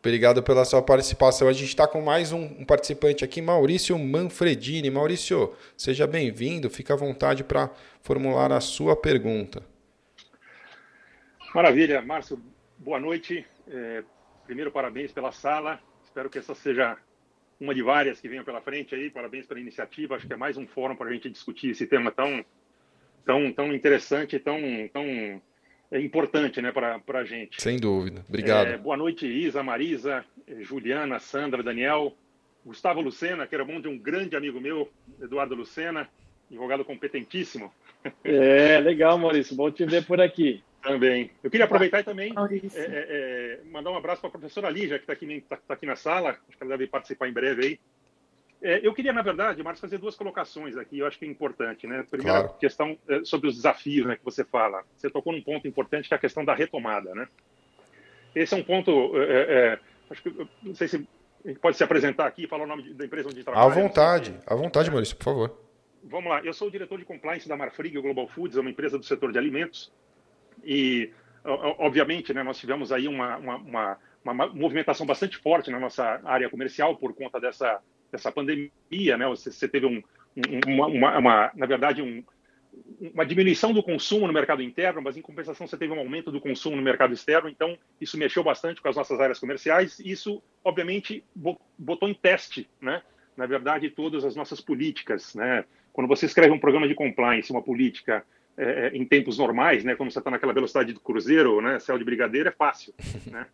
Obrigado 0.00 0.42
pela 0.42 0.64
sua 0.64 0.80
participação. 0.80 1.46
A 1.46 1.52
gente 1.52 1.68
está 1.68 1.86
com 1.86 2.00
mais 2.00 2.32
um, 2.32 2.42
um, 2.42 2.64
participante 2.64 3.22
aqui, 3.22 3.42
Maurício 3.42 3.98
Manfredini. 3.98 4.90
Maurício, 4.90 5.52
seja 5.76 6.06
bem-vindo. 6.06 6.70
Fica 6.70 6.94
à 6.94 6.96
vontade 6.96 7.44
para 7.44 7.70
formular 8.00 8.50
a 8.50 8.60
sua 8.60 8.96
pergunta. 8.96 9.62
Maravilha, 11.54 12.00
Márcio. 12.00 12.40
Boa 12.78 12.98
noite. 12.98 13.44
É, 13.68 14.02
primeiro, 14.46 14.70
parabéns 14.70 15.12
pela 15.12 15.32
sala. 15.32 15.78
Espero 16.02 16.30
que 16.30 16.38
essa 16.38 16.54
seja 16.54 16.96
uma 17.60 17.74
de 17.74 17.82
várias 17.82 18.20
que 18.20 18.28
venham 18.28 18.44
pela 18.44 18.60
frente 18.60 18.94
aí. 18.94 19.10
Parabéns 19.10 19.46
pela 19.46 19.60
iniciativa. 19.60 20.16
Acho 20.16 20.26
que 20.26 20.32
é 20.32 20.36
mais 20.36 20.56
um 20.56 20.66
fórum 20.66 20.96
para 20.96 21.10
a 21.10 21.12
gente 21.12 21.28
discutir 21.28 21.70
esse 21.70 21.86
tema 21.86 22.10
tão, 22.10 22.44
tão, 23.24 23.52
tão 23.52 23.74
interessante, 23.74 24.38
tão, 24.38 24.58
tão 24.92 25.40
importante, 25.92 26.62
né, 26.62 26.72
para 26.72 27.18
a 27.18 27.24
gente. 27.24 27.60
Sem 27.60 27.78
dúvida. 27.78 28.24
Obrigado. 28.28 28.68
É, 28.68 28.78
boa 28.78 28.96
noite, 28.96 29.26
Isa, 29.26 29.62
Marisa, 29.62 30.24
Juliana, 30.60 31.18
Sandra, 31.18 31.62
Daniel, 31.62 32.16
Gustavo 32.64 33.00
Lucena, 33.00 33.46
que 33.46 33.54
era 33.54 33.64
bom 33.64 33.80
de 33.80 33.88
um 33.88 33.98
grande 33.98 34.36
amigo 34.36 34.60
meu, 34.60 34.90
Eduardo 35.20 35.54
Lucena, 35.54 36.08
advogado 36.50 36.84
competentíssimo. 36.84 37.72
É, 38.24 38.80
legal, 38.80 39.18
Maurício. 39.18 39.54
Bom 39.54 39.70
te 39.70 39.84
ver 39.84 40.06
por 40.06 40.20
aqui. 40.20 40.62
Também. 40.82 41.30
Eu 41.42 41.50
queria 41.50 41.66
aproveitar 41.66 42.00
e 42.00 42.04
também 42.04 42.32
é, 42.74 42.80
é, 42.80 42.84
é, 42.84 43.60
mandar 43.70 43.90
um 43.90 43.96
abraço 43.96 44.20
para 44.20 44.28
a 44.28 44.32
professora 44.32 44.70
Lígia, 44.70 44.98
que 44.98 45.04
está 45.04 45.12
aqui, 45.12 45.44
tá, 45.48 45.56
tá 45.56 45.74
aqui 45.74 45.84
na 45.86 45.96
sala, 45.96 46.30
acho 46.30 46.56
que 46.56 46.62
ela 46.62 46.70
deve 46.70 46.86
participar 46.86 47.28
em 47.28 47.32
breve 47.32 47.66
aí. 47.66 47.80
É, 48.62 48.86
eu 48.86 48.92
queria, 48.92 49.12
na 49.12 49.22
verdade, 49.22 49.62
Marcos, 49.62 49.80
fazer 49.80 49.98
duas 49.98 50.14
colocações 50.14 50.76
aqui, 50.76 50.98
eu 50.98 51.06
acho 51.06 51.18
que 51.18 51.24
é 51.24 51.28
importante. 51.28 51.86
Né? 51.86 52.04
Primeira 52.10 52.40
claro. 52.40 52.58
questão 52.58 52.96
é, 53.08 53.24
sobre 53.24 53.48
os 53.48 53.56
desafios 53.56 54.06
né, 54.06 54.16
que 54.16 54.24
você 54.24 54.44
fala. 54.44 54.84
Você 54.96 55.08
tocou 55.10 55.32
num 55.32 55.42
ponto 55.42 55.66
importante, 55.66 56.08
que 56.08 56.14
é 56.14 56.16
a 56.16 56.20
questão 56.20 56.44
da 56.44 56.54
retomada. 56.54 57.14
Né? 57.14 57.26
Esse 58.34 58.54
é 58.54 58.56
um 58.56 58.62
ponto, 58.62 59.12
é, 59.16 59.78
acho 60.10 60.22
que, 60.22 60.48
não 60.62 60.74
sei 60.74 60.88
se 60.88 61.08
pode 61.60 61.76
se 61.76 61.84
apresentar 61.84 62.26
aqui 62.26 62.44
e 62.44 62.46
falar 62.46 62.64
o 62.64 62.66
nome 62.66 62.92
da 62.94 63.04
empresa 63.04 63.28
onde 63.28 63.42
trabalha. 63.42 63.66
À 63.66 63.68
vontade, 63.68 64.38
à 64.46 64.54
vontade, 64.54 64.90
Maurício, 64.90 65.16
por 65.16 65.24
favor. 65.24 65.58
Vamos 66.04 66.30
lá, 66.30 66.40
eu 66.40 66.52
sou 66.52 66.68
o 66.68 66.70
diretor 66.70 66.98
de 66.98 67.04
compliance 67.04 67.48
da 67.48 67.56
Marfrig 67.56 67.98
Global 67.98 68.26
Foods, 68.28 68.56
é 68.56 68.60
uma 68.60 68.70
empresa 68.70 68.98
do 68.98 69.04
setor 69.04 69.32
de 69.32 69.38
alimentos. 69.38 69.92
E, 70.64 71.10
obviamente, 71.44 72.32
né, 72.32 72.42
nós 72.42 72.58
tivemos 72.58 72.92
aí 72.92 73.08
uma, 73.08 73.36
uma, 73.36 73.56
uma, 73.56 73.98
uma, 74.24 74.46
movimentação 74.48 75.06
bastante 75.06 75.36
forte 75.36 75.70
na 75.70 75.80
nossa 75.80 76.20
área 76.24 76.48
comercial 76.50 76.96
por 76.96 77.14
conta 77.14 77.40
dessa, 77.40 77.80
dessa 78.10 78.30
pandemia. 78.30 78.70
Né? 79.16 79.26
Você, 79.28 79.50
você 79.50 79.68
teve, 79.68 79.86
um, 79.86 80.02
uma, 80.66 80.86
uma, 80.86 81.18
uma, 81.18 81.50
na 81.54 81.66
verdade, 81.66 82.02
um, 82.02 82.22
uma 83.14 83.24
diminuição 83.24 83.72
do 83.72 83.82
consumo 83.82 84.26
no 84.26 84.32
mercado 84.32 84.62
interno, 84.62 85.02
mas 85.02 85.16
em 85.16 85.22
compensação 85.22 85.66
você 85.66 85.76
teve 85.76 85.92
um 85.92 85.98
aumento 85.98 86.30
do 86.30 86.40
consumo 86.40 86.76
no 86.76 86.82
mercado 86.82 87.12
externo, 87.12 87.48
então 87.48 87.76
isso 88.00 88.18
mexeu 88.18 88.42
bastante 88.42 88.80
com 88.80 88.88
as 88.88 88.96
nossas 88.96 89.20
áreas 89.20 89.38
comerciais. 89.38 89.98
Isso, 90.00 90.42
obviamente, 90.62 91.24
botou 91.78 92.08
em 92.08 92.14
teste, 92.14 92.68
né? 92.80 93.02
na 93.36 93.46
verdade, 93.46 93.90
todas 93.90 94.24
as 94.24 94.36
nossas 94.36 94.60
políticas. 94.60 95.34
Né? 95.34 95.64
Quando 95.92 96.08
você 96.08 96.26
escreve 96.26 96.52
um 96.52 96.58
programa 96.58 96.86
de 96.86 96.94
compliance, 96.94 97.50
uma 97.50 97.62
política 97.62 98.24
é, 98.56 98.88
é, 98.88 98.96
em 98.96 99.04
tempos 99.04 99.38
normais, 99.38 99.84
né, 99.84 99.94
quando 99.94 100.10
você 100.10 100.18
está 100.18 100.30
naquela 100.30 100.52
velocidade 100.52 100.92
do 100.92 101.00
cruzeiro, 101.00 101.60
né, 101.60 101.78
céu 101.78 101.98
de 101.98 102.04
brigadeiro, 102.04 102.48
é 102.48 102.52
fácil. 102.52 102.94
Né? 103.30 103.46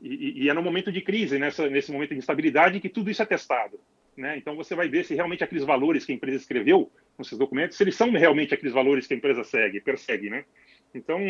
E, 0.00 0.44
e, 0.44 0.48
é 0.48 0.52
no 0.52 0.62
momento 0.62 0.90
de 0.90 1.00
crise, 1.00 1.38
nessa, 1.38 1.70
nesse 1.70 1.92
momento 1.92 2.10
de 2.10 2.18
instabilidade, 2.18 2.80
que 2.80 2.88
tudo 2.88 3.08
isso 3.08 3.22
é 3.22 3.26
testado. 3.26 3.78
Né? 4.16 4.36
Então 4.36 4.56
você 4.56 4.74
vai 4.74 4.88
ver 4.88 5.04
se 5.04 5.14
realmente 5.14 5.44
aqueles 5.44 5.64
valores 5.64 6.04
que 6.04 6.10
a 6.10 6.14
empresa 6.14 6.38
escreveu 6.38 6.90
nos 7.16 7.28
seus 7.28 7.38
documentos, 7.38 7.76
se 7.76 7.84
eles 7.84 7.94
são 7.94 8.10
realmente 8.10 8.52
aqueles 8.52 8.74
valores 8.74 9.06
que 9.06 9.14
a 9.14 9.16
empresa 9.16 9.44
segue, 9.44 9.80
persegue. 9.80 10.28
Né? 10.28 10.44
Então, 10.92 11.20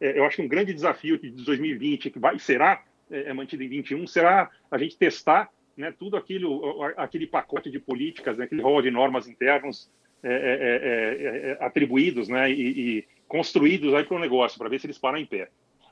é, 0.00 0.18
eu 0.18 0.24
acho 0.24 0.36
que 0.36 0.42
um 0.42 0.48
grande 0.48 0.74
desafio 0.74 1.18
de 1.18 1.30
2020, 1.30 2.10
que 2.10 2.18
vai 2.18 2.38
será 2.38 2.84
é, 3.10 3.30
é 3.30 3.32
mantido 3.32 3.62
em 3.62 3.68
2021, 3.68 4.06
será 4.06 4.50
a 4.70 4.78
gente 4.78 4.96
testar 4.96 5.50
né, 5.76 5.92
tudo 5.96 6.16
aquilo, 6.16 6.82
aquele 6.96 7.26
pacote 7.26 7.70
de 7.70 7.78
políticas, 7.78 8.36
né, 8.36 8.44
aquele 8.44 8.62
rol 8.62 8.82
de 8.82 8.90
normas 8.90 9.28
internos 9.28 9.90
é 10.22 10.32
é, 10.32 10.32
é, 10.32 11.50
é, 11.50 11.58
atribuídos 11.60 12.28
né, 12.28 12.50
e, 12.50 12.98
e 12.98 13.08
construídos 13.26 13.92
para 14.06 14.16
o 14.16 14.20
negócio, 14.20 14.58
para 14.58 14.68
ver 14.68 14.80
se 14.80 14.86
eles 14.86 14.98
param 14.98 15.18
em 15.18 15.26
pé. 15.26 15.48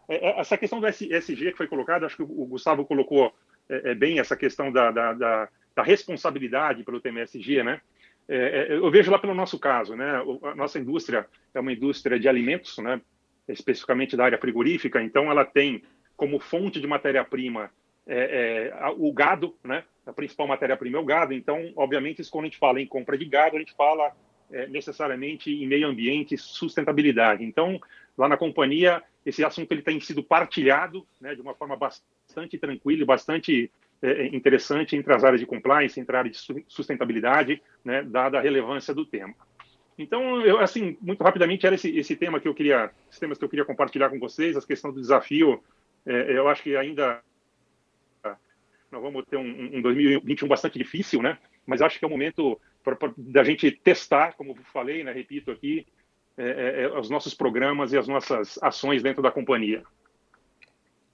essa 0.09 0.57
questão 0.57 0.81
do 0.81 0.87
SG 0.87 1.53
que 1.53 1.57
foi 1.57 1.67
colocada, 1.67 2.07
acho 2.07 2.17
que 2.17 2.23
o 2.23 2.47
Gustavo 2.47 2.85
colocou 2.85 3.33
bem 3.99 4.19
essa 4.19 4.37
questão 4.37 4.71
da, 4.73 4.91
da, 4.91 5.13
da, 5.13 5.49
da 5.75 5.83
responsabilidade 5.83 6.85
pelo 6.85 7.01
TMSG, 7.01 7.63
né? 7.63 7.81
é, 8.29 8.37
é, 8.69 8.77
eu 8.77 8.91
vejo 8.91 9.11
lá 9.11 9.19
pelo 9.19 9.35
nosso 9.35 9.59
caso, 9.59 9.95
né? 9.95 10.21
A 10.43 10.55
nossa 10.55 10.79
indústria 10.79 11.27
é 11.55 11.61
uma 11.61 11.73
indústria 11.73 12.19
de 12.19 12.29
alimentos, 12.29 12.77
né? 12.79 13.01
Especificamente 13.49 14.17
da 14.17 14.25
área 14.25 14.39
frigorífica, 14.39 15.01
então 15.01 15.31
ela 15.31 15.45
tem 15.45 15.83
como 16.17 16.41
fonte 16.41 16.81
de 16.81 16.87
matéria-prima 16.87 17.71
é, 18.07 18.73
é, 18.73 18.95
o 18.97 19.13
gado, 19.13 19.55
né? 19.63 19.85
A 20.07 20.13
principal 20.13 20.47
matéria-prima 20.47 20.99
é 20.99 21.01
o 21.01 21.05
gado. 21.05 21.35
Então, 21.35 21.73
obviamente, 21.77 22.23
quando 22.31 22.45
a 22.45 22.49
gente 22.49 22.59
fala 22.59 22.81
em 22.81 22.87
compra 22.87 23.19
de 23.19 23.25
gado, 23.25 23.57
a 23.57 23.59
gente 23.59 23.75
fala 23.75 24.13
é, 24.51 24.67
necessariamente 24.69 25.51
em 25.51 25.67
meio 25.67 25.89
ambiente 25.89 26.39
sustentabilidade. 26.39 27.45
Então, 27.45 27.81
lá 28.17 28.29
na 28.29 28.37
companhia, 28.37 29.03
esse 29.25 29.45
assunto 29.45 29.73
ele 29.73 29.83
tem 29.83 30.01
sido 30.01 30.23
partilhado 30.23 31.07
né, 31.21 31.35
de 31.35 31.41
uma 31.41 31.55
forma 31.55 31.77
bastante 31.77 32.57
tranquila 32.57 33.03
e 33.03 33.07
bastante 33.07 33.71
é, 34.01 34.27
interessante 34.27 34.97
entre 34.97 35.13
as 35.13 35.25
áreas 35.25 35.41
de 35.41 35.47
compliance, 35.47 35.99
entre 35.99 36.15
a 36.15 36.21
área 36.21 36.31
de 36.31 36.39
sustentabilidade, 36.69 37.61
né, 37.85 38.03
dada 38.03 38.39
a 38.39 38.43
relevância 38.43 38.95
do 38.95 39.05
tema. 39.05 39.35
Então, 39.99 40.43
eu, 40.43 40.61
assim, 40.61 40.97
muito 41.01 41.25
rapidamente, 41.25 41.67
era 41.67 41.75
esse, 41.75 41.97
esse 41.97 42.15
tema 42.15 42.39
que 42.39 42.47
eu 42.47 42.55
queria, 42.55 42.91
os 43.11 43.19
temas 43.19 43.39
que 43.39 43.45
eu 43.45 43.49
queria 43.49 43.65
compartilhar 43.65 44.11
com 44.11 44.19
vocês, 44.19 44.57
a 44.57 44.61
questão 44.61 44.93
do 44.93 45.01
desafio. 45.01 45.63
É, 46.05 46.37
eu 46.37 46.47
acho 46.49 46.63
que 46.63 46.77
ainda 46.77 47.21
nós 48.97 49.03
vamos 49.03 49.25
ter 49.27 49.37
um, 49.37 49.77
um 49.77 49.83
2021 49.83 50.49
bastante 50.49 50.79
difícil, 50.79 51.21
né? 51.21 51.39
Mas 51.67 51.83
acho 51.83 51.99
que 51.99 52.05
é 52.05 52.09
o 52.09 52.11
momento 52.11 52.59
da 53.17 53.45
gente 53.45 53.71
testar, 53.71 54.33
como 54.37 54.57
falei, 54.73 55.05
né? 55.05 55.13
Repito 55.13 55.51
aqui, 55.51 55.87
é, 56.39 56.45
é, 56.45 56.83
é, 56.85 56.99
os 56.99 57.11
nossos 57.11 57.35
programas 57.35 57.93
e 57.93 57.99
as 57.99 58.09
nossas 58.09 58.59
ações 58.63 59.03
dentro 59.03 59.23
da 59.23 59.31
companhia. 59.31 59.83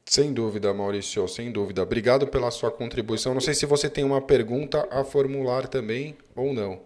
Sem 0.05 0.33
dúvida, 0.33 0.73
Maurício, 0.73 1.27
sem 1.27 1.51
dúvida. 1.51 1.83
Obrigado 1.83 2.29
pela 2.29 2.51
sua 2.51 2.71
contribuição. 2.71 3.35
Não 3.35 3.41
sei 3.41 3.55
se 3.55 3.67
você 3.67 3.91
tem 3.91 4.05
uma 4.05 4.21
pergunta 4.21 4.87
a 4.91 5.03
formular 5.03 5.67
também 5.67 6.17
ou 6.37 6.53
não. 6.53 6.83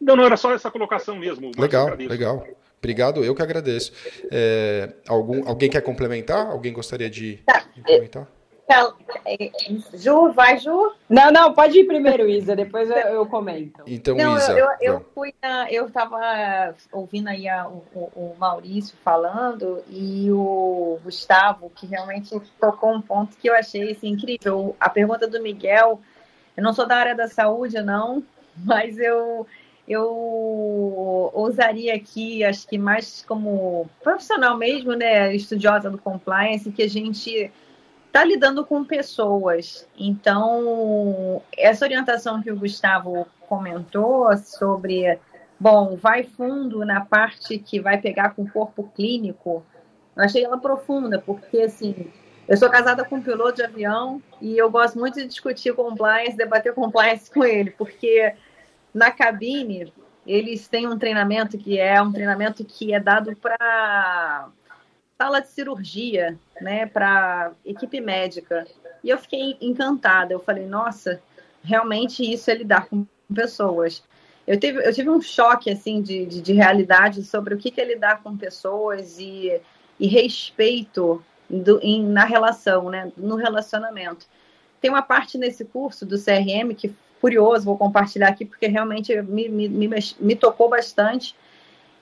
Não, 0.00 0.16
não, 0.16 0.24
era 0.24 0.36
só 0.36 0.52
essa 0.52 0.70
colocação 0.70 1.16
mesmo. 1.16 1.52
Legal, 1.56 1.94
legal. 1.96 2.46
Obrigado, 2.78 3.24
eu 3.24 3.34
que 3.34 3.42
agradeço. 3.42 3.92
É, 4.30 4.92
algum, 5.06 5.46
alguém 5.48 5.70
quer 5.70 5.82
complementar? 5.82 6.46
Alguém 6.46 6.72
gostaria 6.72 7.08
de 7.08 7.38
tá. 7.46 7.64
comentar? 7.86 8.28
É, 8.66 9.50
Ju, 9.94 10.32
vai, 10.32 10.58
Ju? 10.58 10.92
Não, 11.08 11.30
não, 11.30 11.52
pode 11.52 11.78
ir 11.78 11.86
primeiro, 11.86 12.28
Isa, 12.28 12.56
depois 12.56 12.88
eu, 12.88 12.96
eu 12.96 13.26
comento. 13.26 13.82
Então, 13.86 14.16
não, 14.16 14.36
Isa. 14.36 14.52
Eu, 14.52 14.68
eu, 14.80 15.06
fui 15.14 15.34
na, 15.42 15.70
eu 15.70 15.86
estava 15.86 16.74
ouvindo 16.90 17.28
aí 17.28 17.46
a, 17.46 17.68
o, 17.68 17.84
o, 17.94 18.34
Maurício 18.38 18.96
falando 19.04 19.82
e 19.88 20.30
o 20.30 20.98
Gustavo, 21.04 21.70
que 21.74 21.86
realmente 21.86 22.40
tocou 22.58 22.94
um 22.94 23.02
ponto 23.02 23.36
que 23.36 23.48
eu 23.48 23.54
achei 23.54 23.92
assim, 23.92 24.08
incrível. 24.08 24.74
A 24.80 24.88
pergunta 24.88 25.26
do 25.26 25.42
Miguel, 25.42 26.00
eu 26.56 26.62
não 26.62 26.72
sou 26.72 26.86
da 26.86 26.96
área 26.96 27.14
da 27.14 27.28
saúde, 27.28 27.80
não, 27.82 28.22
mas 28.56 28.98
eu 28.98 29.46
eu 29.86 31.30
ousaria 31.34 31.94
aqui, 31.94 32.42
acho 32.42 32.66
que 32.66 32.78
mais 32.78 33.22
como 33.28 33.86
profissional 34.02 34.56
mesmo, 34.56 34.94
né, 34.94 35.36
estudiosa 35.36 35.90
do 35.90 35.98
compliance, 35.98 36.72
que 36.72 36.82
a 36.82 36.88
gente 36.88 37.52
está 38.14 38.24
lidando 38.24 38.64
com 38.64 38.84
pessoas. 38.84 39.88
Então, 39.98 41.42
essa 41.58 41.84
orientação 41.84 42.40
que 42.40 42.52
o 42.52 42.56
Gustavo 42.56 43.26
comentou 43.48 44.36
sobre, 44.36 45.18
bom, 45.58 45.96
vai 45.96 46.22
fundo 46.22 46.84
na 46.84 47.04
parte 47.04 47.58
que 47.58 47.80
vai 47.80 48.00
pegar 48.00 48.30
com 48.30 48.42
o 48.42 48.50
corpo 48.50 48.84
clínico, 48.94 49.66
eu 50.14 50.22
achei 50.22 50.44
ela 50.44 50.56
profunda, 50.56 51.18
porque 51.18 51.62
assim, 51.62 52.06
eu 52.46 52.56
sou 52.56 52.70
casada 52.70 53.04
com 53.04 53.16
um 53.16 53.22
piloto 53.22 53.56
de 53.56 53.64
avião 53.64 54.22
e 54.40 54.56
eu 54.56 54.70
gosto 54.70 54.96
muito 54.96 55.16
de 55.16 55.26
discutir 55.26 55.74
compliance, 55.74 56.36
debater 56.36 56.72
compliance 56.72 57.28
com 57.28 57.42
ele, 57.42 57.72
porque 57.72 58.32
na 58.94 59.10
cabine 59.10 59.92
eles 60.24 60.68
têm 60.68 60.86
um 60.86 60.96
treinamento 60.96 61.58
que 61.58 61.80
é 61.80 62.00
um 62.00 62.12
treinamento 62.12 62.64
que 62.64 62.94
é 62.94 63.00
dado 63.00 63.34
para 63.34 64.50
sala 65.16 65.40
de 65.40 65.48
cirurgia, 65.48 66.38
né, 66.60 66.86
para 66.86 67.52
equipe 67.64 68.00
médica. 68.00 68.66
E 69.02 69.10
eu 69.10 69.18
fiquei 69.18 69.56
encantada. 69.60 70.32
Eu 70.32 70.40
falei, 70.40 70.66
nossa, 70.66 71.20
realmente 71.62 72.22
isso 72.22 72.50
é 72.50 72.54
lidar 72.54 72.86
com 72.86 73.06
pessoas. 73.32 74.02
Eu 74.46 74.58
tive, 74.58 74.86
eu 74.86 74.92
tive 74.92 75.08
um 75.08 75.20
choque 75.20 75.70
assim 75.70 76.02
de, 76.02 76.26
de, 76.26 76.40
de 76.42 76.52
realidade 76.52 77.22
sobre 77.22 77.54
o 77.54 77.58
que, 77.58 77.70
que 77.70 77.80
é 77.80 77.84
lidar 77.84 78.22
com 78.22 78.36
pessoas 78.36 79.18
e, 79.18 79.60
e 79.98 80.06
respeito 80.06 81.24
do, 81.48 81.80
em, 81.82 82.04
na 82.04 82.24
relação, 82.24 82.90
né, 82.90 83.10
no 83.16 83.36
relacionamento. 83.36 84.26
Tem 84.80 84.90
uma 84.90 85.02
parte 85.02 85.38
nesse 85.38 85.64
curso 85.64 86.04
do 86.04 86.18
CRM 86.18 86.74
que, 86.76 86.94
curioso, 87.20 87.64
vou 87.64 87.78
compartilhar 87.78 88.28
aqui 88.28 88.44
porque 88.44 88.66
realmente 88.66 89.14
me, 89.22 89.48
me, 89.48 89.68
me, 89.68 89.88
me 90.20 90.36
tocou 90.36 90.68
bastante 90.68 91.34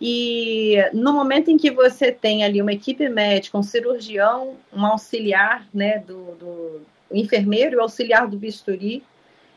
e 0.05 0.79
no 0.93 1.13
momento 1.13 1.49
em 1.49 1.57
que 1.57 1.71
você 1.71 2.11
tem 2.11 2.43
ali 2.43 2.61
uma 2.61 2.73
equipe 2.73 3.09
médica, 3.09 3.57
um 3.57 3.63
cirurgião, 3.63 4.57
um 4.73 4.85
auxiliar, 4.85 5.65
né, 5.73 6.01
do, 6.01 6.35
do 6.35 6.81
enfermeiro 7.13 7.77
e 7.77 7.81
auxiliar 7.81 8.27
do 8.27 8.37
bisturi, 8.37 9.05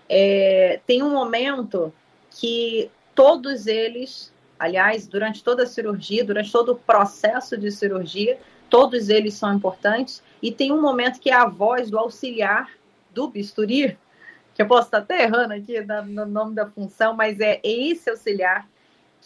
é, 0.07 0.79
tem 0.85 1.01
um 1.01 1.09
momento 1.09 1.91
que 2.29 2.91
todos 3.15 3.65
eles, 3.65 4.31
aliás, 4.59 5.07
durante 5.07 5.43
toda 5.43 5.63
a 5.63 5.65
cirurgia, 5.65 6.23
durante 6.23 6.51
todo 6.51 6.73
o 6.73 6.75
processo 6.75 7.57
de 7.57 7.71
cirurgia, 7.71 8.37
todos 8.69 9.09
eles 9.09 9.33
são 9.33 9.51
importantes, 9.51 10.21
e 10.43 10.51
tem 10.51 10.71
um 10.71 10.79
momento 10.79 11.19
que 11.19 11.31
é 11.31 11.33
a 11.33 11.47
voz 11.47 11.89
do 11.89 11.97
auxiliar 11.97 12.69
do 13.11 13.27
bisturi, 13.27 13.97
que 14.53 14.61
eu 14.61 14.67
posso 14.67 14.89
estar 14.89 14.99
até 14.99 15.23
errando 15.23 15.55
aqui 15.55 15.81
no 15.81 16.27
nome 16.27 16.53
da 16.53 16.67
função, 16.67 17.15
mas 17.15 17.39
é 17.39 17.59
esse 17.63 18.11
auxiliar 18.11 18.67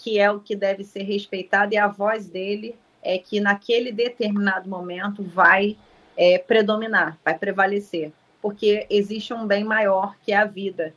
que 0.01 0.17
é 0.17 0.31
o 0.31 0.39
que 0.39 0.55
deve 0.55 0.83
ser 0.83 1.03
respeitado, 1.03 1.73
e 1.73 1.77
a 1.77 1.87
voz 1.87 2.27
dele 2.27 2.75
é 3.03 3.17
que 3.17 3.39
naquele 3.39 3.91
determinado 3.91 4.69
momento 4.69 5.23
vai 5.23 5.77
é, 6.17 6.37
predominar, 6.37 7.17
vai 7.23 7.37
prevalecer, 7.37 8.11
porque 8.41 8.85
existe 8.89 9.33
um 9.33 9.45
bem 9.45 9.63
maior 9.63 10.15
que 10.23 10.31
é 10.31 10.37
a 10.37 10.45
vida, 10.45 10.93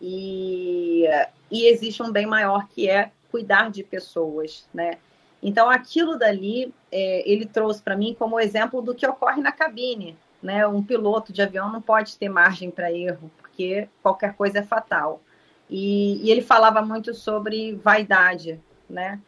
e, 0.00 1.04
e 1.50 1.66
existe 1.66 2.02
um 2.02 2.10
bem 2.10 2.26
maior 2.26 2.66
que 2.68 2.88
é 2.88 3.10
cuidar 3.30 3.70
de 3.70 3.84
pessoas, 3.84 4.66
né? 4.74 4.98
Então, 5.42 5.70
aquilo 5.70 6.18
dali, 6.18 6.74
é, 6.90 7.30
ele 7.30 7.46
trouxe 7.46 7.80
para 7.80 7.96
mim 7.96 8.14
como 8.18 8.40
exemplo 8.40 8.82
do 8.82 8.94
que 8.94 9.06
ocorre 9.06 9.40
na 9.40 9.52
cabine, 9.52 10.16
né? 10.42 10.66
Um 10.66 10.82
piloto 10.82 11.32
de 11.32 11.40
avião 11.40 11.70
não 11.70 11.80
pode 11.80 12.16
ter 12.16 12.28
margem 12.28 12.70
para 12.70 12.92
erro, 12.92 13.30
porque 13.38 13.88
qualquer 14.02 14.34
coisa 14.34 14.58
é 14.58 14.62
fatal. 14.62 15.20
E, 15.70 16.26
e 16.26 16.30
ele 16.30 16.42
falava 16.42 16.82
muito 16.82 17.14
sobre 17.14 17.76
vaidade, 17.76 18.60
né? 18.88 19.20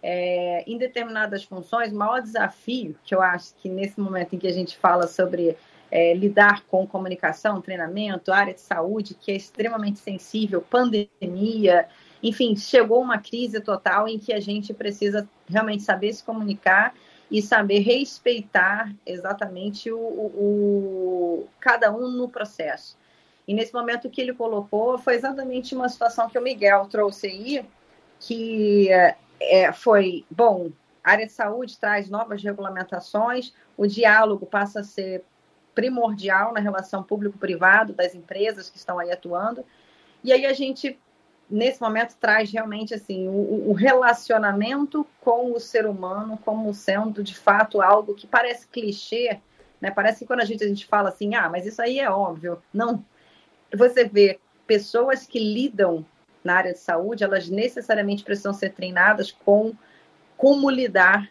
É, 0.00 0.62
em 0.64 0.78
determinadas 0.78 1.42
funções, 1.42 1.92
o 1.92 1.96
maior 1.96 2.22
desafio 2.22 2.94
que 3.02 3.12
eu 3.12 3.20
acho 3.20 3.52
que 3.56 3.68
nesse 3.68 3.98
momento 4.00 4.34
em 4.34 4.38
que 4.38 4.46
a 4.46 4.52
gente 4.52 4.76
fala 4.76 5.08
sobre 5.08 5.56
é, 5.90 6.14
lidar 6.14 6.64
com 6.66 6.86
comunicação, 6.86 7.60
treinamento, 7.60 8.32
área 8.32 8.54
de 8.54 8.60
saúde, 8.60 9.14
que 9.14 9.32
é 9.32 9.34
extremamente 9.34 9.98
sensível, 9.98 10.60
pandemia, 10.60 11.88
enfim, 12.22 12.54
chegou 12.54 13.00
uma 13.00 13.18
crise 13.18 13.60
total 13.60 14.06
em 14.06 14.18
que 14.18 14.32
a 14.32 14.40
gente 14.40 14.72
precisa 14.72 15.28
realmente 15.48 15.82
saber 15.82 16.12
se 16.12 16.22
comunicar 16.22 16.94
e 17.30 17.42
saber 17.42 17.80
respeitar 17.80 18.94
exatamente 19.04 19.90
o, 19.90 19.98
o, 19.98 21.44
o 21.44 21.48
cada 21.60 21.92
um 21.92 22.08
no 22.08 22.28
processo. 22.28 22.96
E 23.48 23.54
nesse 23.54 23.72
momento 23.72 24.10
que 24.10 24.20
ele 24.20 24.34
colocou 24.34 24.98
foi 24.98 25.14
exatamente 25.14 25.74
uma 25.74 25.88
situação 25.88 26.28
que 26.28 26.38
o 26.38 26.42
Miguel 26.42 26.86
trouxe 26.86 27.26
aí, 27.28 27.66
que 28.20 28.90
é, 29.40 29.72
foi, 29.72 30.26
bom, 30.30 30.70
a 31.02 31.12
área 31.12 31.26
de 31.26 31.32
saúde 31.32 31.78
traz 31.78 32.10
novas 32.10 32.42
regulamentações, 32.42 33.54
o 33.74 33.86
diálogo 33.86 34.44
passa 34.44 34.80
a 34.80 34.84
ser 34.84 35.24
primordial 35.74 36.52
na 36.52 36.60
relação 36.60 37.02
público-privado 37.02 37.94
das 37.94 38.14
empresas 38.14 38.68
que 38.68 38.76
estão 38.76 38.98
aí 38.98 39.10
atuando. 39.10 39.64
E 40.22 40.30
aí 40.30 40.44
a 40.44 40.52
gente, 40.52 40.98
nesse 41.48 41.80
momento, 41.80 42.16
traz 42.20 42.50
realmente 42.52 42.92
assim 42.92 43.28
o, 43.28 43.70
o 43.70 43.72
relacionamento 43.72 45.06
com 45.22 45.52
o 45.52 45.60
ser 45.60 45.86
humano 45.86 46.38
como 46.44 46.74
sendo, 46.74 47.22
de 47.22 47.34
fato, 47.34 47.80
algo 47.80 48.14
que 48.14 48.26
parece 48.26 48.66
clichê, 48.68 49.40
né? 49.80 49.90
Parece 49.90 50.18
que 50.18 50.26
quando 50.26 50.40
a 50.40 50.44
gente, 50.44 50.62
a 50.62 50.68
gente 50.68 50.84
fala 50.84 51.08
assim, 51.08 51.34
ah, 51.34 51.48
mas 51.48 51.64
isso 51.64 51.80
aí 51.80 51.98
é 51.98 52.10
óbvio. 52.10 52.60
Não, 52.74 53.02
você 53.74 54.04
vê 54.04 54.38
pessoas 54.66 55.26
que 55.26 55.38
lidam 55.38 56.04
na 56.42 56.54
área 56.54 56.72
de 56.72 56.78
saúde, 56.78 57.24
elas 57.24 57.48
necessariamente 57.48 58.24
precisam 58.24 58.52
ser 58.52 58.72
treinadas 58.72 59.30
com 59.32 59.74
como 60.36 60.70
lidar, 60.70 61.30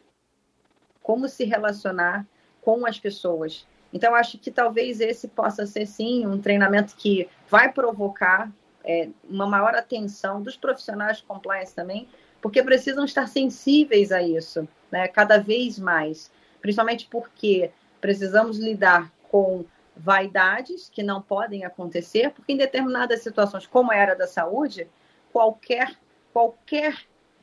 como 1.01 1.27
se 1.29 1.45
relacionar 1.45 2.25
com 2.61 2.85
as 2.85 2.99
pessoas. 2.99 3.65
Então, 3.93 4.13
acho 4.13 4.37
que 4.37 4.51
talvez 4.51 4.99
esse 4.99 5.27
possa 5.29 5.65
ser, 5.65 5.85
sim, 5.85 6.27
um 6.27 6.39
treinamento 6.41 6.95
que 6.95 7.29
vai 7.49 7.71
provocar 7.71 8.51
é, 8.83 9.09
uma 9.29 9.47
maior 9.47 9.73
atenção 9.75 10.41
dos 10.41 10.57
profissionais 10.57 11.17
de 11.17 11.23
compliance 11.23 11.73
também, 11.73 12.07
porque 12.41 12.61
precisam 12.61 13.05
estar 13.05 13.27
sensíveis 13.27 14.11
a 14.11 14.21
isso, 14.21 14.67
né, 14.91 15.07
cada 15.07 15.37
vez 15.37 15.79
mais. 15.79 16.29
Principalmente 16.61 17.07
porque 17.09 17.71
precisamos 18.01 18.59
lidar 18.59 19.11
com 19.29 19.65
vaidades 19.97 20.89
que 20.89 21.01
não 21.01 21.21
podem 21.21 21.65
acontecer, 21.65 22.31
porque 22.31 22.53
em 22.53 22.57
determinadas 22.57 23.21
situações, 23.21 23.65
como 23.65 23.91
a 23.91 23.95
era 23.95 24.15
da 24.15 24.27
saúde, 24.27 24.87
qualquer, 25.31 25.95
qualquer 26.31 26.97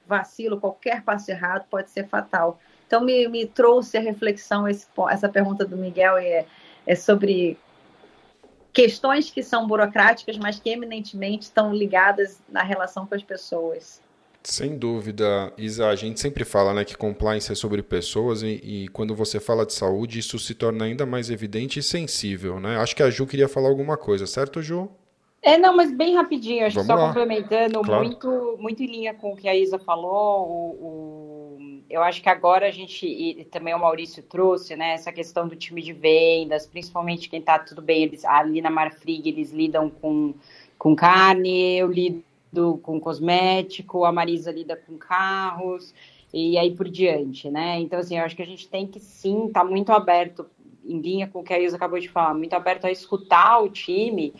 vacilo, 0.07 0.61
qualquer 0.61 1.03
passo 1.03 1.31
errado 1.31 1.67
pode 1.69 1.91
ser 1.91 2.07
fatal. 2.07 2.59
Então, 2.87 3.01
me, 3.01 3.27
me 3.29 3.47
trouxe 3.47 3.97
a 3.97 4.01
reflexão 4.01 4.69
esse, 4.69 4.87
essa 5.11 5.29
pergunta 5.29 5.65
do 5.65 5.77
Miguel 5.77 6.17
é, 6.17 6.47
é 6.87 6.95
sobre 6.95 7.59
questões 8.73 9.31
que 9.31 9.43
são 9.43 9.67
burocráticas, 9.67 10.37
mas 10.37 10.59
que 10.59 10.71
eminentemente 10.71 11.45
estão 11.45 11.73
ligadas 11.73 12.41
na 12.49 12.63
relação 12.63 13.07
com 13.07 13.15
as 13.15 13.23
pessoas. 13.23 14.03
Sem 14.45 14.77
dúvida, 14.79 15.53
Isa, 15.57 15.89
a 15.89 15.97
gente 15.97 16.21
sempre 16.21 16.45
fala 16.45 16.75
né, 16.75 16.85
que 16.85 16.95
compliance 16.97 17.51
é 17.51 17.55
sobre 17.55 17.83
pessoas 17.83 18.43
e, 18.43 18.61
e, 18.63 18.89
quando 18.89 19.15
você 19.15 19.41
fala 19.41 19.65
de 19.65 19.73
saúde, 19.73 20.19
isso 20.19 20.39
se 20.39 20.55
torna 20.55 20.85
ainda 20.85 21.07
mais 21.07 21.31
evidente 21.31 21.79
e 21.79 21.83
sensível. 21.83 22.61
Né? 22.61 22.77
Acho 22.77 22.95
que 22.95 23.03
a 23.03 23.09
Ju 23.11 23.27
queria 23.27 23.49
falar 23.49 23.69
alguma 23.71 23.97
coisa, 23.97 24.27
certo, 24.27 24.61
Ju? 24.63 24.89
É, 25.43 25.59
não, 25.59 25.77
mas 25.77 25.93
bem 25.93 26.15
rapidinho, 26.15 26.67
acho 26.67 26.77
Vamos 26.77 26.87
que 26.87 26.87
só 26.87 26.95
lá. 26.95 27.09
complementando, 27.09 27.83
Claro. 27.83 28.05
muito, 28.05 28.57
muito 28.59 28.83
em 28.83 28.87
linha 28.87 29.13
com 29.13 29.33
o 29.33 29.37
que 29.37 29.47
a 29.47 29.55
Isa 29.55 29.79
falou, 29.79 30.49
o, 30.49 31.57
o- 31.59 31.83
eu 31.91 32.03
acho 32.03 32.23
que 32.23 32.29
agora 32.31 32.67
a 32.67 32.71
gente, 32.71 33.07
e 33.07 33.45
também 33.45 33.75
o 33.75 33.79
Maurício 33.79 34.23
trouxe, 34.23 34.75
né, 34.75 34.95
essa 34.95 35.13
questão 35.13 35.47
do 35.47 35.55
time 35.55 35.83
de 35.83 35.93
vendas, 35.93 36.67
principalmente 36.67 37.29
quem 37.29 37.43
tá 37.43 37.59
tudo 37.59 37.83
bem, 37.83 38.05
eles, 38.05 38.25
ali 38.25 38.63
na 38.63 38.71
Marfrig 38.71 39.29
eles 39.29 39.53
lidam 39.53 39.91
com, 39.91 40.35
com 40.79 40.97
carne, 40.97 41.77
eu 41.79 41.89
lido 41.93 42.25
com 42.83 43.01
cosmético, 43.01 44.05
a 44.05 44.13
Marisa 44.13 44.53
lida 44.53 44.77
com 44.77 44.97
carros, 44.97 45.95
e 46.33 46.59
aí 46.59 46.75
por 46.75 46.89
diante, 46.89 47.51
né, 47.51 47.81
então 47.81 47.99
assim, 47.99 48.19
eu 48.19 48.25
acho 48.25 48.37
que 48.37 48.43
a 48.43 48.47
gente 48.47 48.69
tem 48.69 48.87
que 48.87 48.99
sim, 49.01 49.49
tá 49.53 49.65
muito 49.65 49.93
aberto, 49.93 50.47
em 50.85 51.01
linha 51.01 51.29
com 51.29 51.41
o 51.41 51.45
que 51.45 51.53
a 51.53 51.61
Isa 51.61 51.77
acabou 51.77 51.99
de 51.99 52.09
falar, 52.09 52.35
muito 52.35 52.55
aberto 52.55 52.85
a 52.85 52.91
escutar 52.91 53.61
o 53.61 53.69
time, 53.69 54.33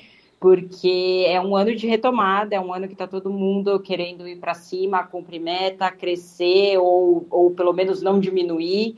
porque 0.45 1.25
é 1.27 1.41
um 1.41 1.57
ano 1.57 1.75
de 1.75 1.87
retomada, 1.87 2.55
é 2.55 2.61
um 2.61 2.71
ano 2.71 2.87
que 2.87 2.93
está 2.93 3.07
todo 3.07 3.31
mundo 3.31 3.81
querendo 3.81 4.29
ir 4.29 4.37
para 4.37 4.53
cima, 4.53 5.03
cumprir 5.03 5.41
meta, 5.41 5.91
crescer 5.91 6.77
ou, 6.77 7.27
ou 7.31 7.51
pelo 7.53 7.73
menos 7.73 8.03
não 8.03 8.21
diminuir. 8.21 8.97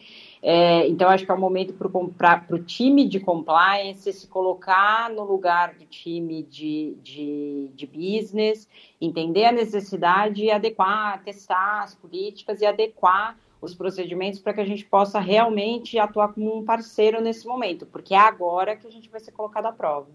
É, 0.49 0.86
então, 0.86 1.09
acho 1.09 1.24
que 1.24 1.30
é 1.32 1.34
o 1.34 1.40
momento 1.40 1.74
para 1.74 2.47
o 2.53 2.59
time 2.61 3.05
de 3.05 3.18
compliance 3.18 4.12
se 4.12 4.28
colocar 4.28 5.11
no 5.11 5.24
lugar 5.24 5.74
do 5.74 5.84
time 5.86 6.44
de, 6.44 6.97
de, 7.03 7.72
de 7.74 7.84
business, 7.84 8.68
entender 9.01 9.47
a 9.47 9.51
necessidade 9.51 10.44
e 10.44 10.53
adequar, 10.53 11.20
testar 11.24 11.82
as 11.82 11.97
políticas 11.97 12.61
e 12.61 12.64
adequar 12.64 13.36
os 13.61 13.74
procedimentos 13.74 14.38
para 14.38 14.55
que 14.55 14.61
a 14.61 14.64
gente 14.64 14.84
possa 14.84 15.18
realmente 15.18 15.99
atuar 15.99 16.32
como 16.32 16.57
um 16.57 16.64
parceiro 16.64 17.20
nesse 17.20 17.44
momento, 17.44 17.84
porque 17.84 18.14
é 18.14 18.18
agora 18.18 18.76
que 18.76 18.86
a 18.86 18.90
gente 18.90 19.11
vai 19.11 19.18
ser 19.18 19.32
colocado 19.32 19.66
à 19.66 19.72
prova. 19.72 20.07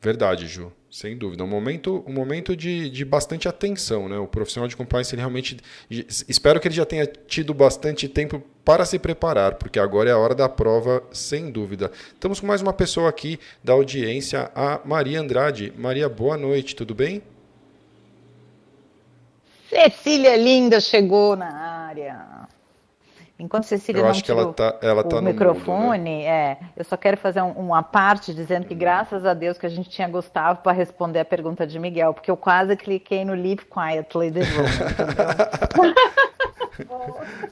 Verdade, 0.00 0.46
Ju, 0.46 0.70
sem 0.90 1.16
dúvida. 1.16 1.42
Um 1.42 1.48
momento, 1.48 2.04
um 2.06 2.12
momento 2.12 2.54
de, 2.54 2.90
de 2.90 3.04
bastante 3.04 3.48
atenção, 3.48 4.08
né? 4.08 4.18
O 4.18 4.26
profissional 4.26 4.68
de 4.68 4.76
compliance, 4.76 5.14
ele 5.14 5.22
realmente. 5.22 5.56
Espero 6.28 6.60
que 6.60 6.68
ele 6.68 6.74
já 6.74 6.84
tenha 6.84 7.06
tido 7.06 7.54
bastante 7.54 8.08
tempo 8.08 8.42
para 8.64 8.84
se 8.84 8.98
preparar, 8.98 9.54
porque 9.54 9.78
agora 9.78 10.10
é 10.10 10.12
a 10.12 10.18
hora 10.18 10.34
da 10.34 10.48
prova, 10.48 11.02
sem 11.12 11.50
dúvida. 11.50 11.90
Estamos 12.12 12.40
com 12.40 12.46
mais 12.46 12.60
uma 12.60 12.72
pessoa 12.72 13.08
aqui 13.08 13.38
da 13.64 13.72
audiência, 13.72 14.50
a 14.54 14.80
Maria 14.84 15.20
Andrade. 15.20 15.72
Maria, 15.76 16.08
boa 16.08 16.36
noite, 16.36 16.76
tudo 16.76 16.94
bem? 16.94 17.22
Cecília 19.68 20.36
linda 20.36 20.78
chegou 20.78 21.34
na 21.36 21.52
área. 21.52 22.48
Enquanto 23.38 23.64
Cecília 23.64 24.00
Eu 24.00 24.04
não 24.04 24.10
acho 24.10 24.24
que 24.24 24.30
ela 24.30 24.50
tá, 24.52 24.78
ela 24.80 25.04
tá 25.04 25.16
o 25.16 25.20
no 25.20 25.30
microfone, 25.30 25.98
mudo, 25.98 26.04
né? 26.04 26.22
é, 26.24 26.56
eu 26.74 26.84
só 26.84 26.96
quero 26.96 27.18
fazer 27.18 27.42
um- 27.42 27.50
uma 27.52 27.82
parte 27.82 28.32
dizendo 28.32 28.66
que 28.66 28.74
graças 28.74 29.26
a 29.26 29.34
Deus 29.34 29.58
que 29.58 29.66
a 29.66 29.68
gente 29.68 29.90
tinha 29.90 30.08
Gustavo 30.08 30.60
para 30.62 30.72
responder 30.72 31.20
a 31.20 31.24
pergunta 31.24 31.66
de 31.66 31.78
Miguel, 31.78 32.14
porque 32.14 32.30
eu 32.30 32.36
quase 32.36 32.74
cliquei 32.76 33.26
no 33.26 33.34
Live 33.34 33.66
Quietly 33.66 34.30
de 34.30 34.40
novo. 34.40 34.68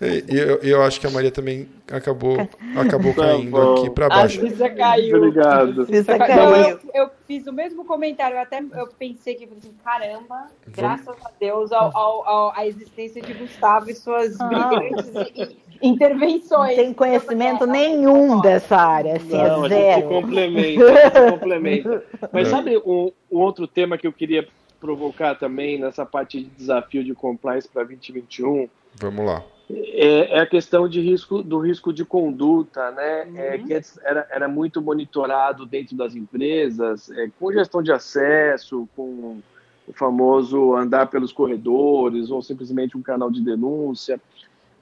E 0.00 0.36
eu, 0.36 0.56
eu 0.58 0.82
acho 0.82 1.00
que 1.00 1.06
a 1.06 1.10
Maria 1.10 1.30
também 1.30 1.66
acabou, 1.90 2.36
acabou 2.78 3.14
Tá 3.14 3.22
caindo 3.22 3.50
bom. 3.50 3.74
aqui 3.74 3.90
para 3.90 4.06
A 4.06 4.08
baixo. 4.10 4.40
Cissa 4.40 4.68
caiu. 4.70 5.16
Obrigado. 5.16 5.86
Não, 5.88 6.18
caiu. 6.18 6.56
eu, 6.68 6.80
eu 6.94 7.10
fiz 7.26 7.46
o 7.46 7.52
mesmo 7.52 7.84
comentário, 7.86 8.36
eu 8.36 8.40
até 8.42 8.58
eu 8.60 8.86
pensei 8.98 9.34
que, 9.34 9.44
assim, 9.44 9.74
caramba, 9.82 10.46
graças 10.68 11.08
a 11.24 11.30
Deus 11.40 11.72
ao, 11.72 11.96
ao- 11.96 12.28
ao- 12.28 12.52
à 12.54 12.66
existência 12.66 13.22
de 13.22 13.32
Gustavo 13.32 13.88
e 13.90 13.94
suas 13.94 14.38
Ah. 14.40 14.46
brilhantes 14.48 15.06
e 15.34 15.73
intervenções. 15.86 16.76
Não 16.76 16.84
tem 16.84 16.92
conhecimento 16.94 17.66
nenhum 17.66 18.40
dessa 18.40 18.76
área, 18.76 19.16
assim, 19.16 19.36
Não, 19.36 19.38
é 19.40 19.66
a 19.66 19.68
gente 19.68 19.68
zero. 19.68 20.08
complementa, 20.08 20.84
a 20.84 21.10
gente 21.10 21.30
complementa. 21.30 22.04
Mas 22.32 22.48
É. 22.48 22.50
sabe 22.50 22.76
um, 22.78 23.10
um 23.30 23.38
outro 23.38 23.66
tema 23.66 23.98
que 23.98 24.06
eu 24.06 24.12
queria 24.12 24.46
provocar 24.80 25.34
também 25.34 25.78
nessa 25.80 26.04
parte 26.04 26.40
de 26.42 26.50
desafio 26.50 27.02
de 27.04 27.14
compliance 27.14 27.66
para 27.68 27.84
2021 27.84 28.68
Vamos 28.96 29.24
lá. 29.24 29.42
é, 29.70 30.36
é 30.36 30.40
a 30.40 30.46
questão 30.46 30.86
de 30.88 31.00
risco 31.00 31.42
do 31.42 31.58
risco 31.58 31.90
de 31.92 32.04
conduta, 32.04 32.90
né? 32.90 33.26
É, 33.34 33.58
que 33.58 33.72
antes 33.72 33.98
era, 34.04 34.26
era 34.30 34.46
muito 34.48 34.82
monitorado 34.82 35.64
dentro 35.64 35.96
das 35.96 36.14
empresas, 36.14 37.10
é, 37.10 37.30
com 37.40 37.50
gestão 37.52 37.82
de 37.82 37.90
acesso, 37.92 38.86
com 38.94 39.38
o 39.86 39.92
famoso 39.94 40.74
andar 40.74 41.06
pelos 41.06 41.32
corredores 41.32 42.30
ou 42.30 42.42
simplesmente 42.42 42.96
um 42.96 43.02
canal 43.02 43.30
de 43.30 43.42
denúncia. 43.42 44.20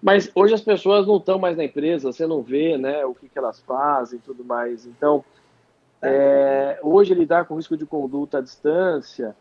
Mas 0.02 0.28
hoje 0.34 0.52
as 0.52 0.60
pessoas 0.60 1.06
não 1.06 1.18
estão 1.18 1.38
mais 1.38 1.56
na 1.56 1.64
empresa, 1.64 2.12
você 2.12 2.26
não 2.26 2.42
vê, 2.42 2.76
né, 2.76 3.04
o 3.06 3.14
que, 3.14 3.28
que 3.28 3.38
elas 3.38 3.60
fazem, 3.60 4.18
e 4.18 4.22
tudo 4.22 4.44
mais. 4.44 4.84
Então, 4.84 5.24
é, 6.02 6.80
hoje 6.82 7.14
lidar 7.14 7.44
com 7.44 7.54
risco 7.54 7.76
de 7.76 7.86
conduta 7.86 8.38
à 8.38 8.40
distância 8.40 9.36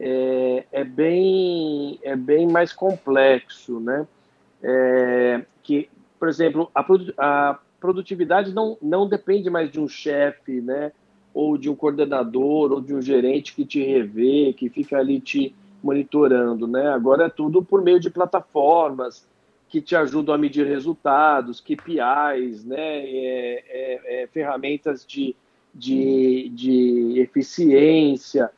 é, 0.00 0.64
é 0.72 0.82
bem 0.84 1.98
é 2.02 2.16
bem 2.16 2.46
mais 2.46 2.72
complexo, 2.72 3.78
né? 3.80 4.06
É, 4.62 5.44
que, 5.62 5.90
por 6.18 6.28
exemplo, 6.28 6.70
a, 6.74 6.82
a 7.18 7.58
produtividade 7.78 8.54
não, 8.54 8.78
não 8.80 9.06
depende 9.06 9.50
mais 9.50 9.70
de 9.70 9.78
um 9.78 9.86
chefe, 9.86 10.62
né? 10.62 10.92
Ou 11.34 11.58
de 11.58 11.68
um 11.68 11.74
coordenador, 11.74 12.72
ou 12.72 12.80
de 12.80 12.94
um 12.94 13.02
gerente 13.02 13.54
que 13.54 13.66
te 13.66 13.84
revê, 13.84 14.54
que 14.56 14.70
fica 14.70 14.96
ali 14.96 15.20
te 15.20 15.54
monitorando, 15.82 16.66
né? 16.66 16.88
Agora 16.88 17.26
é 17.26 17.28
tudo 17.28 17.62
por 17.62 17.82
meio 17.82 18.00
de 18.00 18.08
plataformas 18.08 19.26
que 19.68 19.80
te 19.80 19.94
ajudam 19.94 20.34
a 20.34 20.38
medir 20.38 20.66
resultados, 20.66 21.60
KPIs, 21.60 22.64
né? 22.64 22.76
É, 22.78 23.64
é, 23.68 24.22
é, 24.22 24.26
ferramentas 24.28 25.04
de, 25.04 25.36
de, 25.74 26.50
de 26.54 27.20
eficiência. 27.20 28.50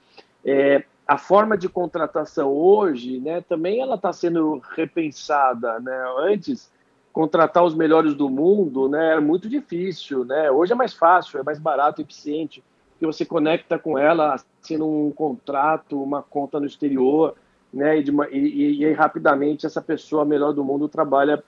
É, 0.45 0.85
a 1.07 1.19
forma 1.19 1.59
de 1.59 1.69
contratação 1.69 2.53
hoje, 2.53 3.19
né, 3.19 3.41
também 3.41 3.81
ela 3.81 3.97
está 3.97 4.13
sendo 4.13 4.63
repensada, 4.77 5.81
né? 5.81 6.05
Antes 6.19 6.71
contratar 7.13 7.65
os 7.65 7.75
melhores 7.75 8.15
do 8.15 8.31
mundo, 8.31 8.89
né, 8.89 9.11
era 9.11 9.21
muito 9.21 9.49
difícil, 9.49 10.25
né? 10.25 10.49
Hoje 10.53 10.73
é 10.73 10.77
mais 10.77 10.95
fácil, 10.95 11.41
é 11.41 11.43
mais 11.43 11.59
barato, 11.59 12.01
eficiente, 12.01 12.63
que 12.97 13.05
você 13.05 13.25
conecta 13.25 13.77
com 13.77 13.99
ela, 13.99 14.35
assina 14.63 14.85
um 14.85 15.11
contrato, 15.11 16.01
uma 16.01 16.23
conta 16.23 16.61
no 16.61 16.67
exterior, 16.67 17.35
né? 17.73 17.99
E, 17.99 18.03
de 18.03 18.13
e- 18.31 18.81
e- 18.81 18.87
aí, 18.87 18.93
rapidamente 18.93 19.67
essa 19.67 19.81
pessoa 19.81 20.25
melhor 20.25 20.53
do 20.53 20.65
mundo 20.65 20.89
trabalha 20.89 21.43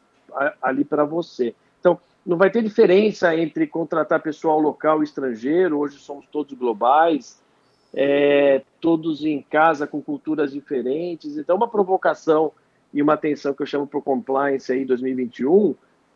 ali 0.63 0.85
para 0.85 1.05
você. 1.05 1.55
Então, 1.81 1.99
não 2.25 2.37
vai 2.37 2.51
ter 2.51 2.63
diferença 2.63 3.37
entre 3.37 3.67
contratar 3.67 4.23
pessoal 4.23 4.59
local 4.59 5.01
e 5.01 5.05
estrangeiro. 5.05 5.79
Hoje 5.79 5.99
somos 5.99 6.25
todos 6.31 6.53
globais 6.55 7.43
é, 7.95 8.63
todos 8.81 9.25
em 9.25 9.43
casa 9.43 9.87
com 9.87 10.01
culturas 10.01 10.53
diferentes. 10.53 11.37
Então, 11.37 11.57
uma 11.57 11.69
provocação 11.69 12.53
e 12.93 13.03
uma 13.03 13.15
atenção 13.15 13.55
que 13.55 13.63
eu 13.63 13.67
chamo 13.67 13.87
para 13.87 13.99
o 13.99 14.03
compliance 14.03 14.73
aí 14.73 14.85
2021 14.85 15.75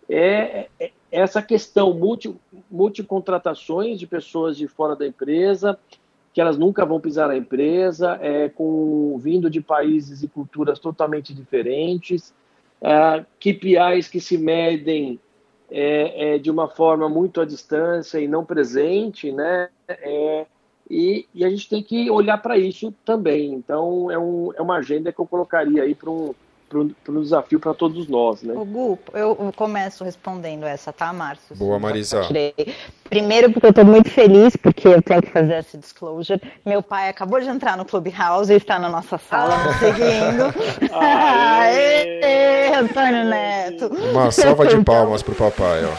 é, 0.09 0.69
é 0.79 0.91
essa 1.11 1.43
questão 1.43 1.93
multi, 1.95 2.35
multicontratações 2.71 3.99
de 3.99 4.07
pessoas 4.07 4.57
de 4.57 4.69
fora 4.69 4.95
da 4.95 5.07
empresa 5.07 5.79
que 6.37 6.41
elas 6.43 6.59
nunca 6.59 6.85
vão 6.85 7.01
pisar 7.01 7.29
na 7.29 7.37
empresa, 7.39 8.19
é, 8.21 8.51
com 8.51 9.17
vindo 9.17 9.49
de 9.49 9.59
países 9.59 10.23
e 10.23 10.29
culturas 10.29 10.79
totalmente 10.79 11.33
diferentes, 11.33 12.35
é, 12.79 13.25
KPIs 13.41 14.07
que 14.07 14.21
se 14.21 14.37
medem 14.37 15.19
é, 15.71 16.35
é, 16.35 16.39
de 16.39 16.51
uma 16.51 16.69
forma 16.69 17.09
muito 17.09 17.41
à 17.41 17.47
distância 17.47 18.19
e 18.21 18.29
não 18.29 18.45
presente, 18.45 19.33
né? 19.33 19.71
É, 19.89 20.45
e, 20.91 21.27
e 21.35 21.43
a 21.43 21.49
gente 21.49 21.71
tem 21.71 21.83
que 21.83 22.11
olhar 22.11 22.37
para 22.37 22.59
isso 22.59 22.93
também. 23.03 23.55
Então, 23.55 24.11
é, 24.11 24.19
um, 24.19 24.53
é 24.53 24.61
uma 24.61 24.77
agenda 24.77 25.11
que 25.11 25.19
eu 25.19 25.27
colocaria 25.27 25.85
aí 25.85 25.95
para 25.95 26.11
um, 26.11 26.35
pra 26.69 26.81
um, 26.81 27.23
desafio 27.23 27.61
para 27.61 27.73
todos 27.75 28.09
nós, 28.09 28.43
né? 28.43 28.55
O 28.55 28.65
Gu, 28.65 28.99
eu 29.15 29.53
começo 29.55 30.05
respondendo 30.05 30.65
essa, 30.65 30.93
tá, 30.93 31.13
Márcio? 31.13 31.55
Boa, 31.57 31.79
Marisa. 31.79 32.23
Primeiro, 33.09 33.53
porque 33.53 33.67
eu 33.67 33.73
tô 33.73 33.85
muito 33.85 34.11
feliz, 34.11 34.57
porque 34.57 34.89
eu 34.89 35.01
tenho 35.01 35.23
que 35.23 35.31
fazer 35.31 35.59
esse 35.59 35.79
disclosure. 35.79 36.41
Meu 36.65 36.83
pai 36.83 37.09
acabou 37.09 37.41
de 37.41 37.49
entrar 37.49 37.77
no 37.77 37.85
Clubhouse 37.85 38.53
e 38.53 38.57
está 38.57 38.79
na 38.79 38.89
nossa 38.89 39.17
sala 39.17 39.57
nos 39.65 39.77
seguindo. 39.77 40.91
Aê! 40.93 42.21
Aê, 42.23 42.75
Antônio 42.75 43.25
Neto! 43.27 43.87
Uma 43.87 44.31
salva 44.31 44.67
de 44.67 44.83
palmas 44.83 45.23
pro 45.23 45.35
papai, 45.35 45.85
ó. 45.85 45.93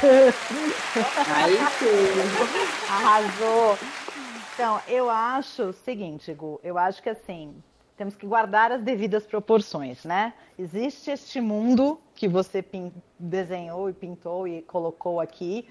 Aí 1.35 1.57
sim. 1.79 2.89
Arrasou! 2.89 3.77
Então, 4.53 4.79
eu 4.87 5.09
acho 5.09 5.63
o 5.65 5.73
seguinte, 5.73 6.33
Gu, 6.33 6.59
eu 6.63 6.77
acho 6.77 7.01
que 7.01 7.09
assim, 7.09 7.53
temos 7.97 8.15
que 8.15 8.27
guardar 8.27 8.71
as 8.71 8.81
devidas 8.81 9.25
proporções, 9.25 10.05
né? 10.05 10.33
Existe 10.57 11.09
este 11.09 11.41
mundo 11.41 11.99
que 12.13 12.27
você 12.27 12.63
desenhou 13.17 13.89
e 13.89 13.93
pintou 13.93 14.47
e 14.47 14.61
colocou 14.61 15.19
aqui, 15.19 15.67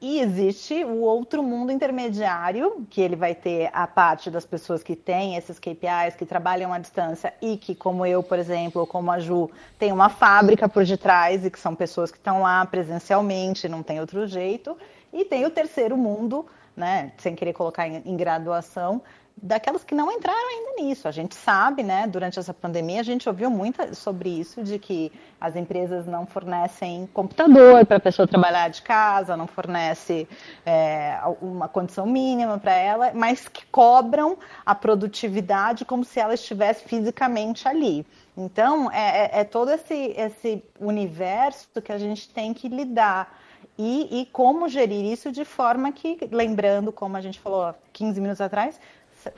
e 0.00 0.18
existe 0.18 0.82
o 0.82 1.00
outro 1.00 1.42
mundo 1.42 1.70
intermediário, 1.70 2.86
que 2.88 3.02
ele 3.02 3.14
vai 3.14 3.34
ter 3.34 3.68
a 3.70 3.86
parte 3.86 4.30
das 4.30 4.46
pessoas 4.46 4.82
que 4.82 4.96
têm 4.96 5.36
esses 5.36 5.58
KPIs, 5.58 6.16
que 6.16 6.24
trabalham 6.24 6.72
à 6.72 6.78
distância 6.78 7.34
e 7.40 7.58
que, 7.58 7.74
como 7.74 8.06
eu, 8.06 8.22
por 8.22 8.38
exemplo, 8.38 8.80
ou 8.80 8.86
como 8.86 9.10
a 9.10 9.18
Ju, 9.18 9.50
tem 9.78 9.92
uma 9.92 10.08
fábrica 10.08 10.66
por 10.66 10.86
detrás 10.86 11.44
e 11.44 11.50
que 11.50 11.60
são 11.60 11.74
pessoas 11.74 12.10
que 12.10 12.16
estão 12.16 12.40
lá 12.40 12.64
presencialmente, 12.64 13.68
não 13.68 13.82
tem 13.82 14.00
outro 14.00 14.26
jeito. 14.26 14.74
E 15.12 15.22
tem 15.22 15.44
o 15.44 15.50
terceiro 15.50 15.98
mundo, 15.98 16.46
né, 16.74 17.12
sem 17.18 17.34
querer 17.34 17.52
colocar 17.52 17.86
em, 17.86 18.02
em 18.06 18.16
graduação, 18.16 19.02
daquelas 19.36 19.82
que 19.82 19.94
não 19.94 20.12
entraram 20.12 20.48
ainda 20.48 20.82
nisso. 20.82 21.08
A 21.08 21.10
gente 21.10 21.34
sabe, 21.34 21.82
né, 21.82 22.06
durante 22.06 22.38
essa 22.38 22.52
pandemia, 22.52 23.00
a 23.00 23.04
gente 23.04 23.28
ouviu 23.28 23.50
muito 23.50 23.94
sobre 23.94 24.28
isso, 24.28 24.62
de 24.62 24.78
que 24.78 25.10
as 25.40 25.56
empresas 25.56 26.06
não 26.06 26.26
fornecem 26.26 27.08
computador 27.12 27.86
para 27.86 27.96
a 27.96 28.00
pessoa 28.00 28.28
trabalhar 28.28 28.68
de 28.68 28.82
casa, 28.82 29.36
não 29.36 29.46
fornece 29.46 30.28
é, 30.64 31.18
uma 31.40 31.68
condição 31.68 32.06
mínima 32.06 32.58
para 32.58 32.74
ela, 32.74 33.12
mas 33.14 33.48
que 33.48 33.64
cobram 33.66 34.36
a 34.64 34.74
produtividade 34.74 35.84
como 35.84 36.04
se 36.04 36.20
ela 36.20 36.34
estivesse 36.34 36.84
fisicamente 36.84 37.66
ali. 37.66 38.06
Então, 38.36 38.90
é, 38.92 39.38
é, 39.38 39.40
é 39.40 39.44
todo 39.44 39.70
esse, 39.70 40.14
esse 40.16 40.62
universo 40.78 41.68
que 41.82 41.92
a 41.92 41.98
gente 41.98 42.28
tem 42.28 42.52
que 42.52 42.68
lidar. 42.68 43.38
E, 43.78 44.20
e, 44.20 44.26
como 44.26 44.68
gerir 44.68 45.06
isso 45.06 45.32
de 45.32 45.42
forma 45.42 45.90
que, 45.90 46.18
lembrando, 46.30 46.92
como 46.92 47.16
a 47.16 47.20
gente 47.22 47.40
falou 47.40 47.74
15 47.94 48.20
minutos 48.20 48.40
atrás, 48.40 48.78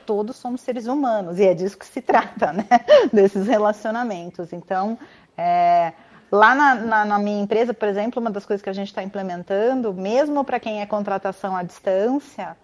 todos 0.05 0.35
somos 0.35 0.61
seres 0.61 0.87
humanos 0.87 1.39
e 1.39 1.43
é 1.45 1.53
disso 1.53 1.77
que 1.77 1.85
se 1.85 2.01
trata, 2.01 2.53
né? 2.53 2.67
Desses 3.11 3.47
relacionamentos. 3.47 4.53
Então, 4.53 4.97
é, 5.37 5.93
lá 6.31 6.55
na, 6.55 6.75
na, 6.75 7.05
na, 7.05 7.19
minha 7.19 7.41
empresa, 7.41 7.73
por 7.73 7.87
exemplo, 7.87 8.21
uma 8.21 8.31
das 8.31 8.45
coisas 8.45 8.61
que 8.61 8.69
a 8.69 8.73
gente 8.73 8.87
está 8.87 9.03
implementando, 9.03 9.93
mesmo 9.93 10.43
para 10.43 10.59
quem 10.59 10.81
é 10.81 10.85
contratação 10.85 11.55
à 11.55 11.63
distância, 11.63 12.57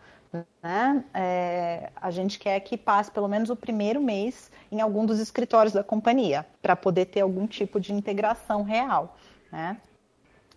né? 0.61 1.03
É, 1.13 1.89
a 1.95 2.11
gente 2.11 2.37
quer 2.37 2.59
que 2.59 2.77
passe 2.77 3.09
pelo 3.09 3.27
menos 3.27 3.49
o 3.49 3.55
primeiro 3.55 4.01
mês 4.01 4.51
em 4.71 4.79
algum 4.79 5.05
dos 5.05 5.19
escritórios 5.19 5.73
da 5.73 5.83
companhia, 5.83 6.45
para 6.61 6.75
poder 6.75 7.05
ter 7.05 7.21
algum 7.21 7.47
tipo 7.47 7.79
de 7.79 7.93
integração 7.93 8.63
real, 8.63 9.17
né? 9.51 9.77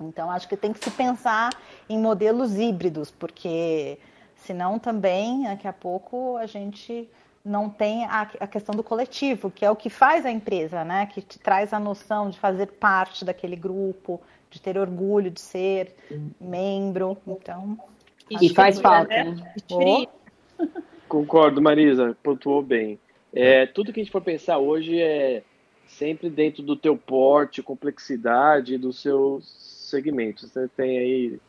Então, 0.01 0.31
acho 0.31 0.49
que 0.49 0.57
tem 0.57 0.73
que 0.73 0.83
se 0.83 0.91
pensar 0.91 1.51
em 1.89 1.99
modelos 1.99 2.57
híbridos, 2.57 3.11
porque 3.11 3.99
Senão 4.45 4.79
também, 4.79 5.45
daqui 5.45 5.69
a 5.69 5.73
pouco, 5.73 6.37
a 6.37 6.47
gente 6.47 7.09
não 7.45 7.69
tem 7.69 8.05
a, 8.05 8.23
a, 8.41 8.47
questão 8.47 8.75
do 8.75 8.83
coletivo, 8.83 9.51
que 9.51 9.65
é 9.65 9.71
o 9.71 9.77
que 9.77 9.91
faz 9.91 10.25
a 10.25 10.31
empresa, 10.31 10.85
né? 10.85 11.07
Que 11.07 11.21
te 11.21 11.39
traz 11.39 11.73
a 11.73 11.79
noção 11.79 12.31
de 12.31 12.39
fazer 12.39 12.67
parte 12.67 13.25
daquele 13.25 13.57
grupo, 13.57 14.21
de 14.51 14.61
ter 14.61 14.79
orgulho 14.79 15.31
de 15.31 15.41
ser 15.41 15.95
membro. 16.41 17.17
Então. 17.27 17.79
E 18.41 18.49
faz 18.55 18.81
falta, 18.81 19.25
né? 19.25 19.37
Oh. 19.71 20.07
Concordo, 21.09 21.61
Marisa, 21.61 22.17
pontuou 22.23 22.63
bem. 22.63 22.99
É, 23.33 23.67
tudo 23.67 23.93
que 23.93 24.01
a 24.01 24.03
gente 24.03 24.13
for 24.13 24.23
pensar 24.23 24.59
hoje 24.59 25.01
é 25.01 25.43
sempre 25.87 26.31
dentro 26.31 26.63
do 26.63 26.77
teu 26.77 26.97
porte, 26.97 27.63
complexidade 27.63 28.79
do 28.79 28.93
seu 28.93 29.41
segmento. 29.43 30.49
Você 30.49 30.69
tem 30.69 30.99
aí 30.99 31.41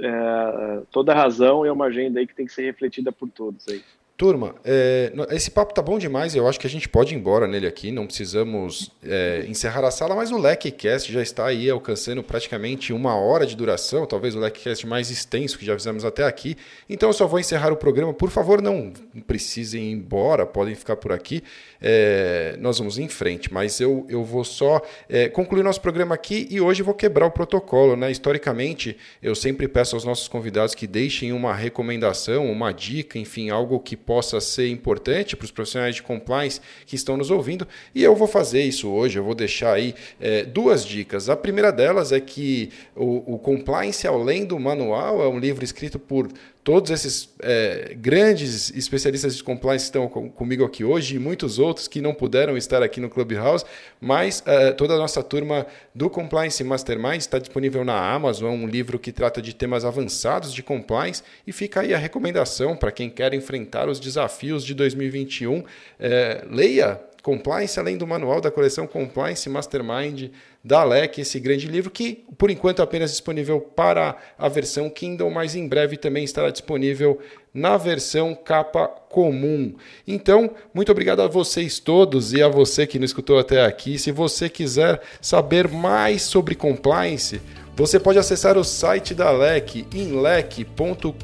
é, 0.00 0.82
toda 0.90 1.14
razão 1.14 1.64
e 1.64 1.68
é 1.68 1.72
uma 1.72 1.86
agenda 1.86 2.20
aí 2.20 2.26
que 2.26 2.34
tem 2.34 2.46
que 2.46 2.52
ser 2.52 2.62
refletida 2.62 3.12
por 3.12 3.28
todos 3.28 3.66
aí. 3.68 3.82
Turma, 4.20 4.54
é, 4.62 5.10
esse 5.30 5.50
papo 5.50 5.72
tá 5.72 5.80
bom 5.80 5.98
demais. 5.98 6.34
Eu 6.34 6.46
acho 6.46 6.60
que 6.60 6.66
a 6.66 6.70
gente 6.70 6.86
pode 6.86 7.14
ir 7.14 7.16
embora 7.16 7.46
nele 7.46 7.66
aqui. 7.66 7.90
Não 7.90 8.04
precisamos 8.06 8.92
é, 9.02 9.46
encerrar 9.48 9.82
a 9.82 9.90
sala, 9.90 10.14
mas 10.14 10.30
o 10.30 10.36
LecCast 10.36 11.10
já 11.10 11.22
está 11.22 11.46
aí 11.46 11.70
alcançando 11.70 12.22
praticamente 12.22 12.92
uma 12.92 13.14
hora 13.14 13.46
de 13.46 13.56
duração, 13.56 14.04
talvez 14.04 14.36
o 14.36 14.38
LecCast 14.38 14.86
mais 14.86 15.10
extenso 15.10 15.58
que 15.58 15.64
já 15.64 15.74
fizemos 15.74 16.04
até 16.04 16.24
aqui. 16.24 16.54
Então 16.86 17.08
eu 17.08 17.14
só 17.14 17.26
vou 17.26 17.40
encerrar 17.40 17.72
o 17.72 17.78
programa. 17.78 18.12
Por 18.12 18.28
favor, 18.28 18.60
não 18.60 18.92
precisem 19.26 19.84
ir 19.84 19.92
embora, 19.92 20.44
podem 20.44 20.74
ficar 20.74 20.96
por 20.96 21.12
aqui. 21.12 21.42
É, 21.80 22.58
nós 22.60 22.76
vamos 22.76 22.98
em 22.98 23.08
frente, 23.08 23.50
mas 23.50 23.80
eu, 23.80 24.04
eu 24.06 24.22
vou 24.22 24.44
só 24.44 24.82
é, 25.08 25.30
concluir 25.30 25.62
nosso 25.62 25.80
programa 25.80 26.14
aqui 26.14 26.46
e 26.50 26.60
hoje 26.60 26.82
vou 26.82 26.92
quebrar 26.92 27.24
o 27.24 27.30
protocolo. 27.30 27.96
Né? 27.96 28.10
Historicamente, 28.10 28.98
eu 29.22 29.34
sempre 29.34 29.66
peço 29.66 29.96
aos 29.96 30.04
nossos 30.04 30.28
convidados 30.28 30.74
que 30.74 30.86
deixem 30.86 31.32
uma 31.32 31.54
recomendação, 31.54 32.52
uma 32.52 32.70
dica, 32.70 33.18
enfim, 33.18 33.48
algo 33.48 33.80
que 33.80 33.96
possa 34.10 34.40
ser 34.40 34.68
importante 34.68 35.36
para 35.36 35.44
os 35.44 35.52
profissionais 35.52 35.94
de 35.94 36.02
compliance 36.02 36.60
que 36.84 36.96
estão 36.96 37.16
nos 37.16 37.30
ouvindo. 37.30 37.64
E 37.94 38.02
eu 38.02 38.16
vou 38.16 38.26
fazer 38.26 38.60
isso 38.60 38.88
hoje, 38.88 39.16
eu 39.16 39.22
vou 39.22 39.36
deixar 39.36 39.74
aí 39.74 39.94
é, 40.20 40.42
duas 40.42 40.84
dicas. 40.84 41.28
A 41.28 41.36
primeira 41.36 41.70
delas 41.70 42.10
é 42.10 42.18
que 42.18 42.70
o, 42.96 43.34
o 43.34 43.38
Compliance 43.38 44.04
Além 44.08 44.44
do 44.44 44.58
Manual 44.58 45.22
é 45.22 45.28
um 45.28 45.38
livro 45.38 45.62
escrito 45.62 45.96
por 45.96 46.26
todos 46.62 46.90
esses 46.90 47.34
é, 47.42 47.94
grandes 47.96 48.70
especialistas 48.76 49.36
de 49.36 49.42
compliance 49.42 49.86
estão 49.86 50.08
com, 50.08 50.30
comigo 50.30 50.64
aqui 50.64 50.84
hoje 50.84 51.16
e 51.16 51.18
muitos 51.18 51.58
outros 51.58 51.88
que 51.88 52.00
não 52.00 52.12
puderam 52.12 52.56
estar 52.56 52.82
aqui 52.82 53.00
no 53.00 53.08
Clubhouse, 53.08 53.64
mas 54.00 54.42
é, 54.46 54.72
toda 54.72 54.94
a 54.94 54.98
nossa 54.98 55.22
turma 55.22 55.66
do 55.94 56.10
Compliance 56.10 56.62
Mastermind 56.62 57.20
está 57.20 57.38
disponível 57.38 57.84
na 57.84 57.98
Amazon, 58.12 58.54
um 58.54 58.66
livro 58.66 58.98
que 58.98 59.12
trata 59.12 59.40
de 59.40 59.54
temas 59.54 59.84
avançados 59.84 60.52
de 60.52 60.62
compliance 60.62 61.22
e 61.46 61.52
fica 61.52 61.80
aí 61.80 61.94
a 61.94 61.98
recomendação 61.98 62.76
para 62.76 62.92
quem 62.92 63.08
quer 63.08 63.32
enfrentar 63.32 63.88
os 63.88 63.98
desafios 63.98 64.64
de 64.64 64.74
2021. 64.74 65.64
É, 65.98 66.44
leia 66.50 67.00
Compliance, 67.22 67.78
além 67.78 67.96
do 67.96 68.06
manual 68.06 68.40
da 68.40 68.50
coleção 68.50 68.86
Compliance 68.86 69.48
Mastermind 69.48 70.30
da 70.64 70.82
LEC, 70.84 71.18
esse 71.18 71.38
grande 71.38 71.66
livro 71.66 71.90
que, 71.90 72.24
por 72.38 72.50
enquanto, 72.50 72.80
é 72.80 72.82
apenas 72.82 73.10
disponível 73.10 73.60
para 73.60 74.16
a 74.38 74.48
versão 74.48 74.88
Kindle, 74.88 75.30
mas 75.30 75.54
em 75.54 75.66
breve 75.68 75.96
também 75.96 76.24
estará 76.24 76.50
disponível 76.50 77.18
na 77.52 77.76
versão 77.76 78.34
capa 78.34 78.86
comum. 78.88 79.74
Então, 80.06 80.50
muito 80.72 80.92
obrigado 80.92 81.20
a 81.20 81.28
vocês 81.28 81.78
todos 81.78 82.32
e 82.32 82.42
a 82.42 82.48
você 82.48 82.86
que 82.86 82.98
nos 82.98 83.10
escutou 83.10 83.38
até 83.38 83.64
aqui. 83.64 83.98
Se 83.98 84.12
você 84.12 84.48
quiser 84.48 85.00
saber 85.20 85.68
mais 85.68 86.22
sobre 86.22 86.54
compliance, 86.54 87.40
você 87.80 87.98
pode 87.98 88.18
acessar 88.18 88.58
o 88.58 88.64
site 88.64 89.14
da 89.14 89.30
LEC 89.30 89.86
em 89.94 90.20
lec.com.br 90.20 91.14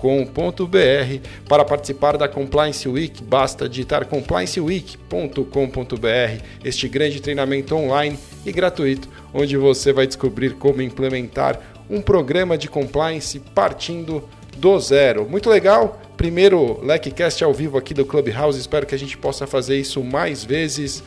para 1.46 1.66
participar 1.66 2.16
da 2.16 2.26
Compliance 2.26 2.88
Week. 2.88 3.22
Basta 3.22 3.68
digitar 3.68 4.06
complianceweek.com.br, 4.06 6.42
este 6.64 6.88
grande 6.88 7.20
treinamento 7.20 7.76
online 7.76 8.18
e 8.46 8.52
gratuito, 8.52 9.06
onde 9.34 9.54
você 9.58 9.92
vai 9.92 10.06
descobrir 10.06 10.54
como 10.54 10.80
implementar 10.80 11.60
um 11.90 12.00
programa 12.00 12.56
de 12.56 12.68
compliance 12.68 13.38
partindo 13.54 14.26
do 14.56 14.80
zero. 14.80 15.28
Muito 15.28 15.50
legal! 15.50 16.00
Primeiro 16.16 16.82
LECcast 16.82 17.44
ao 17.44 17.52
vivo 17.52 17.76
aqui 17.76 17.92
do 17.92 18.06
Clubhouse. 18.06 18.58
Espero 18.58 18.86
que 18.86 18.94
a 18.94 18.98
gente 18.98 19.18
possa 19.18 19.46
fazer 19.46 19.78
isso 19.78 20.02
mais 20.02 20.42
vezes. 20.42 21.04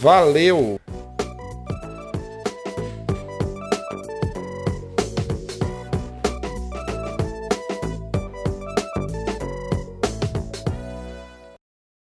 Valeu! 0.00 0.79